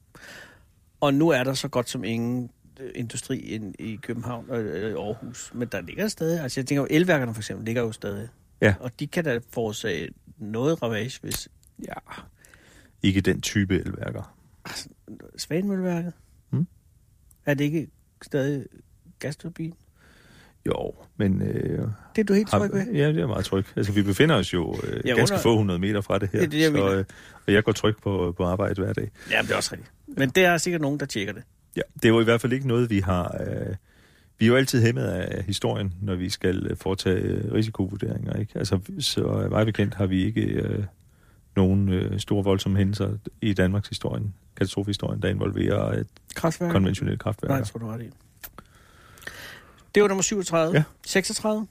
Og 1.01 1.13
nu 1.13 1.29
er 1.29 1.43
der 1.43 1.53
så 1.53 1.67
godt 1.67 1.89
som 1.89 2.03
ingen 2.03 2.43
øh, 2.43 2.49
industri 2.95 3.37
ind 3.39 3.75
i 3.79 3.95
København 3.95 4.45
og 4.49 4.61
øh, 4.61 4.93
Aarhus. 4.93 5.51
Men 5.53 5.67
der 5.67 5.81
ligger 5.81 6.07
stadig, 6.07 6.39
altså 6.43 6.59
jeg 6.59 6.67
tænker 6.67 6.81
jo, 6.81 6.87
elværkerne 6.89 7.33
for 7.33 7.41
eksempel 7.41 7.65
ligger 7.65 7.81
jo 7.81 7.91
stadig. 7.91 8.27
Ja. 8.61 8.75
Og 8.79 8.99
de 8.99 9.07
kan 9.07 9.23
da 9.23 9.39
forårsage 9.49 10.09
noget 10.37 10.81
ravage, 10.83 11.19
hvis 11.21 11.49
Ja. 11.87 11.93
Ikke 13.03 13.21
den 13.21 13.41
type 13.41 13.79
elværker. 13.79 14.35
Svanemølleværket, 15.37 16.13
Hmm? 16.49 16.67
er 17.45 17.53
det 17.53 17.63
ikke 17.63 17.87
stadig 18.21 18.65
gasturbin? 19.19 19.73
Jo, 20.65 20.93
men... 21.17 21.41
Øh, 21.41 21.87
Det 22.15 22.21
er 22.21 22.23
du 22.23 22.33
helt 22.33 22.47
tryg 22.49 22.73
ved? 22.73 22.85
ja, 22.93 23.07
det 23.07 23.17
er 23.21 23.27
meget 23.27 23.45
tryg. 23.45 23.65
Altså, 23.75 23.91
vi 23.91 24.03
befinder 24.03 24.35
os 24.35 24.53
jo 24.53 24.75
øh, 24.83 25.01
Ja, 25.05 25.13
ganske 25.15 25.33
under- 25.33 25.41
få 25.43 25.57
hundrede 25.57 25.79
meter 25.79 26.01
fra 26.01 26.19
det 26.19 26.29
her. 26.29 26.39
Det 26.39 26.45
er 26.45 26.49
det, 26.49 26.59
jeg 26.61 26.71
så, 26.91 26.95
øh, 26.95 27.05
og 27.47 27.53
jeg 27.53 27.63
går 27.63 27.71
tryg 27.71 27.95
på, 28.03 28.33
på 28.37 28.43
arbejde 28.43 28.81
hver 28.83 28.93
dag. 28.93 29.11
Ja, 29.31 29.41
det 29.41 29.51
er 29.51 29.55
også 29.55 29.69
rigtigt. 29.75 29.91
Men 30.07 30.29
der 30.29 30.49
er 30.49 30.57
sikkert 30.57 30.81
nogen, 30.81 30.99
der 30.99 31.05
tjekker 31.05 31.33
det. 31.33 31.43
Ja, 31.75 31.81
det 31.95 32.05
er 32.05 32.09
jo 32.09 32.21
i 32.21 32.23
hvert 32.23 32.41
fald 32.41 32.53
ikke 32.53 32.67
noget, 32.67 32.89
vi 32.89 32.99
har... 32.99 33.37
Øh, 33.47 33.75
vi 34.39 34.45
er 34.45 34.49
jo 34.49 34.55
altid 34.55 34.81
hæmmet 34.81 35.03
af 35.03 35.43
historien, 35.43 35.93
når 36.01 36.15
vi 36.15 36.29
skal 36.29 36.67
øh, 36.67 36.77
foretage 36.77 37.21
øh, 37.21 37.53
risikovurderinger. 37.53 38.33
Ikke? 38.33 38.59
Altså, 38.59 38.79
så 38.99 39.21
øh, 39.21 39.51
meget 39.51 39.65
bekendt 39.65 39.95
har 39.95 40.05
vi 40.05 40.23
ikke 40.23 40.41
øh, 40.41 40.83
nogen 41.55 41.89
øh, 41.89 42.19
store 42.19 42.43
voldsomme 42.43 42.77
hændelser 42.77 43.17
i 43.41 43.53
Danmarks 43.53 43.89
historien, 43.89 44.33
katastrofehistorien, 44.55 45.21
der 45.21 45.29
involverer 45.29 45.91
et 45.99 46.07
Kraftværk? 46.35 46.71
konventionelt 46.71 47.19
kraftværk. 47.19 47.49
Nej, 47.49 47.57
jeg 47.57 47.67
tror 47.67 47.79
du 47.79 47.87
ret 47.87 48.01
i. 48.01 48.09
Det 49.95 50.03
var 50.03 50.07
nummer 50.07 50.23
37. 50.23 50.75
Ja. 50.75 50.83
36. 51.05 51.67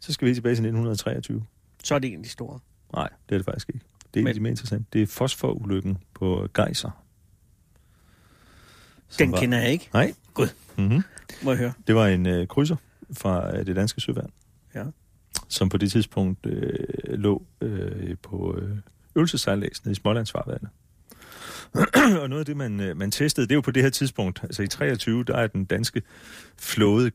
Så 0.00 0.12
skal 0.12 0.28
vi 0.28 0.34
tilbage 0.34 0.54
til 0.54 0.64
1923. 0.64 1.44
Så 1.84 1.94
er 1.94 1.98
det 1.98 2.08
egentlig 2.08 2.30
store. 2.30 2.58
Nej, 2.92 3.08
det 3.28 3.34
er 3.34 3.38
det 3.38 3.44
faktisk 3.44 3.68
ikke. 3.68 3.80
Det 4.14 4.20
er 4.20 4.24
Men... 4.24 4.34
de 4.34 4.40
mere 4.40 4.50
interessant. 4.50 4.92
Det 4.92 5.02
er 5.02 5.06
fosforulykken 5.06 5.98
på 6.14 6.48
Geiser. 6.54 7.03
Den 9.18 9.32
var- 9.32 9.38
kender 9.38 9.58
jeg 9.58 9.70
ikke. 9.72 9.88
Nej. 9.92 10.14
Gud. 10.34 10.48
Mm-hmm. 10.78 11.02
Må 11.42 11.50
jeg 11.50 11.58
høre. 11.58 11.72
Det 11.86 11.94
var 11.94 12.06
en 12.06 12.26
øh, 12.26 12.46
krydser 12.46 12.76
fra 13.12 13.56
øh, 13.58 13.66
det 13.66 13.76
danske 13.76 14.00
søværn, 14.00 14.30
Ja. 14.74 14.84
som 15.48 15.68
på 15.68 15.76
det 15.76 15.92
tidspunkt 15.92 16.46
øh, 16.46 16.78
lå 17.18 17.42
øh, 17.60 18.16
på 18.22 18.58
øh, 18.58 18.76
øvelsesejlæs 19.16 19.84
nede 19.84 19.92
i 19.92 19.94
Smålandsfarvandet. 19.94 20.68
og 22.22 22.28
noget 22.28 22.40
af 22.40 22.46
det, 22.46 22.56
man, 22.56 22.80
øh, 22.80 22.96
man 22.96 23.10
testede, 23.10 23.46
det 23.46 23.52
er 23.52 23.56
jo 23.56 23.60
på 23.60 23.70
det 23.70 23.82
her 23.82 23.90
tidspunkt, 23.90 24.40
altså 24.42 24.62
i 24.62 24.66
23, 24.66 25.24
der 25.24 25.36
er 25.36 25.46
den 25.46 25.64
danske 25.64 26.02
flåde 26.58 27.10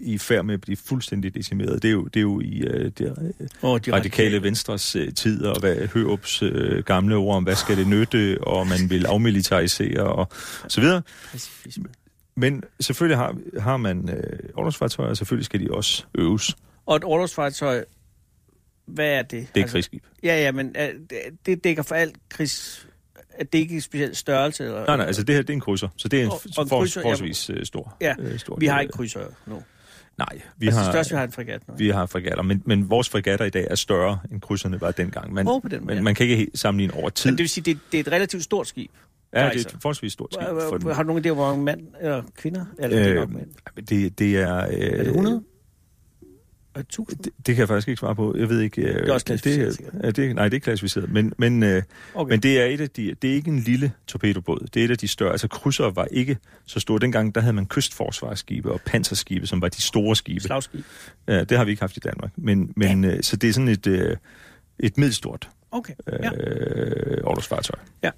i 0.00 0.18
færd 0.18 0.44
med 0.44 0.54
at 0.54 0.60
blive 0.60 0.76
fuldstændig 0.76 1.34
decimeret. 1.34 1.82
Det 1.82 1.88
er 1.88 1.92
jo, 1.92 2.04
det 2.04 2.16
er 2.16 2.20
jo 2.22 2.40
i 2.40 2.58
øh, 2.60 2.90
det 2.98 3.16
Oh, 3.62 3.80
de 3.80 3.92
radikale 3.92 4.42
venstres 4.42 4.96
øh, 4.96 5.14
tid, 5.14 5.44
og 5.44 5.60
hvad 5.60 5.88
Hørups 5.88 6.42
øh, 6.42 6.84
gamle 6.84 7.16
ord 7.16 7.36
om, 7.36 7.42
hvad 7.44 7.56
skal 7.56 7.76
det 7.76 7.86
nytte, 7.86 8.38
og 8.42 8.66
man 8.66 8.90
vil 8.90 9.06
afmilitarisere, 9.06 10.02
og 10.02 10.28
så 10.68 10.80
videre. 10.80 11.02
Pacifisme. 11.32 11.84
Men 12.36 12.62
selvfølgelig 12.80 13.16
har, 13.18 13.36
har 13.60 13.76
man 13.76 14.08
øh, 14.08 14.38
overløbsfartøjer, 14.54 15.10
og 15.10 15.16
selvfølgelig 15.16 15.44
skal 15.46 15.60
de 15.60 15.70
også 15.70 16.04
øves. 16.14 16.56
Og 16.86 16.96
et 16.96 17.04
orlogsfartøj, 17.04 17.84
hvad 18.86 19.08
er 19.08 19.22
det? 19.22 19.30
Det 19.30 19.40
er 19.40 19.62
altså, 19.62 19.72
krigsskib. 19.72 20.02
Ja, 20.22 20.40
ja, 20.42 20.52
men 20.52 20.76
øh, 20.78 20.88
det- 21.10 21.18
det 21.46 21.64
dækker 21.64 21.82
for 21.82 21.94
alt 21.94 22.16
krigs... 22.28 22.86
At 23.42 23.52
det 23.52 23.58
ikke 23.58 23.76
er 23.76 23.80
speciel 23.80 24.16
størrelse? 24.16 24.64
Eller, 24.64 24.86
Nej, 24.86 24.96
nej, 24.96 25.06
altså 25.06 25.22
det 25.22 25.34
her 25.34 25.42
det 25.42 25.50
er 25.50 25.54
en 25.54 25.60
krydser, 25.60 25.88
så 25.96 26.08
det 26.08 26.18
er 26.20 26.24
en 26.24 26.30
Og- 26.30 26.40
og 26.58 26.68
for, 26.68 26.78
krydser, 26.80 27.00
forholdsvis 27.02 27.50
øh, 27.50 27.64
stor. 27.66 27.96
Ja, 28.00 28.14
øh, 28.18 28.38
stor 28.38 28.56
Vi 28.60 28.66
har 28.66 28.80
ikke 28.80 28.92
krydser 28.92 29.20
nu. 29.46 29.62
Nej, 30.18 30.26
vi 30.58 30.66
altså, 30.66 30.80
har, 30.80 30.86
det 30.86 30.94
største, 30.94 31.12
vi 31.14 31.16
har 31.16 31.24
en 31.24 31.32
fregat 31.32 31.68
nu. 31.68 31.74
vi 31.78 31.88
har 31.88 32.06
fregatter, 32.06 32.42
men, 32.42 32.62
men 32.66 32.90
vores 32.90 33.08
fregatter 33.08 33.44
i 33.44 33.50
dag 33.50 33.66
er 33.70 33.74
større, 33.74 34.18
end 34.32 34.40
krydserne 34.40 34.80
var 34.80 34.90
dengang. 34.90 35.32
Man, 35.32 35.48
Åh, 35.48 35.62
på 35.62 35.68
den 35.68 35.86
men 35.86 35.96
ja. 35.96 36.02
man 36.02 36.14
kan 36.14 36.24
ikke 36.24 36.36
helt 36.36 36.58
sammenligne 36.58 36.94
over 36.94 37.08
tid. 37.10 37.30
Men 37.30 37.38
det 37.38 37.42
vil 37.42 37.48
sige, 37.48 37.64
det, 37.64 37.78
det 37.92 37.98
er 38.00 38.04
et 38.04 38.12
relativt 38.12 38.44
stort 38.44 38.66
skib. 38.66 38.90
ja, 39.34 39.44
det 39.44 39.56
er 39.56 39.60
et 39.60 39.76
forholdsvis 39.82 40.12
stort 40.12 40.34
skib. 40.34 40.44
For. 40.82 40.92
Har 40.92 41.02
du 41.02 41.06
nogen 41.06 41.26
idé, 41.26 41.30
hvor 41.30 41.46
mange 41.48 41.64
mand 41.64 41.80
eller 42.00 42.22
kvinder? 42.36 42.64
Eller 42.78 42.98
er 42.98 43.22
Øh, 43.76 43.84
det, 43.88 44.18
det 44.18 44.36
er... 44.36 44.56
Øh, 44.66 44.72
Er 44.72 44.96
det 44.96 45.06
100? 45.06 45.42
Er 46.74 46.78
det 46.78 46.88
1000? 46.88 47.18
Det, 47.18 47.32
det 47.46 47.54
kan 47.54 47.58
jeg 47.58 47.68
faktisk 47.68 47.88
ikke 47.88 48.00
svare 48.00 48.14
på. 48.14 48.36
Jeg 48.38 48.48
ved 48.48 48.60
ikke... 48.60 48.82
Øh, 48.82 48.94
Det 48.94 49.08
er 49.08 49.12
også 49.12 49.26
klassificeret, 49.26 49.78
det, 49.78 49.86
er, 50.04 50.10
det, 50.10 50.34
Nej, 50.34 50.44
det 50.44 50.52
er 50.52 50.54
ikke 50.56 50.64
klassificeret. 50.64 51.12
Men, 51.12 51.32
men, 51.38 51.62
øh, 51.62 51.82
Okay. 52.14 52.30
men 52.32 52.40
det 52.40 52.60
er 52.60 52.64
et 52.64 52.80
af 52.80 52.90
de... 52.90 53.14
Det 53.22 53.30
er 53.30 53.34
ikke 53.34 53.48
en 53.50 53.58
lille 53.58 53.92
torpedobåd. 54.06 54.66
Det 54.74 54.80
er 54.80 54.84
et 54.84 54.90
af 54.90 54.98
de 54.98 55.08
større. 55.08 55.30
Altså 55.32 55.48
krydser 55.48 55.90
var 55.90 56.06
ikke 56.10 56.36
så 56.66 56.80
store. 56.80 56.98
Dengang 57.00 57.34
der 57.34 57.40
havde 57.40 57.52
man 57.52 57.66
kystforsvarsskibe 57.66 58.72
og 58.72 58.80
panserskibe, 58.86 59.46
som 59.46 59.60
var 59.60 59.68
de 59.68 59.82
store 59.82 60.16
skibe. 60.16 60.40
Slagskib. 60.40 60.84
Ja, 61.28 61.44
det 61.44 61.58
har 61.58 61.64
vi 61.64 61.70
ikke 61.70 61.82
haft 61.82 61.96
i 61.96 62.00
Danmark. 62.00 62.30
Men, 62.36 62.72
men 62.76 63.04
øh, 63.04 63.22
så 63.22 63.36
det 63.36 63.48
er 63.48 63.52
sådan 63.52 63.68
et, 63.68 64.16
et 64.78 64.98
middelstort 64.98 65.48
Okay, 65.70 65.94
ja. 66.12 66.30
øh, 66.34 67.18
overløbsfartøj. 67.24 67.78
Ja. 68.02 68.10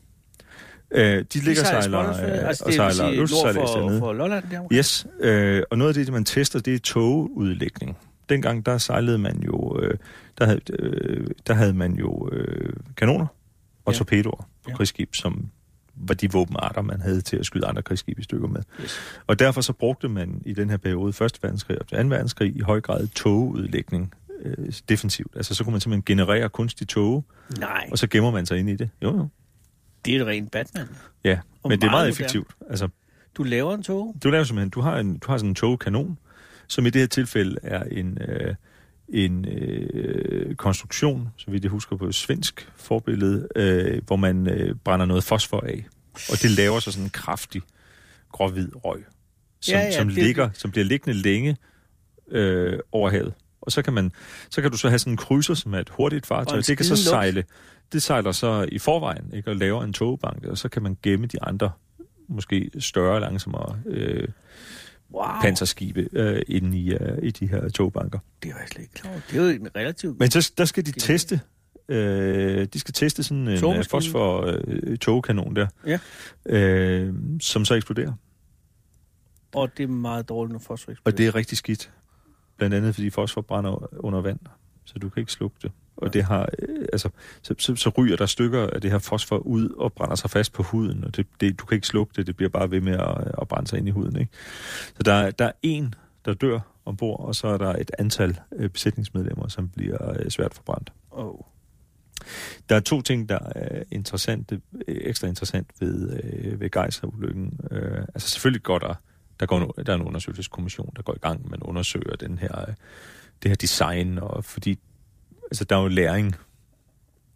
Øh, 0.90 1.25
de 1.33 1.38
ligger 1.40 1.62
og 1.62 1.67
sejler 1.67 2.12
sejler, 2.14 2.47
altså 2.47 2.64
og 2.64 2.73
sejler 2.73 3.05
nord 3.05 3.14
lystsejlads 3.14 3.71
for, 3.71 3.99
for 3.99 4.12
Lolland 4.12 4.45
der. 4.51 4.62
Yes, 4.73 5.07
øh, 5.21 5.62
og 5.71 5.79
noget 5.79 5.99
af 5.99 6.05
det, 6.05 6.12
man 6.12 6.25
tester, 6.25 6.61
det 6.61 6.75
er 6.75 6.79
togudlægning. 6.79 7.97
Dengang 8.29 8.67
der 8.67 8.79
sejlede 8.79 9.19
man 9.19 9.43
jo, 9.43 9.81
øh, 9.83 9.95
der, 10.39 10.45
havde, 10.47 10.61
øh, 10.79 11.27
der 11.47 11.55
havde 11.55 11.73
man 11.75 11.95
jo 11.95 12.29
øh, 12.33 12.73
kanoner 12.97 13.27
og 13.85 13.93
Ja. 13.93 13.99
torpedoer 13.99 14.49
på 14.65 14.71
Ja. 14.71 14.75
krigsskib, 14.77 15.15
som 15.15 15.51
var 15.97 16.15
de 16.15 16.33
våbenarter, 16.33 16.83
man 16.83 17.01
havde 17.01 17.21
til 17.21 17.37
at 17.37 17.47
skyde 17.47 17.67
andre 17.67 17.83
krigsskib 17.83 18.19
i 18.19 18.23
stykker 18.23 18.49
med. 18.49 18.63
Yes. 18.83 18.99
Og 19.27 19.39
derfor 19.39 19.61
så 19.61 19.73
brugte 19.73 20.09
man 20.09 20.43
i 20.47 20.53
den 20.53 20.71
her 20.71 20.77
periode, 20.77 21.09
1. 21.25 21.39
verdenskrig 21.43 21.79
og 21.81 21.87
2. 21.87 21.97
verdenskrig, 21.97 22.57
i 22.57 22.61
høj 22.61 22.81
grad 22.81 23.07
togudlægning 23.07 24.15
øh, 24.43 24.73
defensivt. 24.89 25.33
Altså 25.37 25.55
så 25.55 25.65
kunne 25.65 25.71
man 25.73 25.81
simpelthen 25.81 26.17
generere 26.17 26.49
kunstige 26.49 26.87
tog, 26.87 27.25
Nej, 27.59 27.89
og 27.93 27.99
så 27.99 28.07
gemmer 28.07 28.31
man 28.31 28.47
sig 28.47 28.59
ind 28.59 28.71
i 28.71 28.77
det. 28.77 28.91
Jo, 29.03 29.17
jo. 29.17 29.29
det 30.05 30.17
er 30.17 30.21
et 30.21 30.27
rent 30.27 30.51
Batman. 30.51 30.87
Ja, 31.25 31.39
Og 31.63 31.69
men 31.71 31.81
det 31.81 31.87
er 31.87 31.91
meget 31.91 32.09
effektivt. 32.09 32.49
Altså, 32.71 32.89
Du 33.37 33.43
laver 33.43 33.75
en 33.75 33.83
tog. 33.83 34.17
Du 34.25 34.31
laver 34.31 34.45
simpelthen, 34.45 34.71
du 34.71 34.81
har, 34.81 34.99
en, 34.99 35.19
du 35.19 35.31
har 35.31 35.39
sådan 35.39 35.49
en 35.51 35.55
togkanon, 35.55 36.19
som 36.68 36.87
i 36.87 36.90
det 36.90 37.00
her 37.00 37.07
tilfælde 37.09 37.57
er 37.62 37.83
en, 37.83 38.18
øh, 38.29 38.55
en 39.09 39.48
øh, 39.48 40.55
konstruktion, 40.55 41.29
så 41.37 41.50
vidt 41.50 41.62
jeg 41.64 41.70
husker 41.70 41.96
på 41.96 42.07
et 42.07 42.14
svensk 42.14 42.72
forbillede, 42.77 43.48
øh, 43.57 44.03
hvor 44.07 44.16
man 44.16 44.46
øh, 44.50 44.74
brænder 44.85 45.07
noget 45.07 45.24
fosfor 45.24 45.61
af. 45.61 45.87
Og 46.31 46.42
det 46.42 46.50
laver 46.50 46.81
så 46.81 46.90
sådan 46.92 47.05
en 47.05 47.11
kraftig 47.11 47.62
gråhvid 48.33 48.68
røg, 48.85 49.05
som, 49.61 49.74
Ja, 49.74 49.81
ja, 49.81 49.92
som, 49.92 50.09
det- 50.09 50.16
ligger, 50.16 50.50
som 50.55 50.70
bliver 50.70 50.85
liggende 50.85 51.18
længe 51.18 51.57
øh, 52.31 52.79
over 52.92 53.11
havet. 53.11 53.33
Og 53.61 53.72
så 53.72 53.83
kan, 53.83 53.92
man, 53.92 54.12
så 54.50 54.62
kan 54.62 54.70
du 54.70 54.77
så 54.77 54.88
have 54.88 54.98
sådan 54.98 55.12
en 55.12 55.16
krydser, 55.16 55.55
som 55.55 55.74
er 55.74 55.79
et 55.79 55.88
hurtigt 55.90 56.24
Og 56.24 56.29
fartøj. 56.29 56.61
Det 56.61 56.77
kan 56.77 56.87
så 56.87 56.96
sejle. 56.96 57.44
Det 57.92 58.03
sejler 58.03 58.33
så 58.33 58.68
i 58.72 58.79
forvejen, 58.79 59.31
ikke, 59.35 59.50
og 59.50 59.57
laver 59.57 59.83
en 59.85 59.92
togbank, 59.92 60.44
og 60.44 60.59
så 60.59 60.68
kan 60.68 60.83
man 60.83 60.96
gemme 61.03 61.27
de 61.27 61.42
andre, 61.42 61.70
måske 62.29 62.70
større, 62.79 63.20
langsommere 63.20 63.79
øh, 63.87 64.29
Wow, 65.14 65.40
panserskibe 65.42 66.09
øh, 66.12 66.42
inde 66.48 66.79
i, 66.79 66.92
øh, 66.94 67.18
i 67.22 67.31
de 67.31 67.46
her 67.46 67.68
togbanker. 67.68 68.18
det 68.42 68.53
var 68.55 68.59
jeg 68.61 68.68
slet 68.68 68.83
ikke 68.83 68.94
klar. 68.94 69.12
Det 69.31 69.38
er 69.38 69.42
jo 69.42 69.48
en 69.61 69.68
relativt... 69.77 70.18
Men 70.18 70.31
så, 70.31 70.53
der 70.59 70.64
skal 70.64 70.87
de 70.87 70.92
teste, 70.92 71.40
øh, 71.88 72.66
de 72.72 72.79
skal 72.81 72.94
teste 72.94 73.22
sådan 73.22 73.42
en 73.42 73.48
øh, 73.48 73.59
Togmaskine. 73.59 73.90
fosfor 73.90 74.55
øh, 74.66 74.98
togkanon 74.98 75.57
der, 75.57 75.66
Ja. 75.87 75.98
øh, 76.46 77.14
som 77.40 77.64
så 77.64 77.74
eksploderer. 77.74 78.12
Og 79.55 79.77
det 79.77 79.83
er 79.83 79.87
meget 79.88 80.29
dårligt, 80.29 80.53
når 80.53 80.59
fosfor 80.59 80.92
Og 81.05 81.18
det 81.18 81.27
er 81.27 81.35
rigtig 81.35 81.59
skidt. 81.59 81.90
Blandt 82.57 82.74
andet 82.74 82.94
fordi 82.94 83.11
fosfor 83.11 83.40
brænder 83.40 84.05
under 84.05 84.20
vand, 84.20 84.38
så 84.85 84.98
du 84.98 85.09
kan 85.09 85.20
ikke 85.20 85.33
slukke 85.33 85.57
det. 85.62 85.72
Og 85.97 86.13
det 86.15 86.25
har, 86.25 86.49
øh, 86.59 86.85
altså, 86.93 87.09
så, 87.43 87.55
så, 87.59 87.77
så 87.77 87.91
ryger 87.99 88.17
der 88.17 88.27
stykker 88.27 88.67
af 88.67 88.81
det 88.81 88.91
her 88.91 88.99
fosfor 88.99 89.37
ud 89.39 89.69
og 89.69 89.93
brænder 89.93 90.15
sig 90.17 90.31
fast 90.31 90.53
på 90.53 90.63
huden, 90.63 91.05
og 91.05 91.17
det, 91.17 91.27
det, 91.41 91.61
du 91.61 91.65
kan 91.67 91.75
ikke 91.77 91.87
slukke 91.87 92.13
det, 92.17 92.27
det 92.27 92.37
bliver 92.37 92.49
bare 92.51 92.71
ved 92.71 92.81
med 92.81 92.93
at, 92.93 93.35
at 93.41 93.49
brænde 93.49 93.69
sig 93.69 93.79
ind 93.79 93.89
i 93.89 93.91
huden. 93.91 94.17
Ikke? 94.17 94.33
Så 94.97 95.03
der, 95.05 95.13
er- 95.13 95.31
der 95.31 95.45
er 95.45 95.53
en, 95.63 95.95
der 96.25 96.35
dør 96.35 96.61
ombord, 96.85 97.21
og 97.21 97.35
så 97.35 97.47
er 97.49 97.59
der 97.59 97.73
et 97.73 97.91
antal 97.99 98.41
øh, 98.57 98.71
besætningsmedlemmer, 98.71 99.49
som 99.49 99.69
bliver 99.69 100.19
øh, 100.21 100.31
svært 100.31 100.55
forbrændt. 100.55 100.93
Oh. 101.11 101.35
Der 102.69 102.77
er 102.77 102.81
to 102.81 103.03
ting, 103.03 103.29
der 103.29 103.39
er 103.55 103.83
interessante, 103.91 104.61
øh, 104.89 104.97
ekstra 105.01 105.27
interessant 105.29 105.71
ved, 105.81 106.21
øh, 106.23 106.61
ved 106.61 106.71
Geiser-ulykken. 106.71 107.61
Øh, 107.71 107.99
altså 108.15 108.29
selvfølgelig 108.29 108.63
går 108.63 108.79
der, 108.79 108.95
der, 109.41 109.47
går 109.47 109.59
no, 109.59 109.69
der 109.87 109.93
er 109.93 109.97
en 109.97 110.03
undersøgelseskommission, 110.03 110.93
der 110.97 111.03
går 111.03 111.15
i 111.15 111.19
gang, 111.19 111.51
man 111.51 111.63
undersøger 111.63 112.17
den 112.17 112.39
her, 112.39 112.61
øh, 112.61 112.75
det 113.43 113.51
her 113.51 113.57
design, 113.57 114.19
og 114.19 114.45
fordi 114.45 114.79
altså, 115.51 115.65
der 115.65 115.77
er 115.77 115.83
jo 115.83 115.89
læring 115.89 116.35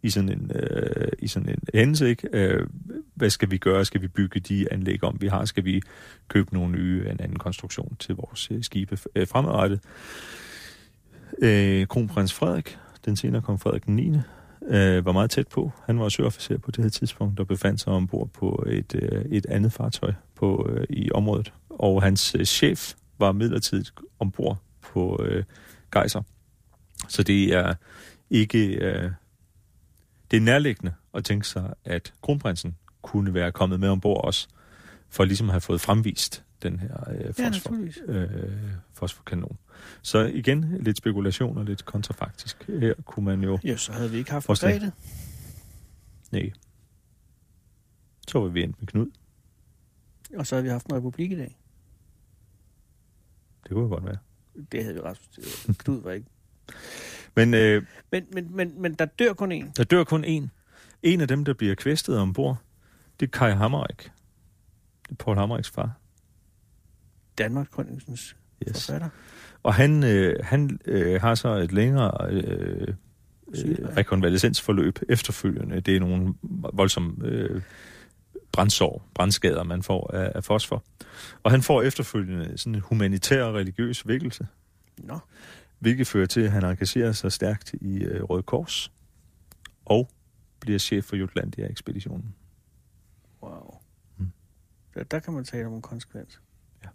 i 0.03 0.09
sådan 0.09 0.29
en, 0.29 0.51
øh, 0.55 1.07
i 1.19 1.27
sådan 1.27 1.49
en 1.49 1.59
hændelse, 1.73 2.09
ikke? 2.09 2.29
Øh, 2.33 2.67
hvad 3.15 3.29
skal 3.29 3.51
vi 3.51 3.57
gøre? 3.57 3.85
Skal 3.85 4.01
vi 4.01 4.07
bygge 4.07 4.39
de 4.39 4.73
anlæg 4.73 5.03
om, 5.03 5.17
vi 5.21 5.27
har? 5.27 5.45
Skal 5.45 5.65
vi 5.65 5.81
købe 6.27 6.53
nogle 6.53 6.71
nye, 6.71 7.05
en 7.09 7.19
anden 7.19 7.39
konstruktion 7.39 7.95
til 7.99 8.15
vores 8.15 8.51
øh, 8.51 8.63
skibe 8.63 8.97
øh, 9.15 9.27
fremadrettet? 9.27 9.79
Øh, 11.41 11.87
Kronprins 11.87 12.33
Frederik, 12.33 12.77
den 13.05 13.15
senere 13.15 13.41
kong 13.41 13.59
Frederik 13.61 13.87
9., 13.87 14.17
øh, 14.67 15.05
var 15.05 15.11
meget 15.11 15.29
tæt 15.29 15.47
på. 15.47 15.71
Han 15.85 15.99
var 15.99 16.09
søofficer 16.09 16.57
på 16.57 16.71
det 16.71 16.83
her 16.83 16.89
tidspunkt, 16.89 17.39
og 17.39 17.47
befandt 17.47 17.81
sig 17.81 17.93
ombord 17.93 18.29
på 18.33 18.63
et, 18.67 18.95
øh, 18.95 19.25
et 19.31 19.45
andet 19.45 19.73
fartøj 19.73 20.13
på, 20.35 20.69
øh, 20.69 20.85
i 20.89 21.11
området. 21.11 21.53
Og 21.69 22.03
hans 22.03 22.35
øh, 22.35 22.45
chef 22.45 22.93
var 23.19 23.31
midlertidigt 23.31 23.93
ombord 24.19 24.57
på 24.81 25.23
øh, 25.23 25.43
Gejser. 25.91 26.21
Så 27.07 27.23
det 27.23 27.53
er 27.53 27.73
ikke... 28.29 28.67
Øh, 28.67 29.11
det 30.31 30.37
er 30.37 30.41
nærliggende 30.41 30.93
at 31.13 31.25
tænke 31.25 31.47
sig, 31.47 31.73
at 31.85 32.13
kronprinsen 32.21 32.75
kunne 33.01 33.33
være 33.33 33.51
kommet 33.51 33.79
med 33.79 33.89
ombord 33.89 34.25
også, 34.25 34.47
for 35.09 35.25
ligesom 35.25 35.49
at 35.49 35.53
have 35.53 35.61
fået 35.61 35.81
fremvist 35.81 36.43
den 36.63 36.79
her 36.79 37.09
øh, 37.11 37.33
fosfor, 37.33 37.87
øh, 38.07 38.61
fosforkanon. 38.93 39.57
Så 40.01 40.19
igen, 40.19 40.77
lidt 40.79 40.97
spekulation 40.97 41.57
og 41.57 41.65
lidt 41.65 41.85
kontrafaktisk. 41.85 42.67
Her 42.67 42.93
kunne 43.05 43.25
man 43.25 43.43
jo... 43.43 43.59
Ja, 43.63 43.77
så 43.77 43.91
havde 43.91 44.11
vi 44.11 44.17
ikke 44.17 44.31
haft. 44.31 44.49
Margrethe. 44.49 44.91
Nej. 46.31 46.51
Så 48.27 48.39
var 48.39 48.47
vi 48.47 48.63
endt 48.63 48.79
med 48.79 48.87
Knud. 48.87 49.07
Og 50.37 50.47
så 50.47 50.55
havde 50.55 50.63
vi 50.63 50.69
haft 50.69 50.85
en 50.85 50.95
republik 50.95 51.31
i 51.31 51.35
dag. 51.35 51.57
Det 53.63 53.71
kunne 53.71 53.83
jo 53.83 53.89
godt 53.89 54.05
være. 54.05 54.17
Det 54.71 54.83
havde 54.83 54.95
vi 54.95 55.01
ret. 55.01 55.19
Knud 55.83 56.01
var 56.01 56.11
ikke. 56.11 56.27
Men 57.35 57.53
øh, 57.53 57.83
Men, 58.11 58.25
men, 58.33 58.55
men, 58.55 58.81
men 58.81 58.93
der 58.93 59.05
dør 59.05 59.33
kun 59.33 59.51
en. 59.51 59.71
der 59.77 59.83
dør 59.83 60.03
kun 60.03 60.23
en. 60.23 60.51
En 61.03 61.21
af 61.21 61.27
dem, 61.27 61.45
der 61.45 61.53
bliver 61.53 61.75
kvæstet 61.75 62.17
ombord, 62.19 62.57
det 63.19 63.25
er 63.27 63.37
Kai 63.39 63.51
Hammerik. 63.51 63.97
Det 65.03 65.11
er 65.11 65.15
Paul 65.15 65.37
Hammeriks 65.37 65.69
far. 65.69 65.91
Danmark 67.37 67.67
Krønningsens 67.71 68.35
Yes. 68.67 68.85
forfatter. 68.87 69.09
Og 69.63 69.73
han, 69.73 70.03
øh, 70.03 70.35
han 70.43 70.79
øh, 70.85 71.21
har 71.21 71.35
så 71.35 71.49
et 71.49 71.71
længere 71.71 72.31
øh, 72.31 72.87
øh, 73.65 73.77
rekonvalescensforløb 73.97 74.99
efterfølgende. 75.09 75.79
Det 75.81 75.95
er 75.95 75.99
nogle 75.99 76.33
voldsomme 76.73 77.27
øh, 77.27 77.61
brændsår, 78.51 79.09
brændskader, 79.15 79.63
man 79.63 79.83
får 79.83 80.11
af, 80.13 80.31
af 80.35 80.43
fosfor. 80.43 80.83
Og 81.43 81.51
han 81.51 81.61
får 81.61 81.81
efterfølgende 81.81 82.57
sådan 82.57 82.75
en 82.75 82.81
humanitær 82.81 83.43
og 83.43 83.53
religiøs 83.53 84.07
vækkelse, 84.07 84.47
Nå, 84.97 85.19
hvilket 85.79 86.07
fører 86.07 86.25
til, 86.25 86.41
at 86.41 86.51
han 86.51 86.65
engagerer 86.65 87.11
sig 87.11 87.31
stærkt 87.31 87.73
i 87.73 88.03
øh, 88.03 88.23
Røde 88.23 88.43
Kors 88.43 88.91
og 89.85 90.09
bliver 90.59 90.79
chef 90.79 91.05
for 91.05 91.15
Jutlandia-ekspeditionen. 91.15 92.35
wow. 93.43 93.75
Mm. 94.17 94.31
Der, 94.93 95.03
der 95.03 95.19
kan 95.19 95.33
man 95.33 95.43
tale 95.43 95.67
om 95.67 95.73
en 95.73 95.81
konsekvens. 95.81 96.41
Ja. 96.83 96.89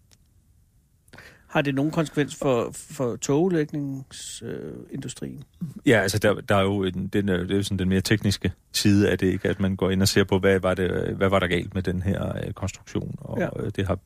Har 1.47 1.63
det 1.63 1.75
nogen 1.75 1.93
konsekvens 1.93 2.35
for, 2.37 2.71
for 2.73 3.17
toglægningsindustrien? 3.17 5.45
Øh? 5.63 5.69
Ja, 5.87 6.01
altså 6.01 6.19
der, 6.19 6.41
der 6.41 6.55
er 6.57 6.63
jo 6.63 6.83
en, 6.85 7.07
den, 7.07 7.29
er- 7.29 7.37
det 7.37 7.51
er 7.51 7.57
jo 7.57 7.63
sådan 7.63 7.79
den 7.79 7.89
mere 7.89 8.01
tekniske 8.01 8.53
side 8.73 9.11
af 9.11 9.19
det, 9.19 9.27
ikke? 9.27 9.49
at 9.49 9.61
man 9.61 9.77
går 9.77 9.91
ind 9.91 10.03
og 10.03 10.09
ser 10.09 10.25
på, 10.25 10.39
hvad 10.39 10.61
var, 10.61 10.75
det, 10.75 11.17
hvad 11.17 11.29
var 11.29 11.39
der 11.39 11.47
galt 11.47 11.75
med 11.75 11.83
den 11.83 12.03
her 12.03 12.37
øh, 12.47 12.53
konstruktion, 12.53 13.15
og 13.19 13.39
Ja. 13.39 13.49
ja. 13.63 13.69
det 13.71 13.87
har 13.87 13.99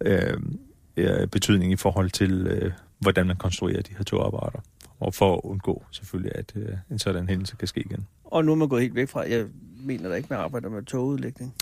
øh, 0.00 0.40
øh, 0.96 1.26
betydning 1.28 1.72
i 1.72 1.76
forhold 1.76 2.10
til, 2.10 2.46
øh, 2.46 2.72
hvordan 2.98 3.26
man 3.26 3.36
konstruerer 3.36 3.82
de 3.82 3.94
her 3.96 4.04
togapparater, 4.04 4.60
og 5.00 5.14
for 5.14 5.34
at 5.34 5.40
undgå 5.44 5.84
selvfølgelig, 5.90 6.32
at 6.34 6.52
øh, 6.56 6.68
en 6.90 6.98
sådan 6.98 7.28
hændelse 7.28 7.56
kan 7.56 7.68
ske 7.68 7.80
igen. 7.80 8.06
Og 8.24 8.44
nu 8.44 8.52
er 8.52 8.56
man 8.56 8.68
gået 8.68 8.82
helt 8.82 8.94
væk 8.94 9.08
fra, 9.08 9.20
jeg 9.20 9.46
mener 9.80 10.08
da 10.08 10.14
ikke, 10.14 10.26
man 10.30 10.38
arbejder 10.38 10.68
med 10.68 10.82
togudlægning. 10.82 11.54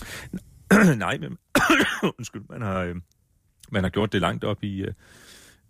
Nej, 0.97 1.17
men 1.17 1.37
undskyld, 2.17 2.43
man 2.49 2.61
har, 2.61 2.83
øh, 2.83 2.95
man 3.71 3.83
har 3.83 3.89
gjort 3.89 4.13
det 4.13 4.21
langt 4.21 4.43
op 4.43 4.63
i, 4.63 4.81
øh, 4.81 4.93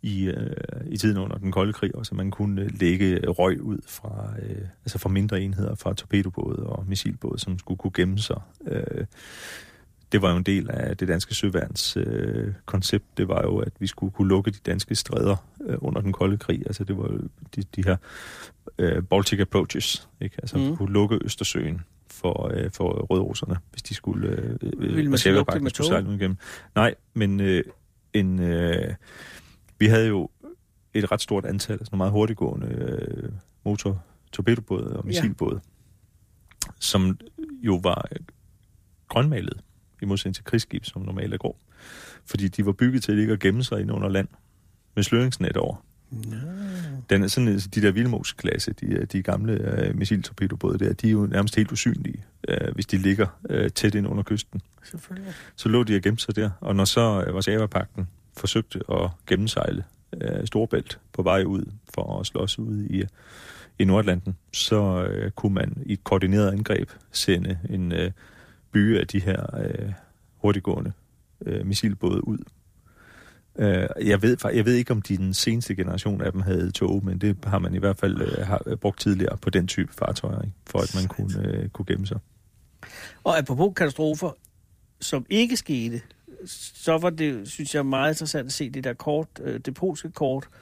i, 0.01 0.25
øh, 0.25 0.55
i 0.85 0.97
tiden 0.97 1.17
under 1.17 1.37
den 1.37 1.51
kolde 1.51 1.73
krig 1.73 1.95
også, 1.95 2.11
at 2.11 2.17
man 2.17 2.31
kunne 2.31 2.61
øh, 2.61 2.69
lægge 2.79 3.27
røg 3.27 3.61
ud 3.61 3.77
fra, 3.87 4.33
øh, 4.41 4.67
altså 4.85 4.99
fra 4.99 5.09
mindre 5.09 5.41
enheder, 5.41 5.75
fra 5.75 5.93
torpedobåde 5.93 6.63
og 6.67 6.85
missilbåde, 6.87 7.39
som 7.39 7.59
skulle 7.59 7.77
kunne 7.77 7.91
gemme 7.95 8.19
sig. 8.19 8.41
Øh, 8.67 9.05
det 10.11 10.21
var 10.21 10.31
jo 10.31 10.37
en 10.37 10.43
del 10.43 10.69
af 10.69 10.97
det 10.97 11.07
danske 11.07 11.35
søværns 11.35 11.97
øh, 11.97 12.53
koncept. 12.65 13.17
Det 13.17 13.27
var 13.27 13.41
jo, 13.41 13.57
at 13.57 13.73
vi 13.79 13.87
skulle 13.87 14.11
kunne 14.11 14.27
lukke 14.27 14.51
de 14.51 14.59
danske 14.65 14.95
stræder 14.95 15.35
øh, 15.65 15.77
under 15.81 16.01
den 16.01 16.13
kolde 16.13 16.37
krig. 16.37 16.63
Altså 16.65 16.83
det 16.83 16.97
var 16.97 17.07
de, 17.55 17.63
de 17.75 17.83
her 17.85 17.97
øh, 18.77 19.03
Baltic 19.03 19.39
approaches, 19.39 20.09
ikke? 20.21 20.35
Altså 20.37 20.57
mm. 20.57 20.77
kunne 20.77 20.93
lukke 20.93 21.19
Østersøen 21.23 21.81
for, 22.07 22.51
øh, 22.53 22.71
for 22.71 23.05
rødroserne, 23.05 23.57
hvis 23.71 23.83
de 23.83 23.93
skulle... 23.93 24.27
Øh, 24.27 24.79
Ville 24.79 25.09
man 25.09 25.17
så 25.17 25.31
lukke 25.31 25.53
det 25.53 25.63
med 25.63 25.71
sejle 25.71 26.15
igennem. 26.15 26.37
Nej, 26.75 26.95
men 27.13 27.39
øh, 27.39 27.63
en, 28.13 28.39
øh, 28.39 28.93
vi 29.79 29.85
havde 29.85 30.07
jo 30.07 30.29
et 30.93 31.11
ret 31.11 31.21
stort 31.21 31.45
antal, 31.45 31.73
altså 31.73 31.89
nogle 31.91 31.97
meget 31.97 32.11
hurtiggående 32.11 32.67
øh, 32.67 33.31
motor 33.65 34.03
torpedobåde 34.31 34.97
og 34.97 35.05
missilbåde, 35.05 35.61
ja. 36.65 36.71
som 36.79 37.19
jo 37.61 37.79
var 37.83 38.09
grønmalet 39.07 39.61
i 40.05 40.07
modsætning 40.07 40.35
til 40.35 40.43
krigsskib, 40.43 40.85
som 40.85 41.01
normalt 41.01 41.33
er 41.33 41.37
grå. 41.37 41.57
Fordi 42.25 42.47
de 42.47 42.65
var 42.65 42.71
bygget 42.71 43.03
til 43.03 43.11
at 43.11 43.17
ligge 43.17 43.33
og 43.33 43.39
gemme 43.39 43.63
sig 43.63 43.81
ind 43.81 43.91
under 43.91 44.09
land 44.09 44.27
med 44.95 45.03
sløringsnet 45.03 45.57
over. 45.57 45.75
No. 46.11 46.37
Den 47.09 47.23
er 47.23 47.27
sådan, 47.27 47.59
de 47.59 47.81
der 47.81 47.91
Vilmos-klasse, 47.91 48.73
de, 48.73 49.05
de 49.05 49.21
gamle 49.21 49.85
uh, 49.89 49.97
missiltorpedobåde 49.97 50.79
der, 50.79 50.93
de 50.93 51.07
er 51.07 51.11
jo 51.11 51.25
nærmest 51.25 51.55
helt 51.55 51.71
usynlige, 51.71 52.23
uh, 52.49 52.73
hvis 52.73 52.85
de 52.85 52.97
ligger 52.97 53.27
uh, 53.49 53.67
tæt 53.67 53.95
ind 53.95 54.07
under 54.07 54.23
kysten. 54.23 54.61
Selvfølgelig. 54.83 55.33
Så 55.55 55.69
lå 55.69 55.83
de 55.83 55.95
og 55.95 56.01
gemte 56.01 56.23
sig 56.23 56.35
der, 56.35 56.49
og 56.61 56.75
når 56.75 56.85
så 56.85 57.25
uh, 57.27 57.33
vores 57.33 57.47
Ava-pakten 57.47 58.07
forsøgte 58.37 58.79
at 58.91 59.09
gennemsejle 59.27 59.83
uh, 60.13 60.45
Storbælt 60.45 60.99
på 61.13 61.21
vej 61.21 61.43
ud 61.43 61.71
for 61.93 62.19
at 62.19 62.25
slås 62.25 62.59
ud 62.59 62.83
i, 62.83 63.03
i 63.79 63.85
Nordatlanten, 63.85 64.37
så 64.53 65.07
uh, 65.25 65.31
kunne 65.31 65.53
man 65.53 65.83
i 65.85 65.93
et 65.93 66.03
koordineret 66.03 66.51
angreb 66.51 66.89
sende 67.11 67.59
en 67.69 67.91
uh, 67.91 68.11
by 68.75 68.99
af 68.99 69.07
de 69.07 69.19
her 69.19 69.45
uh, 69.53 69.91
hurtiggående 70.37 70.91
uh, 71.39 71.65
missilbåde 71.65 72.27
ud 72.27 72.37
Øh, 73.59 73.87
jeg, 74.01 74.21
ved, 74.21 74.37
jeg 74.53 74.65
ved 74.65 74.73
ikke, 74.73 74.91
om 74.91 75.01
de 75.01 75.17
den 75.17 75.33
seneste 75.33 75.75
generation 75.75 76.21
af 76.21 76.31
dem 76.31 76.41
havde 76.41 76.71
tog, 76.71 77.05
men 77.05 77.17
det 77.17 77.37
har 77.43 77.59
man 77.59 77.75
i 77.75 77.77
hvert 77.77 77.99
fald 77.99 78.21
øh, 78.21 78.47
har 78.47 78.61
øh, 78.65 78.77
brugt 78.77 78.99
tidligere 78.99 79.37
på 79.37 79.49
den 79.49 79.67
type 79.67 79.93
fartøjer, 79.93 80.41
ikke? 80.41 80.53
for 80.67 80.79
at 80.79 80.95
man 80.95 81.07
kunne, 81.07 81.47
øh, 81.47 81.69
kunne 81.69 81.85
gemme 81.85 82.07
sig. 82.07 82.17
Og 83.23 83.37
apropos 83.37 83.73
katastrofer, 83.75 84.31
som 85.01 85.25
ikke 85.29 85.57
skete, 85.57 86.01
så 86.83 86.97
var 86.97 87.09
det, 87.09 87.47
synes 87.47 87.75
jeg, 87.75 87.85
meget 87.85 88.13
interessant 88.13 88.45
at 88.45 88.53
se 88.53 88.69
det 88.69 88.83
der 88.83 88.93
kort, 88.93 89.27
øh, 89.41 89.59
det 89.59 89.73
polske 89.73 90.11
kort, 90.11 90.47
øh, 90.51 90.59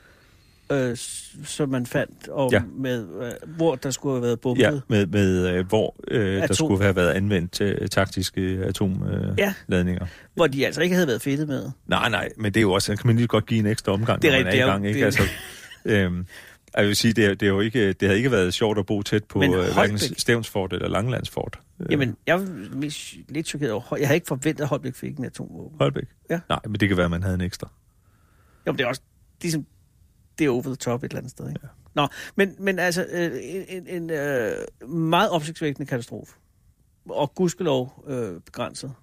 som 1.45 1.69
man 1.69 1.85
fandt, 1.85 2.27
og 2.27 2.51
ja. 2.51 2.61
med, 2.77 3.07
øh, 3.21 3.55
hvor 3.55 3.75
der 3.75 3.91
skulle 3.91 4.15
have 4.15 4.23
været 4.23 4.39
bombet. 4.39 4.63
Ja, 4.63 4.71
med, 4.87 5.05
med 5.05 5.49
øh, 5.49 5.67
hvor 5.67 5.95
øh, 6.07 6.47
der 6.47 6.53
skulle 6.53 6.83
have 6.83 6.95
været 6.95 7.11
anvendt 7.11 7.61
øh, 7.61 7.87
taktiske 7.87 8.41
atomladninger. 8.41 10.03
Øh, 10.03 10.07
ja. 10.07 10.07
Hvor 10.33 10.47
de 10.47 10.65
altså 10.65 10.81
ikke 10.81 10.95
havde 10.95 11.07
været 11.07 11.21
fedtet 11.21 11.47
med. 11.47 11.71
Nej, 11.87 12.09
nej, 12.09 12.29
men 12.37 12.53
det 12.53 12.59
er 12.59 12.61
jo 12.61 12.71
også, 12.71 12.95
kan 12.95 13.07
man 13.07 13.15
lige 13.15 13.27
godt 13.27 13.45
give 13.45 13.59
en 13.59 13.65
ekstra 13.65 13.91
omgang, 13.91 14.21
det 14.21 14.27
er 14.27 14.31
når 14.31 14.43
man 14.43 14.47
er 14.47 14.65
i 14.65 14.69
gang. 14.69 14.87
Ikke? 14.87 14.99
Det... 14.99 15.05
Altså, 15.05 15.23
øhm, 15.85 16.25
jeg 16.77 16.87
vil 16.87 16.95
sige, 16.95 17.13
det, 17.13 17.39
det, 17.39 17.45
er 17.45 17.49
jo 17.49 17.59
ikke, 17.59 17.93
det 17.93 18.07
havde 18.07 18.17
ikke 18.17 18.31
været 18.31 18.53
sjovt 18.53 18.77
at 18.77 18.85
bo 18.85 19.01
tæt 19.01 19.23
på 19.23 19.43
øh, 19.43 19.49
hverken 19.49 19.97
Stævnsfort 19.97 20.73
eller 20.73 20.87
Langlandsfort. 20.87 21.59
Øh. 21.79 21.87
Jamen, 21.91 22.15
jeg 22.27 22.39
var 22.39 22.47
lidt 23.29 23.47
chokeret 23.47 23.71
over, 23.71 23.97
jeg 23.97 24.07
havde 24.07 24.15
ikke 24.15 24.27
forventet, 24.27 24.63
at 24.63 24.67
Holbæk 24.67 24.95
fik 24.95 25.17
en 25.17 25.25
atomvåben. 25.25 25.77
Holbæk? 25.79 26.03
Ja. 26.29 26.39
Nej, 26.49 26.59
men 26.65 26.75
det 26.75 26.87
kan 26.87 26.97
være, 26.97 27.05
at 27.05 27.11
man 27.11 27.23
havde 27.23 27.35
en 27.35 27.41
ekstra. 27.41 27.71
Jo, 28.67 28.71
men 28.71 28.77
det 28.77 28.83
er 28.83 28.87
også, 28.87 29.01
ligesom, 29.41 29.65
det 30.39 30.45
er 30.45 30.49
over 30.49 30.61
the 30.61 30.75
top 30.75 31.03
et 31.03 31.09
eller 31.09 31.17
andet 31.17 31.31
sted. 31.31 31.49
Ikke? 31.49 31.59
Ja. 31.63 31.67
Nå, 31.93 32.07
men, 32.35 32.55
men 32.59 32.79
altså, 32.79 33.05
øh, 33.11 33.31
en, 33.67 33.87
en 33.87 34.09
øh, 34.09 34.89
meget 34.89 35.29
opsigtsvækkende 35.29 35.87
katastrofe. 35.87 36.35
Og 37.09 37.35
gudskelov 37.35 38.03
øh, 38.07 38.41
begrænset 38.41 38.93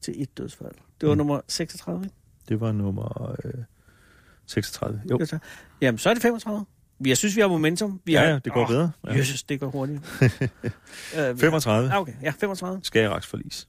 til 0.00 0.22
et 0.22 0.38
dødsfald. 0.38 0.74
Det 1.00 1.08
var 1.08 1.14
mm. 1.14 1.18
nummer 1.18 1.40
36, 1.48 2.04
ikke? 2.04 2.14
Det 2.48 2.60
var 2.60 2.72
nummer 2.72 3.36
øh, 3.44 3.52
36, 4.46 5.02
jo. 5.10 5.26
Jamen, 5.80 5.98
så 5.98 6.10
er 6.10 6.14
det 6.14 6.22
35. 6.22 6.66
Jeg 7.06 7.16
synes, 7.16 7.36
vi 7.36 7.40
har 7.40 7.48
momentum. 7.48 8.00
Vi 8.04 8.12
ja, 8.12 8.20
har... 8.20 8.26
ja, 8.26 8.38
det 8.38 8.52
går 8.52 8.62
oh, 8.62 8.68
bedre. 8.68 8.92
Ja. 9.06 9.12
Jesus, 9.12 9.42
det 9.42 9.60
går 9.60 9.68
hurtigt. 9.70 10.00
øh, 11.18 11.36
35. 11.36 11.90
Ah, 11.90 12.00
okay, 12.00 12.12
ja, 12.22 12.30
35. 12.30 12.80
Skagerraks 12.82 13.26
forlis. 13.26 13.68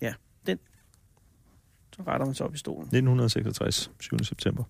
Ja, 0.00 0.14
den. 0.46 0.58
Så 1.96 2.02
retter 2.06 2.26
man 2.26 2.34
så 2.34 2.44
op 2.44 2.54
i 2.54 2.58
stolen. 2.58 2.82
1966, 2.82 3.90
7. 4.00 4.18
september 4.18 4.64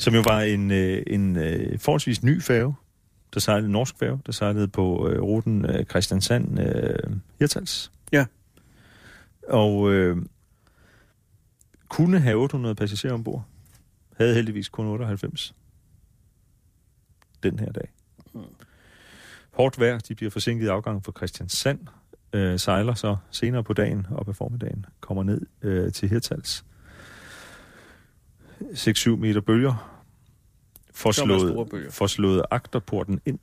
som 0.00 0.14
jo 0.14 0.20
var 0.20 0.40
en, 0.40 0.70
øh, 0.70 1.02
en 1.06 1.36
øh, 1.36 1.78
forholdsvis 1.78 2.22
ny 2.22 2.42
færge, 2.42 2.74
der 3.34 3.40
sejlede 3.40 3.66
en 3.66 3.72
norsk 3.72 3.98
færge, 3.98 4.20
der 4.26 4.32
sejlede 4.32 4.68
på 4.68 5.08
øh, 5.08 5.22
ruten 5.22 5.64
øh, 5.64 5.84
Christiansand 5.84 6.60
øh, 6.60 7.16
Hirtals. 7.38 7.92
Ja. 8.12 8.26
Og 9.48 9.92
øh, 9.92 10.16
kunne 11.88 12.20
have 12.20 12.36
800 12.36 12.74
passagerer 12.74 13.12
ombord. 13.12 13.44
Havde 14.16 14.34
heldigvis 14.34 14.68
kun 14.68 14.86
98 14.86 15.54
den 17.42 17.58
her 17.58 17.72
dag. 17.72 17.88
Hårdt 19.50 19.80
vejr, 19.80 19.98
de 19.98 20.14
bliver 20.14 20.30
forsinket 20.30 20.64
i 20.66 20.68
afgangen 20.68 21.02
fra 21.02 21.12
Christiansand, 21.16 21.80
øh, 22.32 22.58
sejler 22.58 22.94
så 22.94 23.16
senere 23.30 23.64
på 23.64 23.72
dagen, 23.72 24.06
op 24.10 24.28
ad 24.28 24.34
formiddagen, 24.34 24.86
kommer 25.00 25.22
ned 25.22 25.46
øh, 25.62 25.92
til 25.92 26.08
Hirtals. 26.08 26.64
6-7 28.60 29.10
meter 29.10 29.40
bølger, 29.40 30.00
får 30.94 31.12
slået, 31.12 31.68
får 31.90 32.06
slået 32.06 32.42
agterporten 32.50 33.20
ind. 33.26 33.38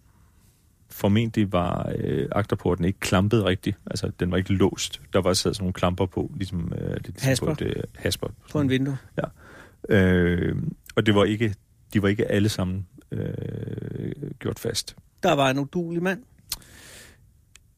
Formentlig 0.89 1.51
var 1.51 1.91
øh, 1.97 2.28
agterporten 2.32 2.86
ikke 2.86 2.99
klampet 2.99 3.45
rigtigt, 3.45 3.78
altså 3.86 4.11
den 4.20 4.32
var 4.32 4.38
ikke 4.38 4.53
låst. 4.53 5.01
Der 5.13 5.22
var 5.22 5.34
sad 5.34 5.53
sådan 5.53 5.63
nogle 5.63 5.74
klamper 5.74 6.05
på, 6.05 6.32
ligesom, 6.36 6.74
øh, 6.76 6.93
det, 6.95 7.07
ligesom 7.07 7.28
hasper. 7.30 7.45
på 7.45 7.51
et 7.51 7.61
øh, 7.61 7.84
hasper. 7.95 8.28
På 8.51 8.61
en 8.61 8.70
vindue. 8.70 8.97
Ja. 9.18 9.95
Øh, 9.95 10.55
og 10.95 11.05
det 11.05 11.15
var 11.15 11.24
ikke, 11.24 11.55
de 11.93 12.01
var 12.01 12.07
ikke 12.07 12.32
alle 12.32 12.49
sammen 12.49 12.88
øh, 13.11 14.32
gjort 14.39 14.59
fast. 14.59 14.95
Der 15.24 15.34
var 15.34 15.49
en 15.49 15.59
udulig 15.59 16.03
mand? 16.03 16.24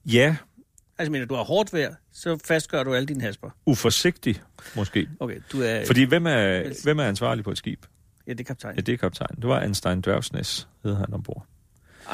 Ja, 0.06 0.36
Altså, 1.00 1.12
mener 1.12 1.26
du 1.26 1.36
har 1.36 1.44
hårdt 1.44 1.74
vejr, 1.74 1.96
så 2.12 2.38
fastgør 2.46 2.84
du 2.84 2.94
alle 2.94 3.06
dine 3.06 3.22
hasper. 3.22 3.50
Uforsigtig, 3.66 4.42
måske. 4.76 5.10
Okay, 5.20 5.42
du 5.52 5.62
er... 5.62 5.86
Fordi 5.86 6.04
hvem 6.04 6.28
er, 6.28 6.64
hvem 6.84 7.00
er 7.00 7.04
ansvarlig 7.04 7.44
på 7.44 7.52
et 7.52 7.58
skib? 7.58 7.86
Ja, 8.28 8.32
det 8.32 8.40
er 8.40 8.44
kaptajn. 8.44 8.76
Ja, 8.76 8.82
det 8.82 8.94
er 8.94 8.98
kaptajn. 8.98 9.36
Det 9.36 9.48
var 9.48 9.62
Einstein 9.62 10.02
Dværgsnes, 10.02 10.68
hed 10.84 10.96
han 10.96 11.14
ombord. 11.14 11.46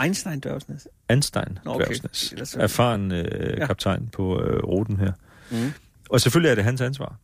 Einstein 0.04 0.40
Dværgsnes? 0.40 0.88
Einstein 1.10 1.60
Nå, 1.66 1.76
okay. 1.76 1.86
Dværgsnes. 1.86 2.56
Erfaren 2.56 3.12
øh, 3.12 3.58
ja. 3.58 3.66
kaptajn 3.66 4.10
på 4.14 4.42
øh, 4.42 4.64
ruten 4.64 4.98
her. 4.98 5.12
Mm. 5.52 5.74
Og 6.10 6.22
selvfølgelig 6.22 6.50
er 6.52 6.56
det 6.56 6.64
hans 6.64 6.82
ansvar. 6.82 7.16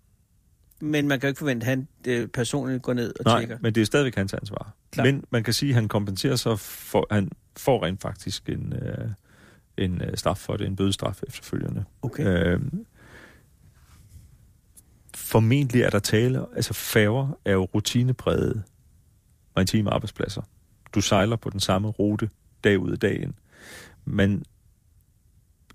Men 0.80 1.08
man 1.08 1.20
kan 1.20 1.28
jo 1.28 1.30
ikke 1.30 1.40
forvente, 1.40 1.64
at 1.64 1.70
han 1.70 1.88
øh, 2.08 2.28
personligt 2.28 2.84
går 2.84 2.94
ned 2.94 3.14
og 3.20 3.26
Nej, 3.26 3.40
tjekker. 3.40 3.58
men 3.62 3.76
det 3.76 3.82
er 3.82 3.86
stadigvæk 3.86 4.16
hans 4.16 4.34
ansvar. 4.34 4.74
Klar. 4.92 5.04
Men 5.04 5.24
man 5.30 5.44
kan 5.44 5.54
sige, 5.54 5.70
at 5.70 5.76
han 5.76 5.88
kompenserer 5.88 6.36
sig 6.36 6.60
for, 6.60 7.08
han 7.12 7.32
får 7.58 7.86
rent 7.86 8.02
faktisk 8.02 8.50
en, 8.50 8.74
øh, 8.74 9.10
en 9.78 10.02
øh, 10.02 10.18
straf 10.18 10.38
for 10.38 10.58
det, 10.58 10.68
en 10.68 10.76
bødestraf 10.76 11.24
efterfølgende. 11.28 11.86
Okay. 12.02 12.26
Øh, 12.26 12.62
formentlig 15.16 15.82
er 15.82 15.90
der 15.90 16.00
tale, 16.00 16.46
altså 16.56 16.74
færger 16.74 17.38
er 17.46 17.54
jo 17.54 17.64
rutinepræget 17.64 18.64
maritime 19.56 19.90
arbejdspladser. 19.90 20.42
Du 20.96 21.02
sejler 21.02 21.36
på 21.36 21.50
den 21.50 21.60
samme 21.60 21.88
rute 21.88 22.30
dag 22.64 22.80
ud 22.80 22.92
af 22.92 23.00
dagen. 23.00 23.36
Man 24.06 24.44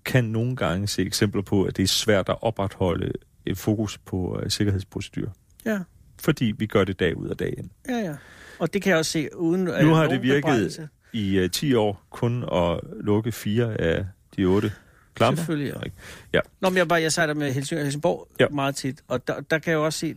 kan 0.05 0.25
nogle 0.25 0.57
gange 0.57 0.89
se 0.89 1.03
eksempler 1.03 1.43
på, 1.43 1.65
at 1.65 1.77
det 1.77 1.83
er 1.83 1.87
svært 1.87 2.29
at 2.29 2.37
opretholde 2.43 3.13
et 3.47 3.59
fokus 3.59 3.99
på 3.99 4.17
uh, 4.17 4.49
sikkerhedsprocedur. 4.49 5.33
Ja. 5.65 5.81
Fordi 6.21 6.55
vi 6.59 6.67
gør 6.67 6.85
det 6.85 7.01
dag 7.01 7.17
ud 7.17 7.29
af 7.29 7.37
dagen. 7.37 7.73
Ja, 7.89 7.97
ja. 7.97 8.15
Og 8.59 8.75
det 8.75 8.83
kan 8.83 8.91
jeg 8.91 8.99
også 8.99 9.11
se 9.11 9.37
uden 9.37 9.65
Nu 9.65 9.95
har 9.95 10.07
det 10.07 10.23
virket 10.23 10.91
i 11.13 11.45
uh, 11.45 11.51
10 11.51 11.75
år 11.75 12.03
kun 12.11 12.45
at 12.53 12.81
lukke 13.01 13.33
fire 13.33 13.81
af 13.81 14.07
de 14.37 14.45
otte 14.45 14.73
klamper. 15.15 15.37
Selvfølgelig, 15.37 15.73
ja. 15.85 15.91
ja. 16.33 16.41
Nå, 16.61 16.69
men 16.69 16.79
jeg, 16.79 16.89
bare, 16.89 17.03
jeg 17.03 17.13
sejler 17.13 17.35
med 17.35 17.53
Helsingør 17.53 17.83
Helsingborg 17.83 18.29
ja. 18.41 18.49
meget 18.49 18.77
tit, 18.77 19.01
og 19.09 19.29
der, 19.29 19.41
der 19.41 19.59
kan 19.59 19.71
jeg 19.71 19.79
også 19.79 19.99
se, 19.99 20.15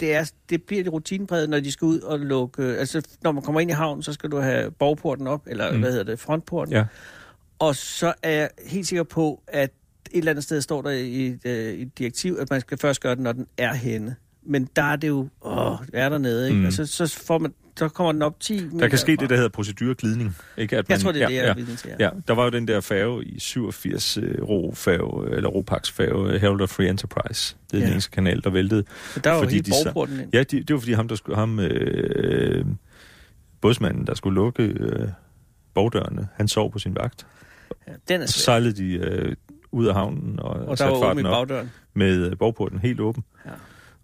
det, 0.00 0.14
er, 0.14 0.30
det 0.50 0.62
bliver 0.62 0.82
det 0.82 0.92
rutinepræget, 0.92 1.50
når 1.50 1.60
de 1.60 1.72
skal 1.72 1.86
ud 1.86 2.00
og 2.00 2.18
lukke... 2.18 2.62
Altså, 2.62 3.02
når 3.22 3.32
man 3.32 3.42
kommer 3.42 3.60
ind 3.60 3.70
i 3.70 3.74
havnen, 3.74 4.02
så 4.02 4.12
skal 4.12 4.30
du 4.30 4.38
have 4.38 4.70
borgporten 4.70 5.26
op, 5.26 5.42
eller 5.46 5.72
mm. 5.72 5.80
hvad 5.80 5.90
hedder 5.90 6.04
det, 6.04 6.18
frontporten. 6.18 6.74
Ja. 6.74 6.84
Og 7.58 7.76
så 7.76 8.14
er 8.22 8.30
jeg 8.30 8.50
helt 8.66 8.86
sikker 8.86 9.02
på, 9.02 9.42
at 9.46 9.70
et 10.10 10.18
eller 10.18 10.30
andet 10.30 10.44
sted 10.44 10.60
står 10.60 10.82
der 10.82 10.90
i 10.90 11.26
et, 11.26 11.40
øh, 11.44 11.74
et 11.74 11.98
direktiv, 11.98 12.36
at 12.40 12.50
man 12.50 12.60
skal 12.60 12.78
først 12.78 13.00
gøre 13.00 13.14
det, 13.14 13.22
når 13.22 13.32
den 13.32 13.46
er 13.58 13.74
henne. 13.74 14.16
Men 14.42 14.68
der 14.76 14.82
er 14.82 14.96
det 14.96 15.08
jo, 15.08 15.28
åh, 15.42 15.76
er 15.92 16.08
der 16.08 16.18
nede, 16.18 16.48
ikke? 16.48 16.58
Mm. 16.58 16.64
Altså, 16.64 16.86
så, 16.86 17.20
får 17.26 17.38
man, 17.38 17.54
så 17.76 17.88
kommer 17.88 18.12
den 18.12 18.22
op 18.22 18.40
10 18.40 18.68
Der 18.78 18.88
kan 18.88 18.98
ske 18.98 19.16
det, 19.16 19.30
der 19.30 19.36
hedder 19.36 19.48
procedureglidning. 19.48 20.36
Ikke? 20.56 20.76
At 20.78 20.88
Jeg 20.90 21.00
tror, 21.00 21.12
det 21.12 21.22
er 21.22 21.26
det, 21.28 21.34
jeg 21.34 21.56
ja, 21.58 21.90
ja. 21.98 22.04
Ja, 22.04 22.10
der 22.28 22.34
var 22.34 22.44
jo 22.44 22.50
den 22.50 22.68
der 22.68 22.80
færge 22.80 23.24
i 23.24 23.38
87, 23.40 24.18
uh, 24.18 24.24
Ro-færge, 24.48 25.36
eller 25.36 25.48
Ropax 25.48 25.90
færge, 25.92 26.38
Herald 26.38 26.60
of 26.60 26.68
Free 26.68 26.88
Enterprise. 26.88 27.56
Det 27.72 27.82
er 27.82 27.88
ja. 27.88 27.94
Ja. 27.94 28.00
kanal, 28.12 28.44
der 28.44 28.50
væltede. 28.50 28.84
Så 29.14 29.20
der 29.20 29.30
er 29.30 29.34
jo 29.34 29.40
fordi 29.40 29.54
hele 29.54 29.64
de 29.64 29.70
så- 29.70 29.84
borgporten 29.84 30.20
ind. 30.20 30.34
Ja, 30.34 30.42
de, 30.42 30.62
det 30.62 30.72
var 30.74 30.78
fordi 30.80 30.92
ham, 30.92 31.08
der 31.08 31.14
skulle, 31.14 31.36
ham 31.36 31.58
øh, 31.60 32.64
bådsmanden, 33.60 34.06
der 34.06 34.14
skulle 34.14 34.34
lukke 34.34 34.62
øh, 34.62 35.08
bogdørene, 35.74 36.28
han 36.34 36.48
sov 36.48 36.72
på 36.72 36.78
sin 36.78 36.96
vagt. 36.96 37.26
Ja, 37.88 37.92
den 38.08 38.22
er 38.22 38.26
Så 38.26 38.32
svær. 38.32 38.42
sejlede 38.42 38.72
de 38.72 38.92
øh, 38.92 39.36
ud 39.72 39.86
af 39.86 39.94
havnen 39.94 40.40
og, 40.40 40.50
Og 40.50 40.66
der 40.68 40.74
satte 40.74 40.92
var 40.92 41.00
farten 41.00 41.26
op 41.26 41.48
bagdøren. 41.48 41.70
med 41.94 42.26
øh, 42.30 42.36
bogporten 42.38 42.78
helt 42.78 43.00
åben. 43.00 43.24
Ja. 43.46 43.50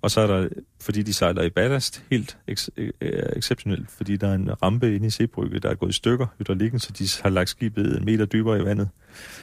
Og 0.03 0.11
så 0.11 0.21
er 0.21 0.27
der, 0.27 0.49
fordi 0.81 1.03
de 1.03 1.15
sejler 1.15 1.43
i 1.43 1.51
ballast, 1.51 2.03
helt 2.11 2.39
ex- 2.51 2.69
øh, 2.77 2.91
exceptionelt, 3.37 3.91
fordi 3.91 4.17
der 4.17 4.29
er 4.29 4.35
en 4.35 4.63
rampe 4.63 4.95
inde 4.95 5.07
i 5.07 5.11
Sebrygge, 5.11 5.59
der 5.59 5.71
er 5.71 5.75
gået 5.75 5.91
i 5.91 5.93
stykker, 5.93 6.27
hydraulikken, 6.39 6.81
så 6.81 6.93
de 6.93 7.09
har 7.23 7.31
lagt 7.31 7.51
skibet 7.51 7.99
en 7.99 8.05
meter 8.05 8.25
dybere 8.25 8.59
i 8.59 8.65
vandet. 8.65 8.89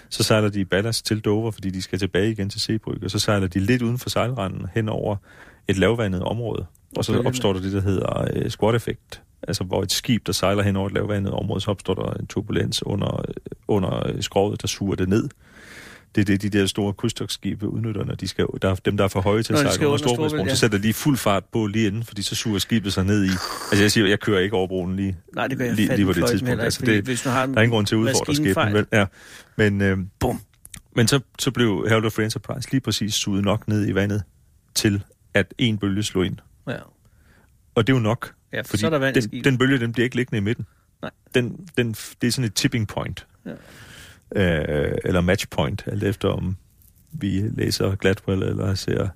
Så 0.10 0.24
sejler 0.24 0.50
de 0.50 0.60
i 0.60 0.64
ballast 0.64 1.06
til 1.06 1.20
Dover, 1.20 1.52
fordi 1.52 1.70
de 1.70 1.82
skal 1.82 2.00
tilbage 2.00 2.32
igen 2.32 2.50
til 2.50 2.62
Sebrygge, 2.62 3.06
og 3.06 3.12
så 3.12 3.20
sejler 3.20 3.48
de 3.48 3.60
lidt 3.60 3.82
uden 3.82 3.98
for 3.98 4.10
sejlranden 4.10 4.68
hen 4.76 4.90
over 4.90 5.16
et 5.68 5.78
lavvandet 5.78 6.24
område. 6.24 6.66
Og 6.98 7.06
så 7.06 7.22
opstår 7.26 7.54
der 7.54 7.62
det, 7.62 7.72
der 7.74 7.82
hedder 7.82 8.28
øh, 8.34 8.50
squat-effekt. 8.50 9.22
Altså 9.48 9.64
hvor 9.64 9.84
et 9.84 9.92
skib, 9.92 10.28
der 10.28 10.34
sejler 10.34 10.64
hen 10.64 10.76
over 10.76 10.88
et 10.88 10.94
lavvandet 10.94 11.34
område, 11.34 11.62
så 11.62 11.72
opstår 11.72 11.94
der 11.94 12.14
en 12.14 12.28
turbulens 12.28 12.84
under, 12.86 13.26
øh, 13.28 13.34
under 13.68 14.08
øh, 14.08 14.22
skrovet, 14.22 14.62
der 14.62 14.68
suger 14.68 14.96
det 14.96 15.10
ned. 15.10 15.30
Det 16.16 16.22
er 16.22 16.26
det, 16.26 16.42
de 16.42 16.50
der 16.50 16.66
store 16.66 16.94
krydstogtskibe 16.94 17.68
udnytter, 17.68 18.06
når 18.06 18.16
de 18.16 18.28
skal, 18.28 18.46
der 18.62 18.70
er 18.70 18.76
dem, 18.76 18.98
der 18.98 19.04
er 19.04 19.08
for 19.08 19.22
høje 19.22 19.44
til 19.44 19.54
at 19.54 19.60
sejle 19.60 19.88
under 19.88 19.98
Storebæltsbroen, 19.98 20.48
ja. 20.48 20.54
så 20.54 20.60
sætter 20.60 20.78
de 20.78 20.94
fuld 20.94 21.18
fart 21.18 21.44
på 21.46 21.66
lige 21.68 21.88
inden, 21.88 22.04
fordi 22.04 22.22
så 22.22 22.36
suger 22.36 22.60
skibet 22.60 22.94
sig 22.94 23.06
ned 23.06 23.24
i. 23.26 23.30
Altså 23.72 23.84
jeg 23.84 23.92
siger, 23.92 24.08
jeg 24.08 24.20
kører 24.20 24.40
ikke 24.40 24.56
over 24.56 24.68
broen 24.68 24.96
lige, 24.96 25.18
Nej, 25.36 25.48
det 25.48 25.58
gør 25.58 25.66
jeg 25.66 25.76
lige, 25.76 25.96
lige 25.96 26.06
på 26.06 26.14
det 26.14 26.28
tidspunkt. 26.28 26.48
heller 26.48 26.64
Altså, 26.64 26.86
det, 26.86 27.04
hvis 27.04 27.22
du 27.22 27.30
har 27.30 27.44
en 27.44 27.52
der 27.52 27.58
er 27.58 27.62
ingen 27.62 27.74
grund 27.76 27.88
til 27.88 27.96
at 27.96 28.00
udfordre 28.00 28.36
skæbnen. 28.36 28.74
Vel? 28.74 28.86
Ja. 28.92 29.06
Men, 29.56 29.82
øh, 29.82 29.98
Bum. 30.20 30.42
men 30.96 31.08
så, 31.08 31.20
så 31.40 31.52
blev 31.52 31.86
Herald 31.90 32.06
of 32.06 32.20
Enterprise 32.20 32.72
lige 32.72 32.82
præcis 32.82 33.14
suget 33.14 33.44
nok 33.44 33.68
ned 33.68 33.88
i 33.88 33.96
vandet 33.96 34.24
til, 34.76 35.04
at 35.34 35.54
en 35.58 35.78
bølge 35.78 36.04
slog 36.04 36.26
ind. 36.26 36.38
Ja. 36.68 36.76
Og 37.76 37.88
det 37.88 37.94
er 37.94 37.98
jo 37.98 38.04
nok, 38.04 38.34
Ja, 38.54 38.62
for 38.62 38.68
fordi 38.68 38.80
så 38.80 38.86
er 38.86 38.90
der 38.90 38.98
vand 38.98 39.16
den, 39.16 39.44
den 39.44 39.58
bølge, 39.58 39.80
den 39.80 39.92
bliver 39.94 40.04
ikke 40.04 40.16
liggende 40.16 40.38
i 40.38 40.42
midten. 40.42 40.66
Nej. 41.02 41.12
Den, 41.36 41.68
den, 41.78 41.96
det 42.22 42.28
er 42.28 42.32
sådan 42.32 42.46
et 42.46 42.54
tipping 42.54 42.88
point. 42.88 43.28
Ja. 43.46 43.52
Øh, 44.36 44.98
eller 45.06 45.22
match 45.22 45.48
point, 45.52 45.84
alt 45.88 46.04
efter 46.04 46.28
om 46.30 46.58
vi 47.12 47.44
læser 47.58 47.96
Gladwell 47.96 48.44
eller 48.44 48.76
ser 48.76 49.08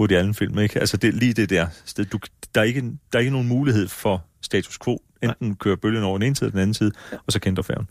Woody 0.00 0.12
Allen-film. 0.12 0.58
Ikke? 0.58 0.80
Altså 0.80 0.96
det, 0.96 1.14
lige 1.14 1.32
det 1.34 1.50
der 1.50 1.66
sted. 1.84 2.04
Du, 2.04 2.18
der, 2.54 2.60
er 2.60 2.64
ikke, 2.64 2.80
der 2.80 3.18
er 3.18 3.18
ikke 3.18 3.32
nogen 3.32 3.48
mulighed 3.48 3.88
for 3.88 4.24
status 4.40 4.78
quo. 4.78 5.02
Enten 5.22 5.56
kører 5.56 5.76
bølgen 5.76 6.02
over 6.04 6.18
den 6.18 6.26
ene 6.26 6.36
side 6.36 6.46
eller 6.46 6.52
den 6.52 6.60
anden 6.62 6.74
side, 6.74 6.92
ja. 7.12 7.16
og 7.26 7.32
så 7.32 7.40
kender 7.40 7.62
færgen. 7.62 7.88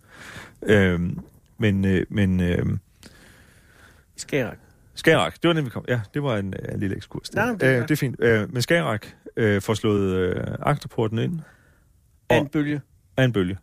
Øh, 0.63 0.99
men 1.57 1.85
øh, 1.85 2.05
men 2.09 2.39
øh, 2.39 2.65
Skagerak. 4.17 4.57
Skagerak, 4.95 5.33
det 5.41 5.47
var 5.47 5.53
den, 5.53 5.65
vi 5.65 5.69
kom. 5.69 5.85
Ja, 5.87 6.01
det 6.13 6.23
var 6.23 6.37
en, 6.37 6.53
øh, 6.63 6.73
en 6.73 6.79
lille 6.79 6.95
ekskurs. 6.95 7.33
Nej, 7.33 7.45
det 7.51 7.63
øh, 7.63 7.81
det 7.81 7.91
er 7.91 7.95
fint. 7.95 8.15
Øh, 8.19 8.53
men 8.53 8.61
Skagerak 8.61 9.07
øh, 9.37 9.61
får 9.61 9.73
slået 9.73 10.15
øh, 10.15 10.43
agterporten 10.59 11.17
ind 11.19 11.39
Af 12.29 12.37
en 12.37 12.47
bølge. 12.47 12.81
af 13.17 13.23
en 13.23 13.31
bølge. 13.33 13.57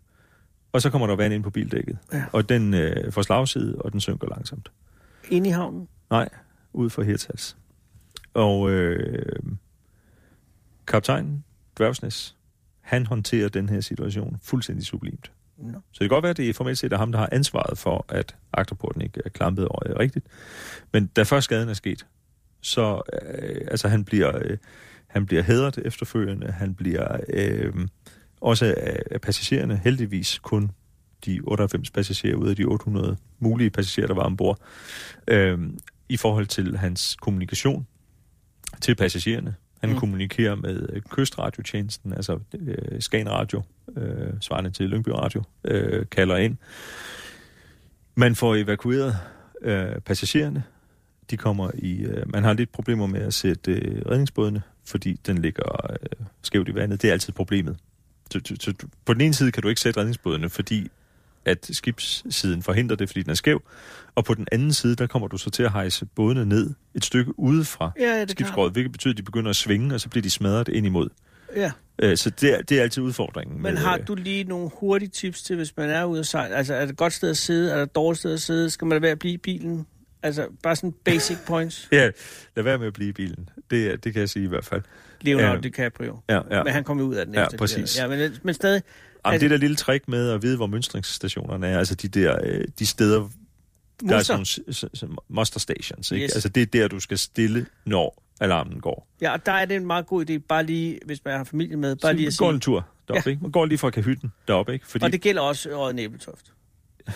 Og 0.74 0.82
så 0.82 0.90
kommer 0.90 1.06
der 1.06 1.16
vand 1.16 1.34
ind 1.34 1.42
på 1.42 1.50
bildækket. 1.50 1.98
Ja. 2.12 2.24
Og 2.32 2.48
den 2.48 2.74
øh, 2.74 3.12
får 3.12 3.22
slagside, 3.22 3.76
og 3.78 3.92
den 3.92 4.00
synker 4.00 4.28
langsomt. 4.28 4.72
Ind 5.30 5.46
i 5.46 5.50
havnen. 5.50 5.88
Nej, 6.10 6.28
ud 6.72 6.90
for 6.90 7.02
Hirtals. 7.02 7.56
Og 8.34 8.70
øh, 8.70 9.42
kaptajnen, 10.86 11.44
Dværgsnes, 11.76 12.36
han 12.80 13.06
håndterer 13.06 13.48
den 13.48 13.68
her 13.68 13.80
situation 13.80 14.36
fuldstændig 14.42 14.86
sublimt. 14.86 15.32
Nå. 15.58 15.72
Så 15.72 15.78
det 15.92 15.98
kan 15.98 16.08
godt 16.08 16.22
være, 16.22 16.30
at 16.30 16.36
det 16.36 16.48
er 16.48 16.52
formelt 16.52 16.78
set 16.78 16.92
er 16.92 16.98
ham, 16.98 17.12
der 17.12 17.18
har 17.18 17.28
ansvaret 17.32 17.78
for, 17.78 18.04
at 18.08 18.36
agterporten 18.52 19.02
ikke 19.02 19.22
er 19.24 19.28
klampet 19.28 19.68
over 19.68 19.90
øh, 19.90 19.96
rigtigt. 19.96 20.26
Men 20.92 21.06
da 21.06 21.22
først 21.22 21.44
skaden 21.44 21.68
er 21.68 21.74
sket, 21.74 22.06
så 22.60 23.02
øh, 23.12 23.60
altså 23.70 23.88
han 23.88 24.04
bliver, 24.04 24.38
øh, 24.44 24.56
han 25.06 25.26
bliver 25.26 25.42
hædret 25.42 25.78
efterfølgende. 25.78 26.52
Han 26.52 26.74
bliver 26.74 27.16
øh, 27.28 27.72
også 28.44 28.74
af, 29.10 29.20
passagererne 29.20 29.80
heldigvis 29.84 30.38
kun 30.38 30.70
de 31.24 31.40
98 31.44 31.90
passagerer 31.90 32.34
ud 32.36 32.48
af 32.48 32.56
de 32.56 32.64
800 32.64 33.16
mulige 33.38 33.70
passagerer, 33.70 34.06
der 34.06 34.14
var 34.14 34.22
ombord. 34.22 34.58
Øh, 35.28 35.58
I 36.08 36.16
forhold 36.16 36.46
til 36.46 36.76
hans 36.76 37.16
kommunikation 37.20 37.86
til 38.80 38.94
passagererne. 38.94 39.54
Han 39.80 39.90
Mm. 39.90 39.94
mm. 39.94 40.00
kommunikerer 40.00 40.54
med 40.54 40.88
øh, 40.92 41.02
kystradiotjenesten, 41.02 42.12
altså 42.12 42.38
øh, 42.60 43.00
Skagen 43.00 43.30
Radio, 43.30 43.62
øh, 43.96 44.32
svarende 44.40 44.70
til 44.70 44.88
Lyngby 44.88 45.08
Radio, 45.08 45.42
øh, 45.64 46.06
kalder 46.10 46.36
ind. 46.36 46.56
Man 48.14 48.34
får 48.34 48.54
evakueret 48.54 49.16
øh, 49.62 50.00
passagererne. 50.00 50.62
De 51.30 51.36
kommer 51.36 51.70
i... 51.74 52.04
Øh, 52.04 52.32
man 52.32 52.44
har 52.44 52.52
lidt 52.52 52.72
problemer 52.72 53.06
med 53.06 53.20
at 53.20 53.34
sætte 53.34 53.72
øh, 53.72 54.02
redningsbådene, 54.10 54.62
fordi 54.84 55.20
den 55.26 55.38
ligger 55.38 55.90
øh, 55.92 56.26
skævt 56.42 56.68
i 56.68 56.74
vandet. 56.74 57.02
Det 57.02 57.08
er 57.08 57.12
altid 57.12 57.32
problemet. 57.32 57.76
Så, 58.44 58.54
så 58.60 58.72
du- 58.72 58.86
på 59.04 59.12
den 59.14 59.20
ene 59.20 59.34
side 59.34 59.52
kan 59.52 59.62
du 59.62 59.68
ikke 59.68 59.80
sætte 59.80 60.00
redningsbådene, 60.00 60.50
fordi 60.50 60.88
at 61.44 61.68
skibssiden 61.72 62.62
forhindrer 62.62 62.96
det, 62.96 63.08
fordi 63.08 63.22
den 63.22 63.30
er 63.30 63.34
skæv. 63.34 63.62
Og 64.14 64.24
på 64.24 64.34
den 64.34 64.46
anden 64.52 64.72
side, 64.72 64.96
der 64.96 65.06
kommer 65.06 65.28
du 65.28 65.36
så 65.38 65.50
til 65.50 65.62
at 65.62 65.72
hejse 65.72 66.06
bådene 66.06 66.46
ned 66.46 66.70
et 66.94 67.04
stykke 67.04 67.38
udefra 67.38 67.92
Ja, 68.00 68.02
ja, 68.04 68.20
det 68.20 68.28
kan 68.28 68.36
skibsskroget, 68.36 68.72
hvilket 68.72 68.92
betyder, 68.92 69.12
at 69.14 69.18
de 69.18 69.22
begynder 69.22 69.50
at 69.50 69.56
svinge, 69.56 69.94
og 69.94 70.00
så 70.00 70.08
bliver 70.08 70.22
de 70.22 70.30
smadret 70.30 70.68
ind 70.68 70.86
imod. 70.86 71.08
Ja. 71.56 71.72
Øh, 71.98 72.16
Så 72.16 72.30
det 72.30 72.54
er, 72.58 72.62
det 72.62 72.78
er 72.78 72.82
altid 72.82 73.02
udfordringen. 73.02 73.62
Men 73.62 73.76
har 73.76 73.98
øh, 73.98 74.06
du 74.06 74.14
lige 74.14 74.44
nogle 74.44 74.70
hurtige 74.80 75.08
tips 75.08 75.42
til, 75.42 75.56
hvis 75.56 75.76
man 75.76 75.90
er 75.90 76.04
ude 76.04 76.20
at 76.20 76.26
sejle? 76.26 76.54
Altså, 76.54 76.74
er 76.74 76.80
det 76.80 76.90
et 76.90 76.96
godt 76.96 77.12
sted 77.12 77.30
at 77.30 77.36
sidde? 77.36 77.70
Er 77.70 77.74
det 77.76 77.82
et 77.82 77.94
dårligt 77.94 78.18
sted 78.18 78.32
at 78.34 78.40
sidde? 78.40 78.70
Skal 78.70 78.86
man 78.86 79.02
være 79.02 79.10
at 79.10 79.18
blive 79.18 79.34
i 79.34 79.38
bilen? 79.38 79.86
Altså, 80.22 80.46
bare 80.62 80.76
sådan 80.76 80.94
basic 81.04 81.36
points. 81.46 81.88
Ja, 81.92 82.10
lad 82.56 82.64
være 82.64 82.78
med 82.78 82.86
at 82.86 82.92
blive 82.92 83.08
i 83.08 83.12
bilen. 83.12 83.48
Det, 83.70 84.04
det 84.04 84.12
kan 84.12 84.20
jeg 84.20 84.28
sige 84.28 84.44
i 84.44 84.48
hvert 84.48 84.64
fald. 84.64 84.82
Leonardo 85.24 85.54
Ja. 85.54 85.60
DiCaprio. 85.60 86.18
Ja, 86.28 86.40
ja. 86.50 86.62
Men 86.62 86.72
han 86.72 86.84
kom 86.84 86.98
jo 86.98 87.04
ud 87.04 87.14
af 87.14 87.26
den 87.26 87.34
Ja, 87.34 87.46
præcis. 87.58 87.98
Ja, 87.98 88.08
men, 88.08 88.32
men 88.42 88.54
stadig... 88.54 88.82
Jamen, 89.26 89.34
Altså- 89.34 89.44
det 89.44 89.50
der 89.50 89.56
lille 89.56 89.76
trick 89.76 90.08
med 90.08 90.30
at 90.30 90.42
vide, 90.42 90.56
hvor 90.56 90.66
mønstringsstationerne 90.66 91.66
er, 91.66 91.78
altså 91.78 91.94
de 91.94 92.08
der 92.08 92.38
øh, 92.44 92.64
de 92.78 92.86
steder, 92.86 93.18
der 94.08 94.14
er 94.14 94.18
Muster. 94.18 94.44
sådan 94.44 94.92
nogle 95.02 95.16
muster 95.28 95.60
stations, 95.60 96.10
ikke? 96.12 96.24
Yes. 96.24 96.32
Altså 96.32 96.48
det 96.48 96.60
er 96.62 96.66
der, 96.66 96.88
du 96.88 97.00
skal 97.00 97.18
stille, 97.18 97.66
når 97.86 98.22
alarmen 98.40 98.80
går. 98.80 99.08
Ja, 99.20 99.32
og 99.32 99.46
der 99.46 99.52
er 99.52 99.64
det 99.64 99.76
en 99.76 99.86
meget 99.86 100.06
god 100.06 100.30
idé, 100.30 100.38
bare 100.48 100.64
lige, 100.66 100.98
hvis 101.06 101.24
man 101.24 101.36
har 101.36 101.44
familie 101.44 101.76
med, 101.76 101.96
bare 101.96 102.12
Så 102.12 102.16
lige 102.16 102.26
at 102.26 102.32
sige... 102.34 102.50
en 102.50 102.60
tur 102.60 102.86
deroppe, 103.08 103.22
Ja. 103.28 103.30
ikke? 103.30 103.42
Man 103.42 103.50
går 103.50 103.66
lige 103.66 103.78
fra 103.78 103.90
kahytten 103.90 104.32
deroppe, 104.48 104.72
ikke? 104.72 104.86
Fordi, 104.86 105.04
Og 105.04 105.12
det 105.12 105.20
gælder 105.20 105.42
også 105.42 105.68
Røde 105.78 105.94
Næbeltoft. 105.94 106.52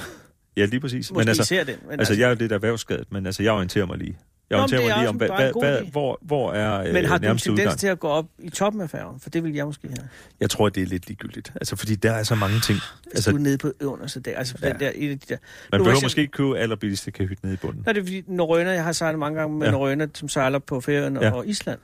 Ja, 0.56 0.64
lige 0.64 0.80
præcis. 0.80 1.10
Måske 1.10 1.18
men 1.18 1.28
altså, 1.28 1.64
den. 1.66 1.76
Men 1.90 1.98
altså, 1.98 2.14
jeg 2.14 2.24
er 2.24 2.28
jo 2.28 2.34
lidt 2.34 2.52
erhvervsskadet, 2.52 3.12
men 3.12 3.26
altså, 3.26 3.42
jeg 3.42 3.52
orienterer 3.52 3.86
mig 3.86 3.98
lige. 3.98 4.18
Jeg 4.50 4.58
orienterer 4.58 4.80
det 4.80 4.90
er 4.90 4.94
mig 4.94 5.00
lige 5.02 5.08
om, 5.08 5.16
hvad, 5.16 5.28
hvad, 5.28 5.52
hvad, 5.60 5.82
hvor, 5.92 6.18
hvor 6.22 6.52
er 6.52 6.80
øh, 6.86 6.92
men 6.92 7.04
har 7.04 7.18
du 7.18 7.26
en 7.26 7.38
tendens 7.38 7.48
udgang? 7.48 7.78
til 7.78 7.86
at 7.86 7.98
gå 8.00 8.08
op 8.08 8.26
i 8.38 8.50
toppen 8.50 8.82
af 8.82 8.90
færgen? 8.90 9.20
For 9.20 9.30
det 9.30 9.44
vil 9.44 9.54
jeg 9.54 9.66
måske 9.66 9.88
have. 9.88 10.08
Jeg 10.40 10.50
tror, 10.50 10.68
det 10.68 10.82
er 10.82 10.86
lidt 10.86 11.06
ligegyldigt. 11.08 11.52
Altså, 11.54 11.76
fordi 11.76 11.94
der 11.94 12.12
er 12.12 12.22
så 12.22 12.34
mange 12.34 12.60
ting. 12.60 12.78
Hvis 13.04 13.14
Altså, 13.14 13.30
du 13.30 13.36
er 13.36 13.40
nede 13.40 13.58
på 13.58 13.72
underste 13.84 14.20
der. 14.20 14.36
Altså, 14.36 14.54
Ja. 14.62 14.68
den 14.72 14.80
der, 14.80 14.86
af 14.88 14.94
de 14.94 15.18
der. 15.28 15.36
man 15.72 15.80
Nu 15.80 15.84
behøver 15.84 16.02
måske 16.02 16.20
ikke 16.20 16.30
købe 16.32 16.58
allerbilligste 16.58 17.10
kahyt 17.10 17.42
nede 17.42 17.54
i 17.54 17.56
bunden. 17.56 17.82
Nå, 17.86 17.92
det 17.92 17.98
er 18.00 18.04
fordi 18.04 18.22
Norrøner, 18.26 18.72
jeg 18.72 18.84
har 18.84 18.92
sejlet 18.92 19.18
mange 19.18 19.38
gange 19.40 19.56
med 19.56 19.66
Ja. 19.66 19.72
ja. 19.72 19.78
Norrøner, 19.78 20.06
som 20.14 20.28
sejler 20.28 20.58
på 20.58 20.80
Færøerne 20.80 21.20
Ja. 21.20 21.26
ja. 21.26 21.32
og 21.32 21.46
Island. 21.48 21.78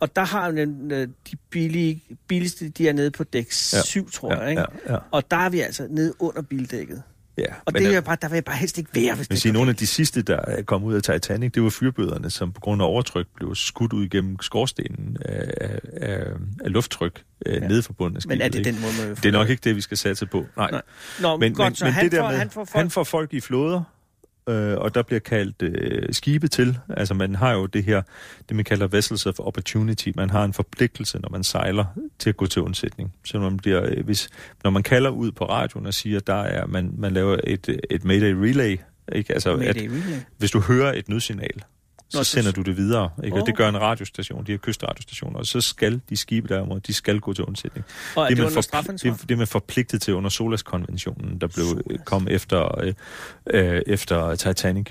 Og 0.00 0.16
der 0.16 0.24
har 0.24 0.50
den, 0.50 0.90
øh, 0.92 1.08
de 1.30 1.36
billige, 1.50 2.02
billigste, 2.28 2.68
de 2.68 2.88
er 2.88 2.92
nede 2.92 3.10
på 3.10 3.24
dæk 3.24 3.46
7, 3.52 4.10
tror 4.10 4.34
jeg, 4.40 4.50
ikke? 4.50 4.64
Ja, 4.86 4.92
ja, 4.92 4.98
Og 5.10 5.30
der 5.30 5.36
er 5.36 5.48
vi 5.48 5.60
altså 5.60 5.86
nede 5.90 6.14
under 6.18 6.42
bildækket. 6.42 7.02
Ja. 7.38 7.44
Og 7.64 7.72
Men, 7.72 7.82
det 7.82 7.88
er 7.88 7.92
jeg 7.92 8.04
bare, 8.04 8.16
der 8.22 8.28
vil 8.28 8.36
jeg 8.36 8.44
bare 8.44 8.56
helst 8.56 8.78
ikke 8.78 8.90
være, 8.94 9.14
hvis 9.14 9.28
det 9.28 9.40
sige, 9.40 9.52
nogle 9.52 9.70
af 9.70 9.76
de 9.76 9.86
sidste, 9.86 10.22
der 10.22 10.36
er 10.36 10.62
kommet 10.62 10.88
ud 10.88 10.94
af 10.94 11.02
Titanic, 11.02 11.52
det 11.52 11.62
var 11.62 11.70
fyrbøderne, 11.70 12.30
som 12.30 12.52
på 12.52 12.60
grund 12.60 12.82
af 12.82 12.86
overtryk 12.86 13.26
blev 13.36 13.54
skudt 13.54 13.92
ud 13.92 14.04
igennem 14.04 14.36
skorstenen 14.40 15.16
af, 15.24 15.54
af, 16.00 16.26
af, 16.64 16.72
lufttryk 16.72 17.22
øh, 17.46 17.54
Ja. 17.54 17.68
nede 17.68 17.82
for 17.82 17.92
bunden 17.92 18.16
af 18.16 18.22
skibet. 18.22 18.38
Men 18.38 18.44
er 18.44 18.48
det 18.48 18.58
ikke? 18.58 18.72
den 18.72 18.80
måde, 18.80 18.92
man 19.06 19.16
Det 19.16 19.26
er 19.26 19.32
nok 19.32 19.48
ikke 19.48 19.60
det, 19.64 19.76
vi 19.76 19.80
skal 19.80 19.96
satse 19.96 20.26
på. 20.26 20.46
Nej. 20.56 20.70
Nej. 20.70 20.82
Nå, 21.20 21.36
men, 21.36 21.40
Men, 21.40 21.54
godt, 21.54 21.68
men, 21.68 21.74
så 21.74 21.84
men 21.84 21.94
han, 21.94 22.04
det 22.04 22.12
der 22.12 22.18
får, 22.20 22.28
med, 22.28 22.38
han 22.38 22.50
får 22.50 22.64
folk... 22.64 22.76
han 22.82 22.90
får 22.90 23.04
folk 23.04 23.34
i 23.34 23.40
flåder, 23.40 23.82
øh, 24.48 24.78
og 24.78 24.94
der 24.94 25.02
bliver 25.02 25.20
kaldt 25.20 25.62
øh, 25.62 26.08
skibe 26.10 26.48
til. 26.48 26.78
Altså 26.88 27.14
man 27.14 27.34
har 27.34 27.52
jo 27.52 27.66
det 27.66 27.84
her, 27.84 28.02
det 28.48 28.56
man 28.56 28.64
kalder 28.64 28.86
vessels 28.86 29.26
of 29.26 29.38
opportunity. 29.38 30.08
Man 30.16 30.30
har 30.30 30.44
en 30.44 30.52
forpligtelse, 30.52 31.18
når 31.18 31.28
man 31.28 31.44
sejler, 31.44 31.84
til 32.18 32.30
at 32.30 32.36
gå 32.36 32.46
til 32.46 32.62
undsætning. 32.62 33.14
Så 33.24 33.38
når 33.38 33.50
man, 33.50 33.56
bliver, 33.56 33.82
øh, 33.84 34.04
hvis, 34.04 34.28
når 34.64 34.70
man 34.70 34.82
kalder 34.82 35.10
ud 35.10 35.32
på 35.32 35.44
radioen 35.44 35.86
og 35.86 35.94
siger, 35.94 36.20
der 36.20 36.34
er, 36.34 36.66
man, 36.66 36.94
man 36.98 37.12
laver 37.12 37.36
et, 37.44 37.80
et 37.90 38.04
mayday 38.04 38.32
relay, 38.32 38.78
ikke? 39.12 39.32
Altså, 39.34 39.52
at, 39.52 39.58
Mayday 39.58 39.88
relay. 39.88 40.20
hvis 40.38 40.50
du 40.50 40.60
hører 40.60 40.92
et 40.92 41.08
nødsignal, 41.08 41.62
så 42.10 42.18
Nå, 42.18 42.24
sender 42.24 42.52
du 42.52 42.62
det 42.62 42.76
videre. 42.76 43.10
Ikke? 43.24 43.36
Og 43.36 43.42
Åh. 43.42 43.46
det 43.46 43.56
gør 43.56 43.68
en 43.68 43.80
radiostation, 43.80 44.46
de 44.46 44.52
her 44.52 44.58
kystradiostationer, 44.58 45.38
og 45.38 45.46
så 45.46 45.60
skal 45.60 46.00
de 46.08 46.16
skibe 46.16 46.48
derimod, 46.48 46.80
de 46.80 46.94
skal 46.94 47.20
gå 47.20 47.32
til 47.32 47.44
undsætning. 47.44 47.86
Og 48.16 48.24
er 48.24 48.28
det, 48.28 48.38
man 48.38 48.46
under 48.46 48.60
forpl- 48.62 48.92
det, 48.92 49.22
det 49.22 49.30
er 49.30 49.36
man 49.36 49.46
forpligtet 49.46 50.02
til 50.02 50.14
under 50.14 50.30
Solas-konventionen, 50.30 51.38
der 51.40 51.46
blev 51.46 51.82
øh, 51.90 51.98
kom 51.98 52.28
efter, 52.30 52.80
øh, 52.80 52.94
øh, 53.46 53.82
efter 53.86 54.34
Titanic. 54.34 54.86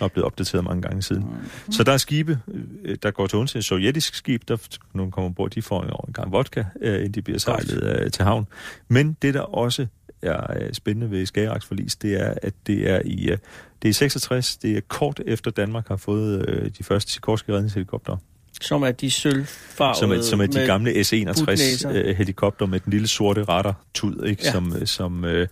og 0.00 0.04
er 0.04 0.08
blevet 0.08 0.26
opdateret 0.26 0.64
mange 0.64 0.82
gange 0.82 1.02
siden. 1.02 1.22
Mm. 1.66 1.72
Så 1.72 1.82
der 1.84 1.92
er 1.92 1.96
skibe, 1.96 2.38
øh, 2.84 2.96
der 3.02 3.10
går 3.10 3.26
til 3.26 3.38
undtagelse. 3.38 3.68
Sovjetisk 3.68 4.14
skib, 4.14 4.42
der 4.48 4.56
nogle 4.94 5.12
kommer 5.12 5.30
bort, 5.30 5.54
de 5.54 5.62
får 5.62 6.04
en 6.06 6.12
gang 6.12 6.32
vodka, 6.32 6.64
øh, 6.80 6.94
inden 6.94 7.12
de 7.12 7.22
bliver 7.22 7.38
sejlet 7.38 8.00
øh, 8.00 8.10
til 8.10 8.24
havn. 8.24 8.46
Men 8.88 9.16
det, 9.22 9.34
der 9.34 9.40
også 9.40 9.86
er 10.22 10.56
øh, 10.60 10.72
spændende 10.72 11.10
ved 11.10 11.26
Skagerraks 11.26 11.66
forlis, 11.66 11.96
det 11.96 12.20
er, 12.20 12.34
at 12.42 12.54
det 12.66 12.90
er 12.90 13.02
i 13.04 13.30
øh, 13.30 13.38
det 13.82 13.88
er 13.88 13.92
66, 13.92 14.56
det 14.56 14.76
er 14.76 14.80
kort 14.88 15.20
efter 15.26 15.50
Danmark 15.50 15.88
har 15.88 15.96
fået 15.96 16.48
øh, 16.48 16.70
de 16.78 16.84
første 16.84 17.12
Sikorsky 17.12 17.50
redningshelikopter. 17.50 18.16
Som 18.60 18.82
er 18.82 18.92
de 18.92 19.10
sølvfarvede... 19.10 19.98
Som 19.98 20.12
er, 20.12 20.20
som 20.20 20.40
er 20.40 20.46
de 20.46 20.66
gamle 20.66 21.04
S-61 21.04 21.44
butnæser. 21.44 21.90
øh, 21.94 22.16
helikopter 22.16 22.66
med 22.66 22.80
den 22.80 22.92
lille 22.92 23.08
sorte 23.08 23.42
radar 23.42 23.84
tud, 23.94 24.24
ikke? 24.24 24.42
Ja. 24.44 24.52
som, 24.52 24.86
som 24.86 25.24
øh, 25.24 25.48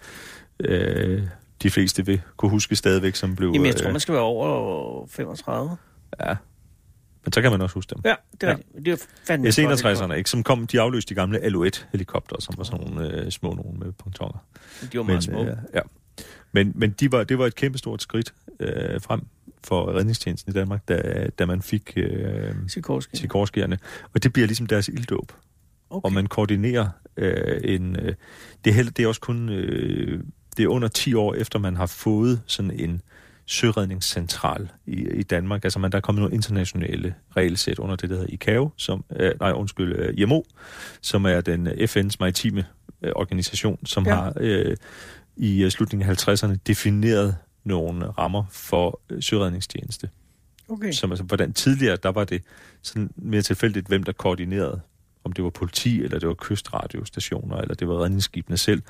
øh, 0.60 1.22
de 1.62 1.70
fleste 1.70 2.06
vil 2.06 2.20
kunne 2.36 2.50
huske 2.50 2.76
stadigvæk, 2.76 3.14
som 3.14 3.36
blev... 3.36 3.50
Jamen, 3.54 3.66
jeg 3.66 3.76
tror, 3.76 3.90
man 3.90 4.00
skal 4.00 4.14
være 4.14 4.22
over 4.22 5.06
35. 5.06 5.76
Ja, 6.20 6.34
men 7.24 7.32
så 7.32 7.42
kan 7.42 7.50
man 7.50 7.60
også 7.60 7.74
huske 7.74 7.94
dem. 7.94 8.02
Ja, 8.04 8.14
det 8.40 8.42
er 8.42 8.48
Ja. 8.48 8.56
Det 8.84 8.88
er 8.88 9.06
fandme... 9.26 9.48
et 9.48 9.56
godt 9.56 9.80
S-61'erne, 9.80 10.12
ikke? 10.12 10.30
Som 10.30 10.42
kom, 10.42 10.66
de 10.66 10.80
afløste 10.80 11.08
de 11.08 11.14
gamle 11.14 11.38
Alouette-helikopter, 11.38 12.36
som 12.40 12.54
var 12.58 12.64
sådan 12.64 12.86
nogle 12.86 13.14
øh, 13.14 13.30
små 13.30 13.54
nogen 13.54 13.78
med 13.78 13.92
pontoner. 13.92 14.44
De 14.92 14.98
var 14.98 15.04
meget 15.04 15.24
små. 15.24 15.44
øh, 15.44 15.56
ja. 15.74 15.80
Men, 16.52 16.72
men 16.74 16.90
de 16.90 17.12
var, 17.12 17.24
det 17.24 17.38
var 17.38 17.46
et 17.46 17.54
kæmpestort 17.54 18.02
skridt 18.02 18.34
øh, 18.60 19.00
frem 19.00 19.20
for 19.64 19.96
redningstjenesten 19.96 20.52
i 20.52 20.54
Danmark, 20.54 20.88
da, 20.88 21.26
da 21.38 21.46
man 21.46 21.62
fik 21.62 21.92
øh, 21.96 22.54
Sikorsky. 22.68 23.14
Sikorskyerne. 23.14 23.78
Og 24.14 24.22
det 24.22 24.32
bliver 24.32 24.46
ligesom 24.46 24.66
deres 24.66 24.88
ilddåb. 24.88 25.32
Okay. 25.90 26.06
Og 26.06 26.12
man 26.12 26.26
koordinerer 26.26 26.88
øh, 27.16 27.60
en... 27.64 27.96
Øh, 27.96 28.14
det, 28.64 28.78
er 28.78 28.82
det 28.82 29.02
er 29.02 29.06
også 29.06 29.20
kun... 29.20 29.48
Øh, 29.48 30.20
det 30.56 30.64
er 30.64 30.68
under 30.68 30.88
10 30.88 31.14
år 31.14 31.34
efter, 31.34 31.58
man 31.58 31.76
har 31.76 31.86
fået 31.86 32.42
sådan 32.46 32.70
en 32.70 33.02
søredningscentral 33.50 34.68
i, 34.86 35.08
i 35.14 35.22
Danmark. 35.22 35.64
Altså, 35.64 35.78
man, 35.78 35.92
der 35.92 35.96
er 35.96 36.00
kommet 36.02 36.20
nogle 36.22 36.34
internationale 36.34 37.14
regelsæt 37.36 37.78
under 37.78 37.96
det, 37.96 38.10
der 38.10 38.16
hedder 38.16 38.32
ICAO, 38.32 38.70
som, 38.76 39.04
øh, 39.16 39.32
nej, 39.40 39.52
undskyld, 39.52 39.96
øh, 39.98 40.14
IMO, 40.16 40.42
som 41.00 41.24
er 41.26 41.40
den 41.40 41.66
øh, 41.66 41.88
FN's 41.90 42.16
maritime 42.20 42.64
øh, 43.02 43.12
organisation, 43.16 43.86
som 43.86 44.06
Ja. 44.06 44.14
har 44.14 44.32
øh, 44.40 44.76
i 45.36 45.62
øh, 45.64 45.70
slutningen 45.70 46.10
af 46.10 46.28
50'erne 46.28 46.56
defineret 46.66 47.36
nogle 47.64 48.06
rammer 48.06 48.44
for 48.50 49.00
øh, 49.10 49.22
søredningstjeneste. 49.22 50.08
okay. 50.68 50.92
Som 50.92 51.12
altså, 51.12 51.24
hvordan 51.24 51.52
tidligere, 51.52 51.96
der 52.02 52.08
var 52.08 52.24
det 52.24 52.42
sådan 52.82 53.10
mere 53.16 53.42
tilfældigt, 53.42 53.86
hvem 53.86 54.02
der 54.02 54.12
koordinerede. 54.12 54.80
Om 55.30 55.34
det 55.34 55.44
var 55.44 55.50
politi, 55.50 56.02
eller 56.02 56.18
det 56.18 56.28
var 56.28 56.34
kystradiostationer, 56.34 57.56
eller 57.56 57.74
det 57.74 57.88
var 57.88 58.02
redningsskibene 58.02 58.56
selv. 58.56 58.82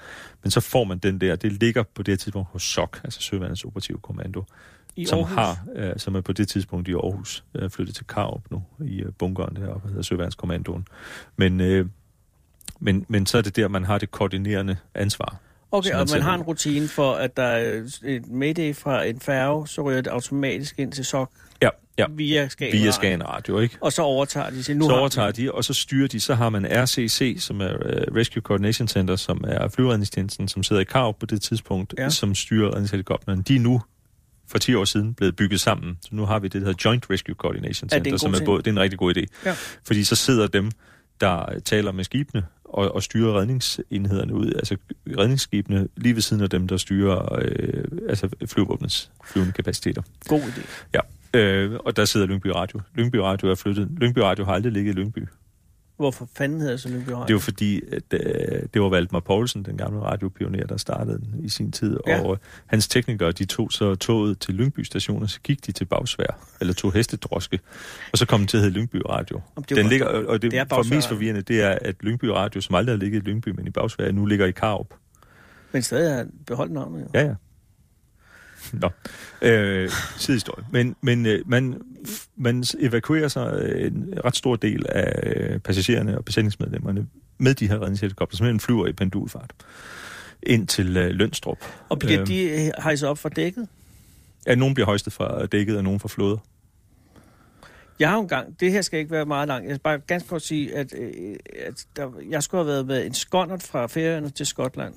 Men 0.43 0.51
så 0.51 0.61
får 0.61 0.85
man 0.85 0.99
den 0.99 1.21
der, 1.21 1.37
det 1.37 1.53
ligger 1.53 1.83
på 1.83 2.03
det 2.03 2.21
tidspunkt 2.21 2.49
hos 2.53 2.63
SOC, 2.63 3.01
altså 3.05 3.23
Søværnets 3.23 3.65
Operative 3.65 3.99
Kommando, 3.99 4.45
I 4.97 5.05
som 5.05 5.19
Aarhus. 5.19 5.35
har, 5.35 5.59
øh, 5.75 5.93
som 5.97 6.15
er 6.15 6.21
på 6.21 6.33
det 6.33 6.49
tidspunkt 6.49 6.89
i 6.89 6.93
Aarhus, 6.93 7.45
øh, 7.55 7.71
flyttet 7.71 7.97
til 7.97 8.07
Karup 8.07 8.51
nu, 8.51 8.63
i 8.85 9.01
øh, 9.01 9.13
bunkeren 9.13 9.57
deroppe, 9.57 9.83
der 9.83 9.89
hedder 9.89 10.03
Søværnskommandoen. 10.03 10.87
Men, 11.37 11.61
øh, 11.61 11.87
men, 12.81 13.07
men 13.09 13.27
så 13.27 13.39
er 13.39 13.43
det 13.43 13.57
der, 13.57 13.69
man 13.69 13.85
har 13.85 13.99
det 13.99 14.11
koordinerende 14.11 14.77
ansvar. 14.95 15.37
Okay, 15.73 15.95
og 15.95 16.07
man 16.13 16.23
har 16.23 16.35
en 16.35 16.43
rutine 16.43 16.89
for, 16.89 17.13
at 17.13 17.37
der 17.37 17.43
er 17.43 17.89
et 18.05 18.29
mayday 18.29 18.75
fra 18.75 19.05
en 19.05 19.21
færge, 19.21 19.69
så 19.69 19.83
ryger 19.83 20.01
det 20.01 20.11
automatisk 20.11 20.79
ind 20.79 20.93
til 20.93 21.05
SOC 21.05 21.31
Ja, 21.63 21.69
ja. 21.99 22.07
via 22.11 22.49
Skagen. 22.49 22.73
Via 22.83 22.91
Skagen 22.91 23.27
Radio, 23.29 23.59
ikke? 23.59 23.77
Og 23.81 23.93
så 23.93 24.03
overtager 24.03 24.51
de 24.51 24.63
sig. 24.63 24.75
Nu 24.77 24.85
så 24.85 24.93
overtager 24.97 25.31
de, 25.31 25.53
og 25.53 25.65
så 25.65 25.75
styrer 25.75 26.09
de, 26.09 26.21
så 26.21 26.35
har 26.35 26.49
man 26.49 26.67
RCC, 26.71 27.37
som 27.39 27.61
er 27.61 27.75
uh, 27.75 28.17
Rescue 28.17 28.41
Coordination 28.43 28.89
Center, 28.89 29.17
som 29.17 29.45
er 29.49 29.69
flyredningstjenesten, 29.69 30.49
som 30.49 30.63
sidder 30.63 30.83
i 30.83 30.85
Karup 30.85 31.17
på 31.21 31.27
det 31.27 31.43
tidspunkt, 31.43 31.95
Ja. 31.99 32.09
som 32.11 32.35
styrer 32.35 32.71
redningshelikopteren. 32.71 33.43
De 33.43 33.57
er 33.57 33.61
nu 33.61 33.83
for 34.49 34.59
10 34.59 34.75
år 34.75 34.85
siden 34.85 35.15
blevet 35.15 35.37
bygget 35.37 35.61
sammen. 35.61 35.99
Så 36.03 36.09
nu 36.13 36.25
har 36.25 36.39
vi 36.39 36.49
det, 36.49 36.61
der 36.63 36.67
hedder 36.67 36.89
Joint 36.89 37.11
Rescue 37.11 37.35
Coordination 37.35 37.87
Er 37.87 37.91
Center, 37.91 38.11
god 38.11 38.19
som 38.19 38.35
er 38.35 38.45
både, 38.45 38.59
det 38.63 38.67
er 38.67 38.73
en 38.73 38.81
rigtig 38.81 38.99
god 38.99 39.17
idé. 39.17 39.25
Ja. 39.45 39.55
Fordi 39.87 40.05
så 40.05 40.17
sidder 40.17 40.47
dem, 40.47 40.71
der 41.21 41.59
taler 41.65 41.93
med 41.93 42.05
skibene 42.05 42.45
og, 42.65 42.95
og 42.95 43.03
styrer 43.03 43.39
redningsenhederne 43.39 44.35
ud, 44.35 44.53
altså 44.55 44.77
redningsskibene 45.19 45.89
lige 45.97 46.15
ved 46.15 46.23
siden 46.23 46.43
af 46.43 46.51
dem, 46.51 46.69
der 46.69 46.77
styrer 46.77 47.39
øh, 47.43 47.85
altså 48.09 48.29
flyvåbnets 48.47 49.11
flyvende 49.25 49.53
kapaciteter. 49.53 50.03
God 50.29 50.41
idé. 50.41 50.61
Ja. 50.95 51.01
Øh, 51.35 51.73
og 51.85 51.97
der 51.97 52.05
sidder 52.05 52.27
Lyngby 52.27 52.47
Radio. 52.47 52.81
Lyngby 52.95 53.17
Radio 53.17 53.49
er 53.51 53.55
flyttet. 53.55 53.89
Lyngby 54.01 54.19
Radio 54.19 54.45
har 54.45 54.53
aldrig 54.53 54.73
ligget 54.73 54.93
i 54.95 55.01
Lyngby. 55.01 55.27
Hvorfor 55.97 56.29
fanden 56.37 56.61
hedder 56.61 56.73
det 56.73 56.81
så 56.81 56.89
Lyngby 56.89 57.09
Radio? 57.11 57.27
Det 57.27 57.35
var 57.35 57.41
fordi, 57.41 57.81
at 57.93 58.03
øh, 58.13 58.63
det 58.75 58.83
var 58.83 58.89
Valdemar 58.89 59.21
Poulsen, 59.21 59.63
den 59.65 59.77
gamle 59.77 60.01
radiopioner, 60.01 60.67
der 60.67 60.77
startede 60.77 61.19
den 61.19 61.45
i 61.45 61.49
sin 61.49 61.73
tid. 61.73 61.97
Ja. 62.07 62.21
Og 62.23 62.33
øh, 62.33 62.39
hans 62.67 62.89
teknikere, 62.89 63.33
de 63.33 63.45
tog 63.45 63.73
så 63.73 63.95
toget 63.95 64.39
til 64.39 64.55
Lyngby 64.55 64.81
station, 64.81 65.23
og 65.23 65.31
så 65.31 65.41
gik 65.41 65.67
de 65.67 65.73
til 65.73 65.85
Bagsvær, 65.85 66.39
eller 66.61 66.75
tog 66.75 66.93
hestedroske, 66.93 67.61
og 68.13 68.19
så 68.19 68.27
kom 68.27 68.41
den 68.41 68.47
til 68.47 68.57
at 68.57 68.63
hedde 68.63 68.75
Lyngby 68.79 68.97
Radio. 69.09 69.41
Om 69.57 69.63
det 69.63 69.77
Den 69.77 69.85
var- 69.85 69.91
ligger, 69.91 70.07
og 70.07 70.43
det, 70.43 70.51
det 70.51 70.59
er 70.59 70.65
for 70.69 70.95
mest 70.95 71.09
forvirrende, 71.09 71.43
det 71.43 71.63
er, 71.63 71.79
at 71.83 71.95
Lyngby 72.01 72.25
Radio, 72.25 72.61
som 72.61 72.75
aldrig 72.75 72.93
har 72.97 72.99
ligget 73.01 73.23
i 73.23 73.31
Lyngby, 73.31 73.49
men 73.49 73.67
i 73.67 73.71
Bagsvær, 73.71 74.13
nu 74.13 74.27
ligger 74.27 74.47
i 74.47 74.51
Karup. 74.53 74.95
Men 75.73 75.83
stadig 75.83 76.15
har 76.17 76.27
beholdt 76.47 76.73
navnet, 76.73 77.01
jo. 77.01 77.07
Ja, 77.15 77.25
ja. 77.27 77.35
Nå, 78.73 78.91
øh, 79.43 79.91
sidehistorie. 80.17 80.65
Men, 80.73 80.97
men 81.01 81.27
øh, 81.27 81.43
man, 81.47 81.83
man 82.37 82.65
evakuerer 82.81 83.29
sig 83.29 83.53
øh, 83.63 83.87
en 83.87 84.15
ret 84.25 84.37
stor 84.37 84.57
del 84.57 84.87
af 84.89 85.33
øh, 85.37 85.59
passagererne 85.59 86.19
og 86.19 86.25
besætningsmedlemmerne 86.25 87.07
med 87.39 87.55
de 87.55 87.69
her 87.69 87.83
redningshelikopter, 87.83 88.37
som 88.37 88.45
simpelthen 88.47 88.61
flyver 88.61 88.87
i 88.87 88.93
pendulfart 88.93 89.53
ind 90.43 90.67
til 90.67 90.97
øh, 90.97 91.11
Lønstrup. 91.11 91.59
Og 91.89 91.99
bliver 91.99 92.19
Øhm. 92.21 92.27
de 92.27 92.43
øh, 92.43 92.71
hejset 92.83 93.09
op 93.09 93.19
fra 93.19 93.29
dækket? 93.29 93.69
Ja, 94.47 94.55
nogen 94.55 94.75
bliver 94.75 94.87
højstet 94.87 95.13
fra 95.13 95.47
dækket, 95.47 95.77
og 95.77 95.85
nogen 95.85 96.01
fra 96.01 96.09
flåder. 96.09 96.37
Jeg 97.99 98.09
har 98.09 98.17
jo 98.17 98.23
engang, 98.23 98.61
det 98.61 98.73
her 98.73 98.83
skal 98.83 98.99
ikke 98.99 99.11
være 99.11 99.27
meget 99.27 99.49
langt, 99.49 99.69
jeg 99.69 99.75
skal 99.75 99.83
bare 99.83 99.99
ganske 99.99 100.29
kort 100.29 100.43
sige, 100.43 100.77
at, 100.77 100.95
øh, 100.99 101.37
at 101.67 101.87
der, 101.97 102.11
jeg 102.31 102.43
skulle 102.43 102.65
have 102.65 102.73
været 102.73 102.87
med 102.87 103.07
en 103.07 103.15
skåndert 103.15 103.63
fra 103.63 103.87
Færøerne 103.87 104.31
til 104.31 104.47
Skotland, 104.47 104.95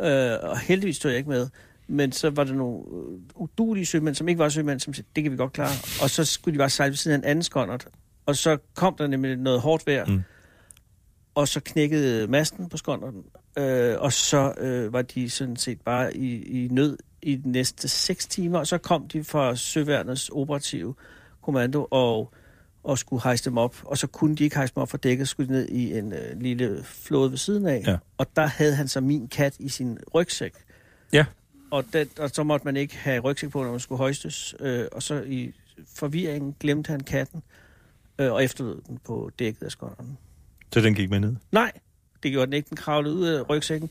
øh, 0.00 0.32
og 0.42 0.58
heldigvis 0.58 0.96
stod 0.96 1.10
jeg 1.10 1.18
ikke 1.18 1.30
med, 1.30 1.48
men 1.88 2.12
så 2.12 2.30
var 2.30 2.44
der 2.44 2.52
nogle 2.54 2.78
øh, 2.92 3.18
udulige 3.34 3.86
sømænd, 3.86 4.14
som 4.14 4.28
ikke 4.28 4.38
var 4.38 4.48
sømænd, 4.48 4.80
som 4.80 4.94
sagde, 4.94 5.08
det 5.16 5.22
kan 5.22 5.32
vi 5.32 5.36
godt 5.36 5.52
klare, 5.52 5.72
og 6.02 6.10
så 6.10 6.24
skulle 6.24 6.52
de 6.54 6.58
bare 6.58 6.70
sejle 6.70 6.90
ved 6.90 6.96
siden 6.96 7.14
af 7.14 7.18
en 7.18 7.30
anden 7.30 7.42
skåndert, 7.42 7.88
og 8.26 8.36
så 8.36 8.58
kom 8.74 8.94
der 8.98 9.06
nemlig 9.06 9.36
noget 9.36 9.60
hårdt 9.60 9.86
vejr, 9.86 10.04
Mm. 10.06 10.22
og 11.34 11.48
så 11.48 11.60
knækkede 11.60 12.26
masten 12.26 12.68
på 12.68 12.76
skånderten, 12.76 13.22
øh, 13.58 13.96
og 14.00 14.12
så 14.12 14.54
øh, 14.58 14.92
var 14.92 15.02
de 15.02 15.30
sådan 15.30 15.56
set 15.56 15.80
bare 15.80 16.16
i, 16.16 16.42
i 16.64 16.68
nød 16.68 16.96
i 17.22 17.36
de 17.36 17.50
næste 17.50 17.88
seks 17.88 18.26
timer, 18.26 18.58
og 18.58 18.66
så 18.66 18.78
kom 18.78 19.08
de 19.08 19.24
fra 19.24 19.56
Søværnets 19.56 20.28
operative 20.28 20.94
kommando 21.42 21.86
og, 21.90 22.32
og 22.84 22.98
skulle 22.98 23.22
hejse 23.22 23.44
dem 23.44 23.58
op, 23.58 23.76
og 23.84 23.98
så 23.98 24.06
kunne 24.06 24.36
de 24.36 24.44
ikke 24.44 24.56
hejse 24.56 24.74
dem 24.74 24.80
op 24.80 24.88
fra 24.90 24.98
dækket, 24.98 25.28
skulle 25.28 25.46
de 25.48 25.52
ned 25.52 25.68
i 25.68 25.98
en 25.98 26.12
øh, 26.12 26.40
lille 26.40 26.80
flåde 26.84 27.30
ved 27.30 27.38
siden 27.38 27.66
af, 27.66 27.82
Ja. 27.86 27.96
og 28.18 28.26
der 28.36 28.46
havde 28.46 28.74
han 28.74 28.88
så 28.88 29.00
min 29.00 29.28
kat 29.28 29.56
i 29.58 29.68
sin 29.68 29.98
rygsæk. 30.14 30.52
Ja. 31.12 31.24
Og, 31.70 31.84
den, 31.92 32.08
og 32.18 32.30
så 32.30 32.42
måtte 32.42 32.64
man 32.64 32.76
ikke 32.76 32.96
have 32.96 33.20
rygsæk 33.20 33.50
på, 33.50 33.62
når 33.62 33.70
man 33.70 33.80
skulle 33.80 33.98
højstes, 33.98 34.54
øh, 34.60 34.84
og 34.92 35.02
så 35.02 35.22
i 35.26 35.52
forvirringen 35.96 36.56
glemte 36.60 36.90
han 36.90 37.00
katten, 37.00 37.42
øh, 38.18 38.32
og 38.32 38.44
efterlod 38.44 38.80
den 38.88 38.98
på 39.06 39.30
dækket 39.38 39.62
af 39.62 39.70
skånderen. 39.70 40.18
Så 40.72 40.80
den 40.80 40.94
gik 40.94 41.10
med 41.10 41.20
ned. 41.20 41.36
Nej, 41.52 41.72
det 42.22 42.32
gjorde 42.32 42.46
den 42.46 42.52
ikke. 42.52 42.68
Den 42.68 42.76
kravlede 42.76 43.14
ud 43.14 43.26
af 43.26 43.50
rygsækken, 43.50 43.90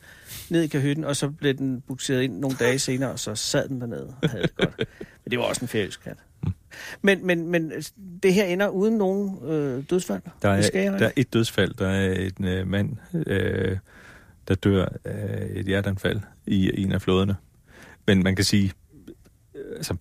ned 0.49 0.61
i 0.61 0.67
kahytten, 0.67 1.03
og 1.03 1.15
så 1.15 1.29
blev 1.29 1.53
den 1.53 1.81
bukseret 1.81 2.23
ind 2.23 2.39
nogle 2.39 2.57
dage 2.59 2.79
senere, 2.79 3.11
og 3.11 3.19
så 3.19 3.35
sad 3.35 3.69
den 3.69 3.81
dernede 3.81 4.15
og 4.21 4.29
havde 4.29 4.43
det 4.43 4.55
godt. 4.55 4.77
Men 5.23 5.31
det 5.31 5.39
var 5.39 5.45
også 5.45 5.61
en 5.61 5.67
færøsk 5.67 6.03
kat. 6.03 6.17
Men, 7.01 7.25
men, 7.27 7.47
men 7.47 7.71
det 8.23 8.33
her 8.33 8.45
ender 8.45 8.67
uden 8.67 8.97
nogen 8.97 9.49
øh, 9.49 9.83
dødsfald? 9.89 10.21
Der 10.41 10.49
er, 10.49 10.97
der 10.97 11.05
er 11.05 11.11
et 11.15 11.33
dødsfald. 11.33 11.73
Der 11.73 11.87
er 11.87 12.29
en 12.39 12.45
øh, 12.45 12.67
mand, 12.67 12.97
øh, 13.13 13.77
der 14.47 14.55
dør 14.55 14.85
af 15.05 15.47
et 15.51 15.65
hjerteanfald 15.65 16.19
i 16.45 16.81
en 16.83 16.91
af 16.91 17.01
flåderne. 17.01 17.35
Men 18.07 18.23
man 18.23 18.35
kan 18.35 18.45
sige, 18.45 18.73
øh, 19.55 19.61
altså, 19.77 19.95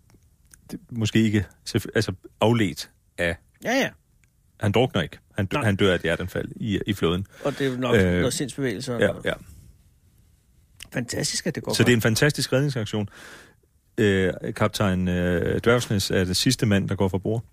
det, 0.71 0.81
måske 0.91 1.19
ikke 1.23 1.47
altså, 1.95 2.13
afledt 2.41 2.91
af... 3.19 3.37
Ja, 3.65 3.73
ja. 3.73 3.89
Han 4.61 4.73
drukner 4.73 5.03
ikke. 5.03 5.19
Han, 5.37 5.47
dør, 5.47 5.63
han 5.63 5.77
dør 5.77 5.91
af 5.91 5.95
et 5.95 6.03
hjerteanfald 6.03 6.49
i, 6.57 6.81
i 6.87 6.93
flåden. 6.95 7.27
Og 7.45 7.59
det 7.59 7.67
er 7.67 7.77
nok 7.79 7.95
Øh, 7.97 8.07
øh, 8.07 8.19
noget 8.19 8.33
sindsbevægelse. 8.35 8.93
Ja, 8.93 9.09
ja. 9.25 9.33
Fantastisk, 10.93 11.47
at 11.47 11.55
det 11.55 11.63
går 11.63 11.73
Så 11.73 11.83
det 11.83 11.89
er 11.89 11.93
en 11.93 11.97
godt. 11.97 12.03
fantastisk 12.03 12.53
redningsaktion. 12.53 13.09
Øh, 13.99 14.33
kaptajn 14.57 15.09
øh, 15.09 15.61
Dværgsnes 15.61 16.11
er 16.11 16.25
det 16.25 16.37
sidste 16.37 16.67
mand, 16.67 16.89
der 16.89 16.95
går 16.95 17.09
fra 17.09 17.19
bord. 17.19 17.45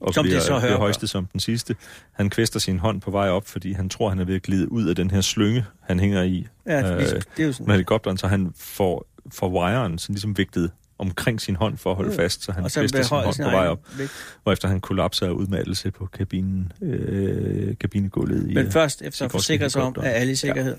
Og 0.00 0.14
Som 0.14 0.24
det 0.24 0.30
bliver, 0.30 0.40
så 0.40 0.58
hører 0.58 0.76
højstet 0.76 1.10
som 1.10 1.26
den 1.26 1.40
sidste. 1.40 1.76
Han 2.12 2.30
kvæster 2.30 2.58
sin 2.60 2.78
hånd 2.78 3.00
på 3.00 3.10
vej 3.10 3.28
op, 3.28 3.46
fordi 3.48 3.72
han 3.72 3.88
tror, 3.88 4.08
han 4.08 4.18
er 4.18 4.24
ved 4.24 4.34
at 4.34 4.42
glide 4.42 4.72
ud 4.72 4.86
af 4.86 4.96
den 4.96 5.10
her 5.10 5.20
slynge, 5.20 5.64
han 5.80 6.00
hænger 6.00 6.22
i 6.22 6.46
Ja, 6.66 6.94
øh, 6.94 7.00
det, 7.00 7.28
det 7.36 7.42
er 7.42 7.46
jo 7.46 7.52
sådan. 7.52 7.66
med 7.66 7.74
helikopteren, 7.74 8.18
så 8.18 8.26
han 8.26 8.52
får, 8.56 9.06
får 9.30 9.48
wiren 9.50 9.98
sådan 9.98 10.14
ligesom 10.14 10.38
vigtet 10.38 10.70
omkring 10.98 11.40
sin 11.40 11.56
hånd 11.56 11.76
for 11.78 11.90
at 11.90 11.96
holde 11.96 12.10
Mm. 12.10 12.16
fast, 12.16 12.42
så 12.44 12.52
han 12.52 12.62
kvæster 12.62 13.02
sin 13.02 13.16
hånd 13.16 13.32
sin 13.34 13.44
på 13.44 13.50
vej 13.50 13.66
op, 13.68 13.80
vægt. 13.98 14.10
hvorefter 14.42 14.68
han 14.68 14.80
kollapser 14.80 15.26
af 15.26 15.30
udmattelse 15.30 15.90
på 15.90 16.06
kabinen, 16.06 16.72
øh, 16.82 17.76
kabinegulvet 17.80 18.50
i... 18.50 18.54
Men 18.54 18.66
øh, 18.66 18.72
først 18.72 19.02
efter 19.02 19.24
at 19.24 19.30
forsikre 19.30 19.70
sig 19.70 19.82
om, 19.82 19.94
at 19.98 20.12
alle 20.12 20.32
i 20.32 20.36
sikkerhed. 20.36 20.76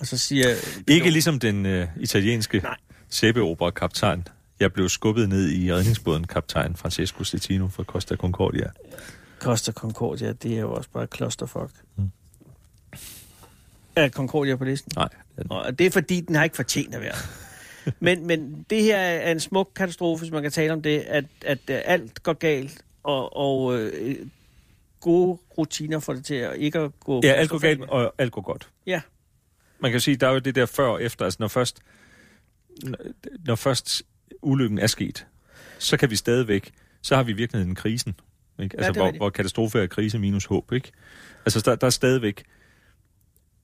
Og 0.00 0.06
så 0.06 0.18
siger... 0.18 0.54
Ikke 0.88 1.10
ligesom 1.10 1.38
den 1.38 1.66
øh, 1.66 1.88
italienske 2.00 2.62
sæbeopera-kaptajn 3.10 4.26
Jeg 4.60 4.72
blev 4.72 4.88
skubbet 4.88 5.28
ned 5.28 5.50
i 5.50 5.72
redningsbåden 5.72 6.24
kaptajn 6.26 6.76
Francesco 6.76 7.24
Stettino 7.24 7.68
fra 7.68 7.82
Costa 7.82 8.16
Concordia. 8.16 8.70
Costa 9.38 9.72
Concordia, 9.72 10.32
det 10.32 10.54
er 10.56 10.60
jo 10.60 10.72
også 10.72 10.88
bare 10.92 11.06
clusterfuck. 11.16 11.70
Mm. 11.96 12.10
Er 13.96 14.08
Concordia 14.08 14.56
på 14.56 14.64
listen? 14.64 14.92
Nej, 14.96 15.08
Og 15.50 15.78
det 15.78 15.86
er 15.86 15.90
fordi, 15.90 16.20
den 16.20 16.34
har 16.36 16.44
ikke 16.44 16.56
fortjent 16.56 16.94
at 16.94 17.00
være. 17.00 17.14
Men, 18.00 18.26
men 18.26 18.66
det 18.70 18.82
her 18.82 18.98
er 18.98 19.32
en 19.32 19.40
smuk 19.40 19.70
katastrofe, 19.76 20.20
hvis 20.20 20.32
man 20.32 20.42
kan 20.42 20.50
tale 20.50 20.72
om 20.72 20.82
det, 20.82 20.98
at, 21.00 21.24
at 21.44 21.58
øh, 21.70 21.80
alt 21.84 22.22
går 22.22 22.32
galt, 22.32 22.84
og, 23.02 23.36
og 23.36 23.78
øh, 23.78 24.16
gode 25.00 25.38
rutiner 25.58 25.98
får 25.98 26.12
det 26.12 26.24
til 26.24 26.34
at 26.34 26.56
ikke 26.56 26.78
at 26.78 26.90
gå... 27.00 27.20
Ja, 27.24 27.32
alt 27.32 27.50
går 27.50 27.58
galt, 27.58 27.82
og 27.82 28.14
alt 28.18 28.32
går 28.32 28.40
godt. 28.40 28.68
Ja. 28.86 29.00
Man 29.80 29.90
kan 29.90 30.00
sige, 30.00 30.16
der 30.16 30.28
er 30.28 30.32
jo 30.32 30.38
det 30.38 30.54
der 30.54 30.66
før 30.66 30.86
og 30.86 31.02
efter. 31.02 31.24
Altså, 31.24 31.36
når 31.40 31.48
først, 31.48 31.80
når 33.46 33.54
først 33.54 34.02
ulykken 34.42 34.78
er 34.78 34.86
sket, 34.86 35.26
så 35.78 35.96
kan 35.96 36.10
vi 36.10 36.16
stadigvæk, 36.16 36.70
så 37.02 37.16
har 37.16 37.22
vi 37.22 37.32
i 37.32 37.34
virkeligheden 37.34 37.74
krisen. 37.74 38.14
Ikke? 38.62 38.76
Ja, 38.78 38.86
Altså, 38.86 39.00
er 39.00 39.04
hvor, 39.04 39.16
hvor 39.16 39.30
katastrofe 39.30 39.78
er 39.78 39.86
krise 39.86 40.18
minus 40.18 40.44
håb. 40.44 40.72
Ikke? 40.72 40.92
Altså, 41.46 41.60
der, 41.60 41.76
der 41.76 41.86
er 41.86 41.90
stadigvæk, 41.90 42.44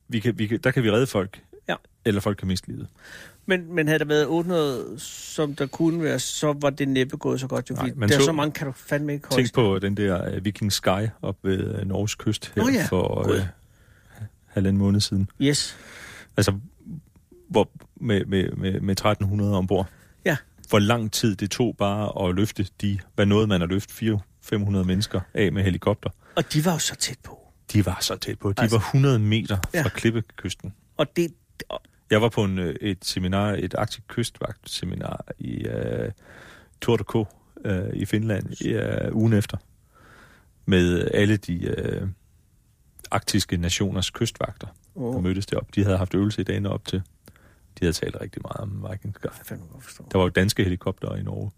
vi 0.08 0.20
kan, 0.20 0.38
vi 0.38 0.46
kan, 0.46 0.58
der 0.58 0.70
kan 0.70 0.82
vi 0.82 0.90
redde 0.90 1.06
folk, 1.06 1.42
Ja. 1.68 1.74
eller 2.04 2.20
folk 2.20 2.36
kan 2.38 2.48
miste 2.48 2.68
livet. 2.68 2.88
Men, 3.46 3.74
men 3.74 3.86
havde 3.86 3.98
der 3.98 4.04
været 4.04 4.26
800, 4.26 4.94
som 4.98 5.54
der 5.56 5.66
kunne 5.66 6.02
være, 6.02 6.18
så 6.18 6.52
var 6.60 6.70
det 6.70 6.88
næppe 6.88 7.16
gået 7.16 7.40
så 7.40 7.46
godt. 7.46 7.70
Jo, 7.70 7.74
Nej, 7.74 7.90
der 8.08 8.14
er 8.14 8.18
så- 8.18 8.24
så 8.24 8.32
mange, 8.32 8.52
kan 8.52 8.66
du 8.66 8.72
fandme 8.76 9.12
ikke 9.12 9.28
holde. 9.28 9.42
Tænk 9.42 9.54
på 9.54 9.78
den 9.78 9.96
der 9.96 10.36
uh, 10.36 10.44
Viking 10.44 10.72
Sky 10.72 11.08
op 11.22 11.36
ved 11.42 11.80
uh, 11.82 11.88
Norges 11.88 12.14
kyst 12.14 12.52
her 12.56 12.62
Nå 12.62 12.68
ja, 12.68 12.86
for 12.86 13.28
uh, 13.28 13.36
halvanden 14.46 14.78
måned 14.78 15.00
siden. 15.00 15.28
Yes. 15.42 15.76
Altså, 16.36 16.52
hvor, 17.48 17.70
med, 17.96 18.24
med, 18.24 18.50
med, 18.50 18.80
med 18.80 18.92
1300 18.92 19.56
ombord. 19.56 19.86
Ja. 20.24 20.36
Hvor 20.68 20.78
lang 20.78 21.12
tid 21.12 21.36
det 21.36 21.50
tog 21.50 21.76
bare 21.78 22.28
at 22.28 22.34
løfte 22.34 22.66
de, 22.80 22.98
hvad 23.14 23.26
noget 23.26 23.48
man 23.48 23.60
har 23.60 23.68
løftet, 23.68 24.20
400-500 24.52 24.56
mennesker 24.70 25.20
af 25.34 25.52
med 25.52 25.62
helikopter. 25.64 26.10
Og 26.36 26.52
de 26.52 26.64
var 26.64 26.72
jo 26.72 26.78
så 26.78 26.96
tæt 26.96 27.18
på. 27.24 27.38
De 27.72 27.86
var 27.86 27.98
så 28.00 28.16
tæt 28.16 28.38
på. 28.38 28.52
De 28.52 28.62
Altså- 28.62 28.76
var 28.76 28.84
100 28.84 29.18
meter 29.18 29.56
fra 29.56 29.68
Ja. 29.74 29.88
klippekysten. 29.88 30.74
Og 30.96 31.06
det... 31.16 31.28
Jeg 32.10 32.22
var 32.22 32.28
på 32.28 32.44
en, 32.44 32.58
øh, 32.58 32.74
et 32.80 33.04
seminar, 33.04 33.52
et 33.58 33.74
aktivt 33.78 34.08
kystvagt-seminar 34.08 35.24
i 35.38 35.66
uh, 35.68 36.10
Turku 36.80 37.24
uh, 37.64 37.94
i 37.94 38.04
Finland 38.04 38.60
i, 38.60 38.74
uh, 38.74 39.16
ugen 39.16 39.32
efter. 39.32 39.56
Med 40.66 41.08
alle 41.14 41.36
de 41.36 41.74
uh, 42.02 42.08
arktiske 43.10 43.56
nationers 43.56 44.10
kystvagter, 44.10 44.66
der 44.94 45.00
oh, 45.00 45.22
mødtes 45.22 45.46
derop. 45.46 45.74
De 45.74 45.84
havde 45.84 45.98
haft 45.98 46.14
øvelse 46.14 46.40
i 46.40 46.44
dagene 46.44 46.70
op 46.70 46.84
til. 46.86 47.02
De 47.78 47.84
havde 47.84 47.92
talt 47.92 48.16
rigtig 48.20 48.42
meget 48.42 48.56
om 48.56 48.86
Viking 48.90 49.14
Sky. 49.14 49.26
Der 50.12 50.18
var 50.18 50.24
jo 50.24 50.28
danske 50.28 50.62
helikoptere 50.64 51.20
i 51.20 51.22
Norge. 51.22 51.50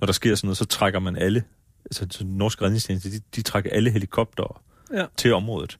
Når 0.00 0.06
der 0.06 0.12
sker 0.12 0.34
sådan 0.34 0.46
noget, 0.46 0.56
så 0.56 0.64
trækker 0.64 0.98
man 1.00 1.16
alle, 1.16 1.44
altså 1.84 2.06
så 2.10 2.24
norske 2.24 2.64
redningstjeneste, 2.64 3.10
de, 3.10 3.20
de 3.36 3.42
trækker 3.42 3.70
alle 3.70 3.90
helikoptere 3.90 4.54
Ja. 4.94 5.06
til 5.16 5.34
området. 5.34 5.78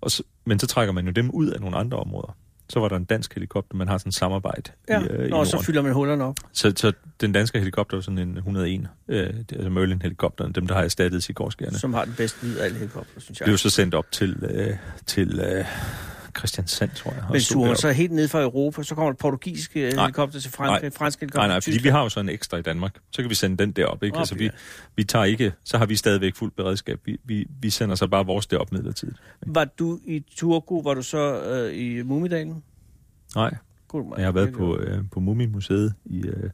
Og 0.00 0.10
så, 0.10 0.22
men 0.44 0.58
så 0.58 0.66
trækker 0.66 0.92
man 0.92 1.06
jo 1.06 1.12
dem 1.12 1.30
ud 1.30 1.46
af 1.48 1.60
nogle 1.60 1.76
andre 1.76 1.98
områder. 1.98 2.36
Så 2.68 2.80
var 2.80 2.88
der 2.88 2.96
en 2.96 3.04
dansk 3.04 3.34
helikopter, 3.34 3.76
man 3.76 3.88
har 3.88 3.98
sådan 3.98 4.08
et 4.10 4.14
samarbejde 4.14 4.70
Ja, 4.88 5.00
i, 5.00 5.04
øh, 5.06 5.26
i 5.26 5.30
Nå, 5.30 5.44
så 5.44 5.52
Norden. 5.56 5.64
fylder 5.66 5.82
man 5.82 5.92
hullerne 5.92 6.24
op. 6.24 6.36
Så, 6.52 6.72
så 6.76 6.92
den 7.20 7.32
danske 7.32 7.58
helikopter 7.58 7.96
var 7.96 8.02
sådan 8.02 8.18
en 8.18 8.36
101, 8.36 8.86
øh, 9.08 9.18
er 9.18 9.26
altså 9.52 9.68
Merlin-helikopteren, 9.70 10.52
dem 10.52 10.66
der 10.66 10.74
har 10.74 10.82
erstattet 10.82 11.22
Sikorskyerne, 11.24 11.78
Som 11.78 11.94
har 11.94 12.04
den 12.04 12.14
bedste 12.16 12.46
lyd 12.46 12.56
af 12.56 12.64
alle 12.64 12.78
helikopter, 12.78 13.20
synes 13.20 13.40
jeg. 13.40 13.46
blev 13.46 13.58
så 13.58 13.70
sendt 13.70 13.94
op 13.94 14.06
til, 14.12 14.36
øh, 14.50 14.76
til 15.06 15.40
øh, 15.40 15.64
Christiansand, 16.38 16.90
tror 16.90 17.12
jeg. 17.12 17.24
Men 17.30 17.40
deroppe. 17.40 17.76
så 17.76 17.92
helt 17.92 18.12
ned 18.12 18.28
fra 18.28 18.42
Europa, 18.42 18.82
så 18.82 18.94
kommer 18.94 19.12
der 19.12 19.16
portugisiske 19.16 19.80
Nej. 19.80 20.04
helikopter 20.04 20.40
til 20.40 20.50
Frankrig, 20.50 20.82
Nej. 20.82 20.90
franske 20.90 21.20
helikopter 21.20 21.40
Nej, 21.40 21.48
nej, 21.48 21.60
fordi 21.60 21.78
vi 21.82 21.88
har 21.88 22.02
jo 22.02 22.08
så 22.08 22.20
en 22.20 22.28
ekstra 22.28 22.56
i 22.56 22.62
Danmark. 22.62 22.94
Så 23.10 23.22
kan 23.22 23.30
vi 23.30 23.34
sende 23.34 23.56
den 23.56 23.72
derop, 23.72 24.02
ikke? 24.02 24.16
Op, 24.16 24.20
altså, 24.20 24.34
vi, 24.34 24.44
ja. 24.44 24.50
vi 24.96 25.04
tager 25.04 25.24
ikke, 25.24 25.52
så 25.64 25.78
har 25.78 25.86
vi 25.86 25.96
stadigvæk 25.96 26.36
fuldt 26.36 26.56
beredskab. 26.56 27.00
Vi, 27.04 27.16
vi, 27.24 27.46
vi 27.60 27.70
sender 27.70 27.94
så 27.94 28.06
bare 28.06 28.26
vores 28.26 28.46
derop 28.46 28.72
midlertidigt. 28.72 29.18
Var 29.46 29.64
du 29.64 30.00
i 30.04 30.24
Turku, 30.36 30.82
var 30.82 30.94
du 30.94 31.02
så 31.02 31.42
øh, 31.42 31.76
i 31.76 32.02
Mumidalen? 32.02 32.62
Nej, 33.36 33.54
God, 33.88 34.14
jeg 34.16 34.24
har 34.24 34.32
været 34.32 34.52
på, 34.52 34.78
øh, 34.78 34.98
på 35.12 35.20
Mumimuseet 35.20 35.94
i 36.04 36.22
øh. 36.26 36.50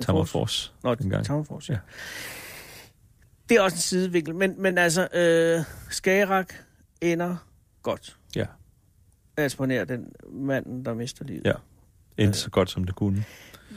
Tammerfors. 0.00 0.74
Nå. 0.82 0.94
Tammerfors, 0.94 1.68
ja. 1.68 1.74
Ja. 1.74 1.80
Det 3.48 3.56
er 3.56 3.60
også 3.60 3.74
en 3.74 3.80
sidevinkel, 3.80 4.34
men, 4.34 4.62
men 4.62 4.78
altså, 4.78 5.08
øh, 5.14 5.64
Skagerak 5.90 6.54
ender 7.00 7.36
godt. 7.82 8.16
Ja. 8.36 8.46
Altså 9.36 9.56
på 9.56 9.66
nær 9.66 9.84
den 9.84 10.12
manden, 10.32 10.84
der 10.84 10.94
mister 10.94 11.24
livet. 11.24 11.44
Ja. 11.44 11.52
Endte 12.18 12.38
så 12.38 12.50
godt, 12.50 12.70
som 12.70 12.84
det 12.84 12.94
kunne. 12.94 13.24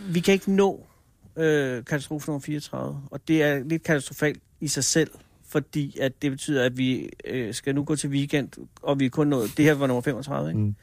Vi 0.09 0.19
kan 0.19 0.33
ikke 0.33 0.51
nå 0.51 0.87
øh, 1.35 1.85
katastrofe 1.85 2.27
nummer 2.27 2.39
34, 2.39 3.01
og 3.11 3.27
det 3.27 3.43
er 3.43 3.63
lidt 3.63 3.83
katastrofalt 3.83 4.41
i 4.59 4.67
sig 4.67 4.83
selv, 4.83 5.11
fordi 5.47 5.99
at 5.99 6.21
det 6.21 6.31
betyder, 6.31 6.65
at 6.65 6.77
vi 6.77 7.09
øh, 7.25 7.53
skal 7.53 7.75
nu 7.75 7.83
gå 7.83 7.95
til 7.95 8.09
weekend, 8.09 8.49
og 8.81 8.99
vi 8.99 9.05
er 9.05 9.09
kun 9.09 9.27
nået, 9.27 9.49
det 9.57 9.65
her 9.65 9.73
var 9.73 9.87
nummer 9.87 10.01
35, 10.01 10.49
ikke? 10.49 10.59
Mm. 10.59 10.75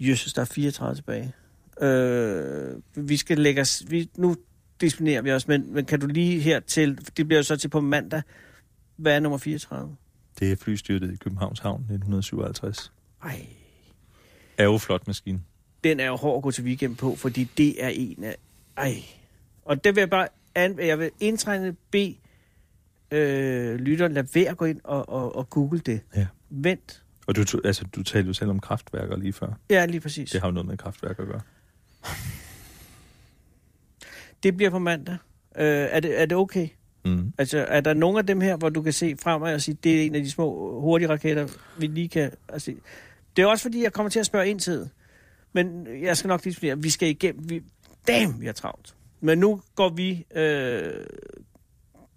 Jøsses, 0.00 0.32
der 0.32 0.40
er 0.40 0.46
34 0.46 0.96
tilbage. 0.96 1.32
Øh, 1.80 2.74
vi 2.94 3.16
skal 3.16 3.38
lægge 3.38 3.60
os... 3.60 3.84
Vi, 3.88 4.10
nu 4.16 4.36
disponerer 4.80 5.22
vi 5.22 5.32
os, 5.32 5.48
men, 5.48 5.74
men 5.74 5.84
kan 5.84 6.00
du 6.00 6.06
lige 6.06 6.40
her 6.40 6.60
til... 6.60 6.98
Det 7.16 7.26
bliver 7.26 7.38
jo 7.38 7.42
så 7.42 7.56
til 7.56 7.68
på 7.68 7.80
mandag. 7.80 8.22
Hvad 8.96 9.16
er 9.16 9.20
nummer 9.20 9.38
34? 9.38 9.96
Det 10.40 10.52
er 10.52 10.56
flystyrtet 10.56 11.12
i 11.12 11.16
Københavns 11.16 11.60
Havn 11.60 11.80
1957. 11.80 12.92
Ej, 13.22 13.46
Er 14.58 14.64
jo 14.64 14.78
flot 14.78 15.06
maskine. 15.06 15.40
den 15.84 16.00
er 16.00 16.06
jo 16.06 16.16
hård 16.16 16.36
at 16.36 16.42
gå 16.42 16.50
til 16.50 16.64
weekend 16.64 16.96
på, 16.96 17.16
fordi 17.16 17.44
det 17.56 17.84
er 17.84 17.88
en 17.88 18.24
af... 18.24 18.36
Ej. 18.76 18.94
Og 19.64 19.84
det 19.84 19.94
vil 19.94 20.00
jeg 20.00 20.10
bare... 20.10 20.28
An, 20.54 20.78
jeg 20.78 20.98
vil 20.98 21.10
indtrængende 21.20 21.76
bede 21.90 22.14
øh, 23.10 23.74
lytteren, 23.74 24.12
lad 24.12 24.24
være 24.34 24.48
at 24.48 24.56
gå 24.56 24.64
ind 24.64 24.80
og, 24.84 25.08
og, 25.08 25.36
og 25.36 25.50
google 25.50 25.78
det. 25.78 26.00
Ja. 26.16 26.26
Vent. 26.50 27.02
Og 27.26 27.36
du, 27.36 27.44
altså, 27.64 27.84
du 27.96 28.02
talte 28.02 28.26
jo 28.26 28.32
selv 28.32 28.50
om 28.50 28.60
kraftværker 28.60 29.16
lige 29.16 29.32
før. 29.32 29.58
Ja, 29.70 29.86
lige 29.86 30.00
præcis. 30.00 30.30
Det 30.30 30.40
har 30.40 30.48
jo 30.48 30.52
noget 30.52 30.66
med 30.66 30.76
kraftværker 30.76 31.22
at 31.22 31.28
gøre. 31.28 31.40
Det 34.42 34.56
bliver 34.56 34.70
på 34.70 34.78
mandag. 34.78 35.16
Øh, 35.56 35.66
er, 35.66 36.00
det, 36.00 36.20
er 36.20 36.26
det 36.26 36.38
okay? 36.38 36.68
Mm. 37.04 37.32
Altså, 37.38 37.58
er 37.68 37.80
der 37.80 37.94
nogle 37.94 38.18
af 38.18 38.26
dem 38.26 38.40
her, 38.40 38.56
hvor 38.56 38.68
du 38.68 38.82
kan 38.82 38.92
se 38.92 39.16
fremad 39.22 39.54
og 39.54 39.60
sige, 39.60 39.78
det 39.84 40.02
er 40.02 40.06
en 40.06 40.14
af 40.14 40.22
de 40.22 40.30
små 40.30 40.80
hurtige 40.80 41.08
raketter, 41.08 41.48
vi 41.78 41.86
lige 41.86 42.08
kan... 42.08 42.30
Altså, 42.48 42.72
det 43.36 43.42
er 43.42 43.46
også 43.46 43.62
fordi, 43.62 43.82
jeg 43.82 43.92
kommer 43.92 44.10
til 44.10 44.20
at 44.20 44.26
spørge 44.26 44.48
ind 44.48 44.60
til. 44.60 44.88
Men 45.52 45.86
jeg 46.02 46.16
skal 46.16 46.28
nok 46.28 46.44
lige 46.44 46.54
sige, 46.54 46.82
vi 46.82 46.90
skal 46.90 47.08
igennem... 47.08 47.50
Vi, 47.50 47.62
damn, 48.08 48.40
vi 48.40 48.46
har 48.46 48.52
travlt. 48.52 48.94
Men 49.20 49.38
nu 49.38 49.60
går 49.74 49.88
vi 49.88 50.24
øh, 50.36 50.92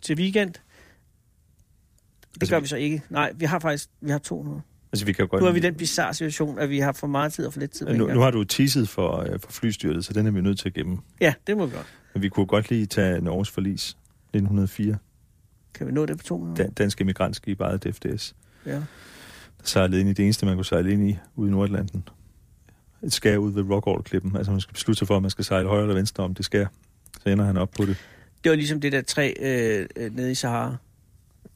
til 0.01 0.15
weekend. 0.15 0.53
Det 0.53 2.41
Altså, 2.41 2.55
gør 2.55 2.59
vi- 2.59 2.67
så 2.67 2.75
ikke. 2.75 3.01
Nej, 3.09 3.31
vi 3.35 3.45
har 3.45 3.59
faktisk 3.59 3.89
vi 4.01 4.11
har 4.11 4.17
to 4.17 4.43
nu. 4.43 4.61
Altså, 4.91 5.05
vi 5.05 5.13
kan 5.13 5.27
godt... 5.27 5.41
Nu 5.41 5.47
er 5.47 5.51
vi 5.51 5.57
i 5.59 5.61
den 5.61 5.75
bizarre 5.75 6.13
situation, 6.13 6.59
at 6.59 6.69
vi 6.69 6.79
har 6.79 6.91
for 6.91 7.07
meget 7.07 7.33
tid 7.33 7.45
og 7.45 7.53
for 7.53 7.59
lidt 7.59 7.71
tid. 7.71 7.87
en 7.87 7.95
nu, 7.95 8.07
nu 8.07 8.19
har 8.19 8.31
du 8.31 8.43
teaset 8.43 8.89
for, 8.89 9.17
øh, 9.17 9.39
for 9.39 9.51
flystyrtet, 9.51 10.05
så 10.05 10.13
den 10.13 10.27
er 10.27 10.31
vi 10.31 10.41
nødt 10.41 10.59
til 10.59 10.69
at 10.69 10.73
gemme. 10.73 10.97
Ja, 11.21 11.33
det 11.47 11.57
må 11.57 11.65
vi 11.65 11.75
godt. 11.75 11.93
Men 12.13 12.21
vi 12.23 12.29
kunne 12.29 12.45
godt 12.45 12.69
lige 12.69 12.85
tage 12.85 13.21
Norges 13.21 13.49
forlis 13.49 13.89
1904. 13.89 14.97
Kan 15.73 15.87
vi 15.87 15.91
nå 15.91 16.05
det 16.05 16.17
på 16.17 16.23
to 16.23 16.37
minutter? 16.37 16.63
Dan, 16.63 16.73
dansk 16.73 17.01
emigrantskib 17.01 17.61
ejet 17.61 17.83
DFDS. 17.83 18.35
Ja. 18.65 18.81
Sejlede 19.63 19.99
ind 20.01 20.09
i 20.09 20.13
det 20.13 20.23
eneste, 20.25 20.45
man 20.45 20.55
kunne 20.55 20.65
sejle 20.65 20.91
ind 20.91 21.09
i 21.09 21.17
ude 21.35 21.47
i 21.49 21.51
Nordatlanten. 21.51 22.03
Et 23.03 23.13
skær 23.13 23.37
ud 23.37 23.51
ved 23.51 23.63
Rockall-klippen. 23.63 24.35
Altså 24.35 24.51
man 24.51 24.61
skal 24.61 24.73
beslutte 24.73 24.97
sig 24.99 25.07
for, 25.07 25.15
at 25.15 25.21
man 25.21 25.31
skal 25.31 25.45
sejle 25.45 25.67
højre 25.69 25.81
eller 25.81 25.95
venstre 25.95 26.23
om 26.23 26.35
det 26.35 26.45
skær. 26.45 26.65
Så 27.23 27.29
ender 27.29 27.45
han 27.45 27.57
op 27.57 27.69
på 27.77 27.85
det. 27.85 27.97
Det 28.43 28.49
var 28.49 28.55
ligesom 28.55 28.81
det 28.81 28.91
der 28.91 29.01
træ 29.01 29.33
øh, 29.39 29.85
øh, 29.95 30.15
nede 30.15 30.31
i 30.31 30.35
Sahara. 30.35 30.75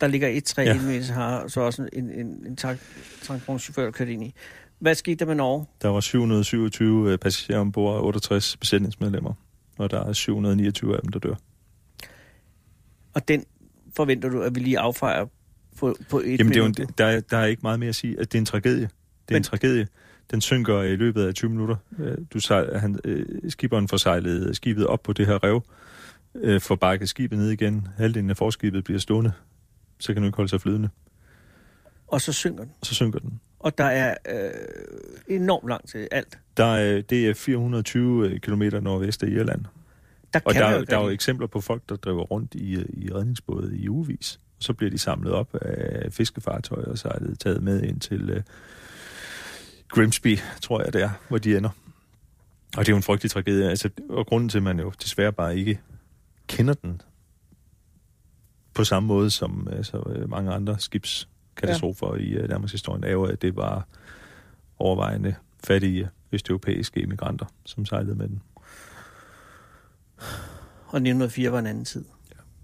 Der 0.01 0.07
ligger 0.07 0.27
et 0.27 0.43
træ 0.43 0.61
Ja. 0.63 0.73
inde 0.75 0.97
i 0.97 1.03
Sahara, 1.03 1.43
og 1.43 1.51
så 1.51 1.61
også 1.61 1.89
en, 1.93 2.09
en, 2.09 2.25
en 2.47 2.55
tankvognschauffør, 3.23 3.83
der 3.83 3.91
kørte 3.91 4.13
ind 4.13 4.23
i. 4.23 4.33
Hvad 4.79 4.95
skete 4.95 5.15
der 5.15 5.25
med 5.25 5.35
Norge? 5.35 5.65
Der 5.81 5.87
var 5.89 5.99
727 5.99 7.11
øh, 7.11 7.17
passagerer 7.17 7.59
ombord 7.59 7.95
og 7.95 8.05
68 8.05 8.57
besætningsmedlemmer. 8.57 9.33
Og 9.77 9.91
der 9.91 10.03
er 10.05 10.13
729 10.13 10.95
af 10.95 11.01
dem, 11.01 11.11
der 11.11 11.19
dør. 11.19 11.35
Og 13.13 13.27
den 13.27 13.45
forventer 13.95 14.29
du, 14.29 14.41
at 14.41 14.55
vi 14.55 14.59
lige 14.59 14.79
affejer 14.79 15.25
på, 15.79 15.95
på 16.09 16.19
et 16.19 16.39
Jamen, 16.39 16.53
det 16.53 16.57
er 16.57 16.61
jo 16.61 16.65
en, 16.65 16.73
der, 16.97 17.05
er, 17.05 17.19
der 17.19 17.37
er 17.37 17.45
ikke 17.45 17.59
meget 17.63 17.79
mere 17.79 17.89
at 17.89 17.95
sige. 17.95 18.19
At 18.19 18.31
det 18.31 18.37
er 18.37 18.41
en 18.41 18.45
tragedie. 18.45 18.81
Det 18.81 18.89
er 18.89 18.89
Men... 19.29 19.35
En 19.37 19.43
tragedie. 19.43 19.87
Den 20.31 20.41
synker 20.41 20.81
i 20.81 20.95
løbet 20.95 21.23
af 21.27 21.33
20 21.33 21.49
minutter. 21.51 21.75
Øh, 21.99 22.17
Du 22.33 22.39
sejl, 22.39 22.77
han, 22.79 22.99
øh, 23.05 23.25
skiberen 23.49 23.87
får 23.87 23.97
sejlet 23.97 24.55
skibet 24.55 24.87
op 24.87 25.03
på 25.03 25.13
det 25.13 25.25
her 25.25 25.43
rev, 25.43 25.61
øh, 26.35 26.61
får 26.61 26.75
bakket 26.75 27.09
skibet 27.09 27.37
ned 27.39 27.49
igen. 27.49 27.87
Halvdelen 27.97 28.29
af 28.29 28.37
forskibet 28.37 28.83
bliver 28.83 28.99
stående. 28.99 29.31
Så 29.99 30.07
kan 30.07 30.15
den 30.15 30.25
ikke 30.25 30.35
holde 30.35 30.49
sig 30.49 30.61
flydende. 30.61 30.89
Og 32.07 32.21
så 32.21 32.33
synger 32.33 32.63
den. 32.63 32.71
Og 32.81 32.85
så 32.87 32.95
synker 32.95 33.19
den. 33.19 33.39
Og 33.59 33.77
der 33.77 33.83
er 33.83 34.15
øh, 34.29 34.51
enormt 35.35 35.69
langt 35.69 35.89
til 35.89 36.07
alt. 36.11 36.37
Der 36.57 36.65
er, 36.65 37.01
det 37.01 37.29
er 37.29 37.33
420 37.33 38.39
km 38.39 38.63
nordvest 38.81 39.23
af 39.23 39.27
Irland. 39.27 39.65
Der 40.33 40.39
Og 40.45 40.51
kan 40.53 40.61
der, 40.61 40.67
er- 40.67 40.77
jo 40.77 40.83
der 40.83 40.97
er 40.97 41.03
jo 41.03 41.09
eksempler 41.09 41.47
på 41.47 41.61
folk, 41.61 41.81
der 41.89 41.95
driver 41.95 42.23
rundt 42.23 42.55
i, 42.55 42.75
øh, 42.75 42.85
i 42.93 43.11
redningsbåde 43.13 43.77
i 43.77 43.89
ugevis. 43.89 44.39
Så 44.63 44.73
bliver 44.73 44.89
de 44.89 44.97
samlet 44.97 45.33
op 45.33 45.55
af 45.61 46.13
fiskefartøjer 46.13 46.85
og 46.85 46.97
sejlet 46.97 47.39
taget 47.39 47.63
med 47.63 47.83
ind 47.83 47.99
til 47.99 48.31
uh, 48.37 48.43
Grimsby, 49.87 50.39
tror 50.61 50.83
jeg 50.83 50.93
det 50.93 51.01
er, 51.01 51.09
hvor 51.29 51.37
de 51.37 51.57
ender. 51.57 51.69
Og 52.77 52.85
det 52.85 52.87
er 52.89 52.93
jo 52.93 52.97
en 52.97 53.03
frygtelig 53.03 53.31
tragedie. 53.31 53.69
Altså, 53.69 53.89
og 54.09 54.25
grunden 54.25 54.49
til, 54.49 54.57
at 54.57 54.63
man 54.63 54.79
jo 54.79 54.91
desværre 55.01 55.33
bare 55.33 55.57
ikke 55.57 55.79
kender 56.47 56.73
den 56.73 57.01
på 58.73 58.83
samme 58.83 59.07
måde 59.07 59.29
som 59.29 59.67
altså, 59.71 60.03
øh, 60.15 60.29
mange 60.29 60.51
andre 60.51 60.79
skibskatastrofer 60.79 62.15
ja. 62.15 62.21
i 62.21 62.43
uh, 62.43 62.49
Danmarks 62.49 62.71
historie, 62.71 63.05
er 63.05 63.11
jo, 63.11 63.23
at 63.23 63.41
det 63.41 63.55
var 63.55 63.87
overvejende 64.79 65.35
fattige 65.63 66.09
østeuropæiske 66.31 66.99
immigranter, 66.99 67.45
som 67.65 67.85
sejlede 67.85 68.15
med 68.15 68.27
den. 68.27 68.41
Og 70.87 70.97
1904 70.97 71.51
var 71.51 71.59
en 71.59 71.67
anden 71.67 71.85
tid. 71.85 72.05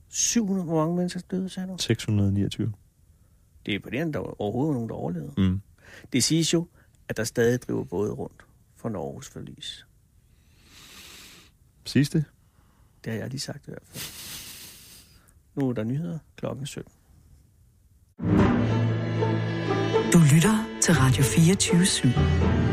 Ja. 0.10 0.14
700, 0.14 0.66
hvor 0.66 0.76
mange 0.76 0.96
mennesker 0.96 1.22
døde, 1.32 1.50
sagde 1.50 1.70
du? 1.70 1.76
629. 1.80 2.74
Det 3.66 3.76
er 3.76 3.80
på 3.80 3.90
det, 3.90 4.14
der 4.14 4.20
var 4.20 4.42
overhovedet 4.42 4.74
nogen, 4.74 4.90
der 4.90 4.96
overlevede. 4.96 5.34
Mm. 5.38 5.62
Det 6.14 6.24
siges 6.24 6.54
jo, 6.54 6.68
at 7.08 7.18
der 7.18 7.24
stadig 7.24 7.62
driver 7.62 7.84
både 7.84 8.12
rundt 8.12 8.46
for 8.76 8.90
Norges 8.90 9.30
forlis. 9.30 9.86
Sidste? 11.86 12.26
Det 13.04 13.14
har 13.14 13.20
jeg 13.20 13.30
lige 13.30 13.40
sagt 13.40 13.68
i 13.68 13.72
hvert 13.72 13.84
fald. 13.86 14.04
Nu 15.56 15.70
er 15.70 15.74
der 15.74 15.84
nyheder 15.84 16.20
klokken 16.36 16.66
17. 16.66 16.92
Du 20.14 20.20
lytter 20.34 20.80
til 20.82 20.94
Radio 20.94 21.24
24 21.24 21.82
/7. 21.82 22.69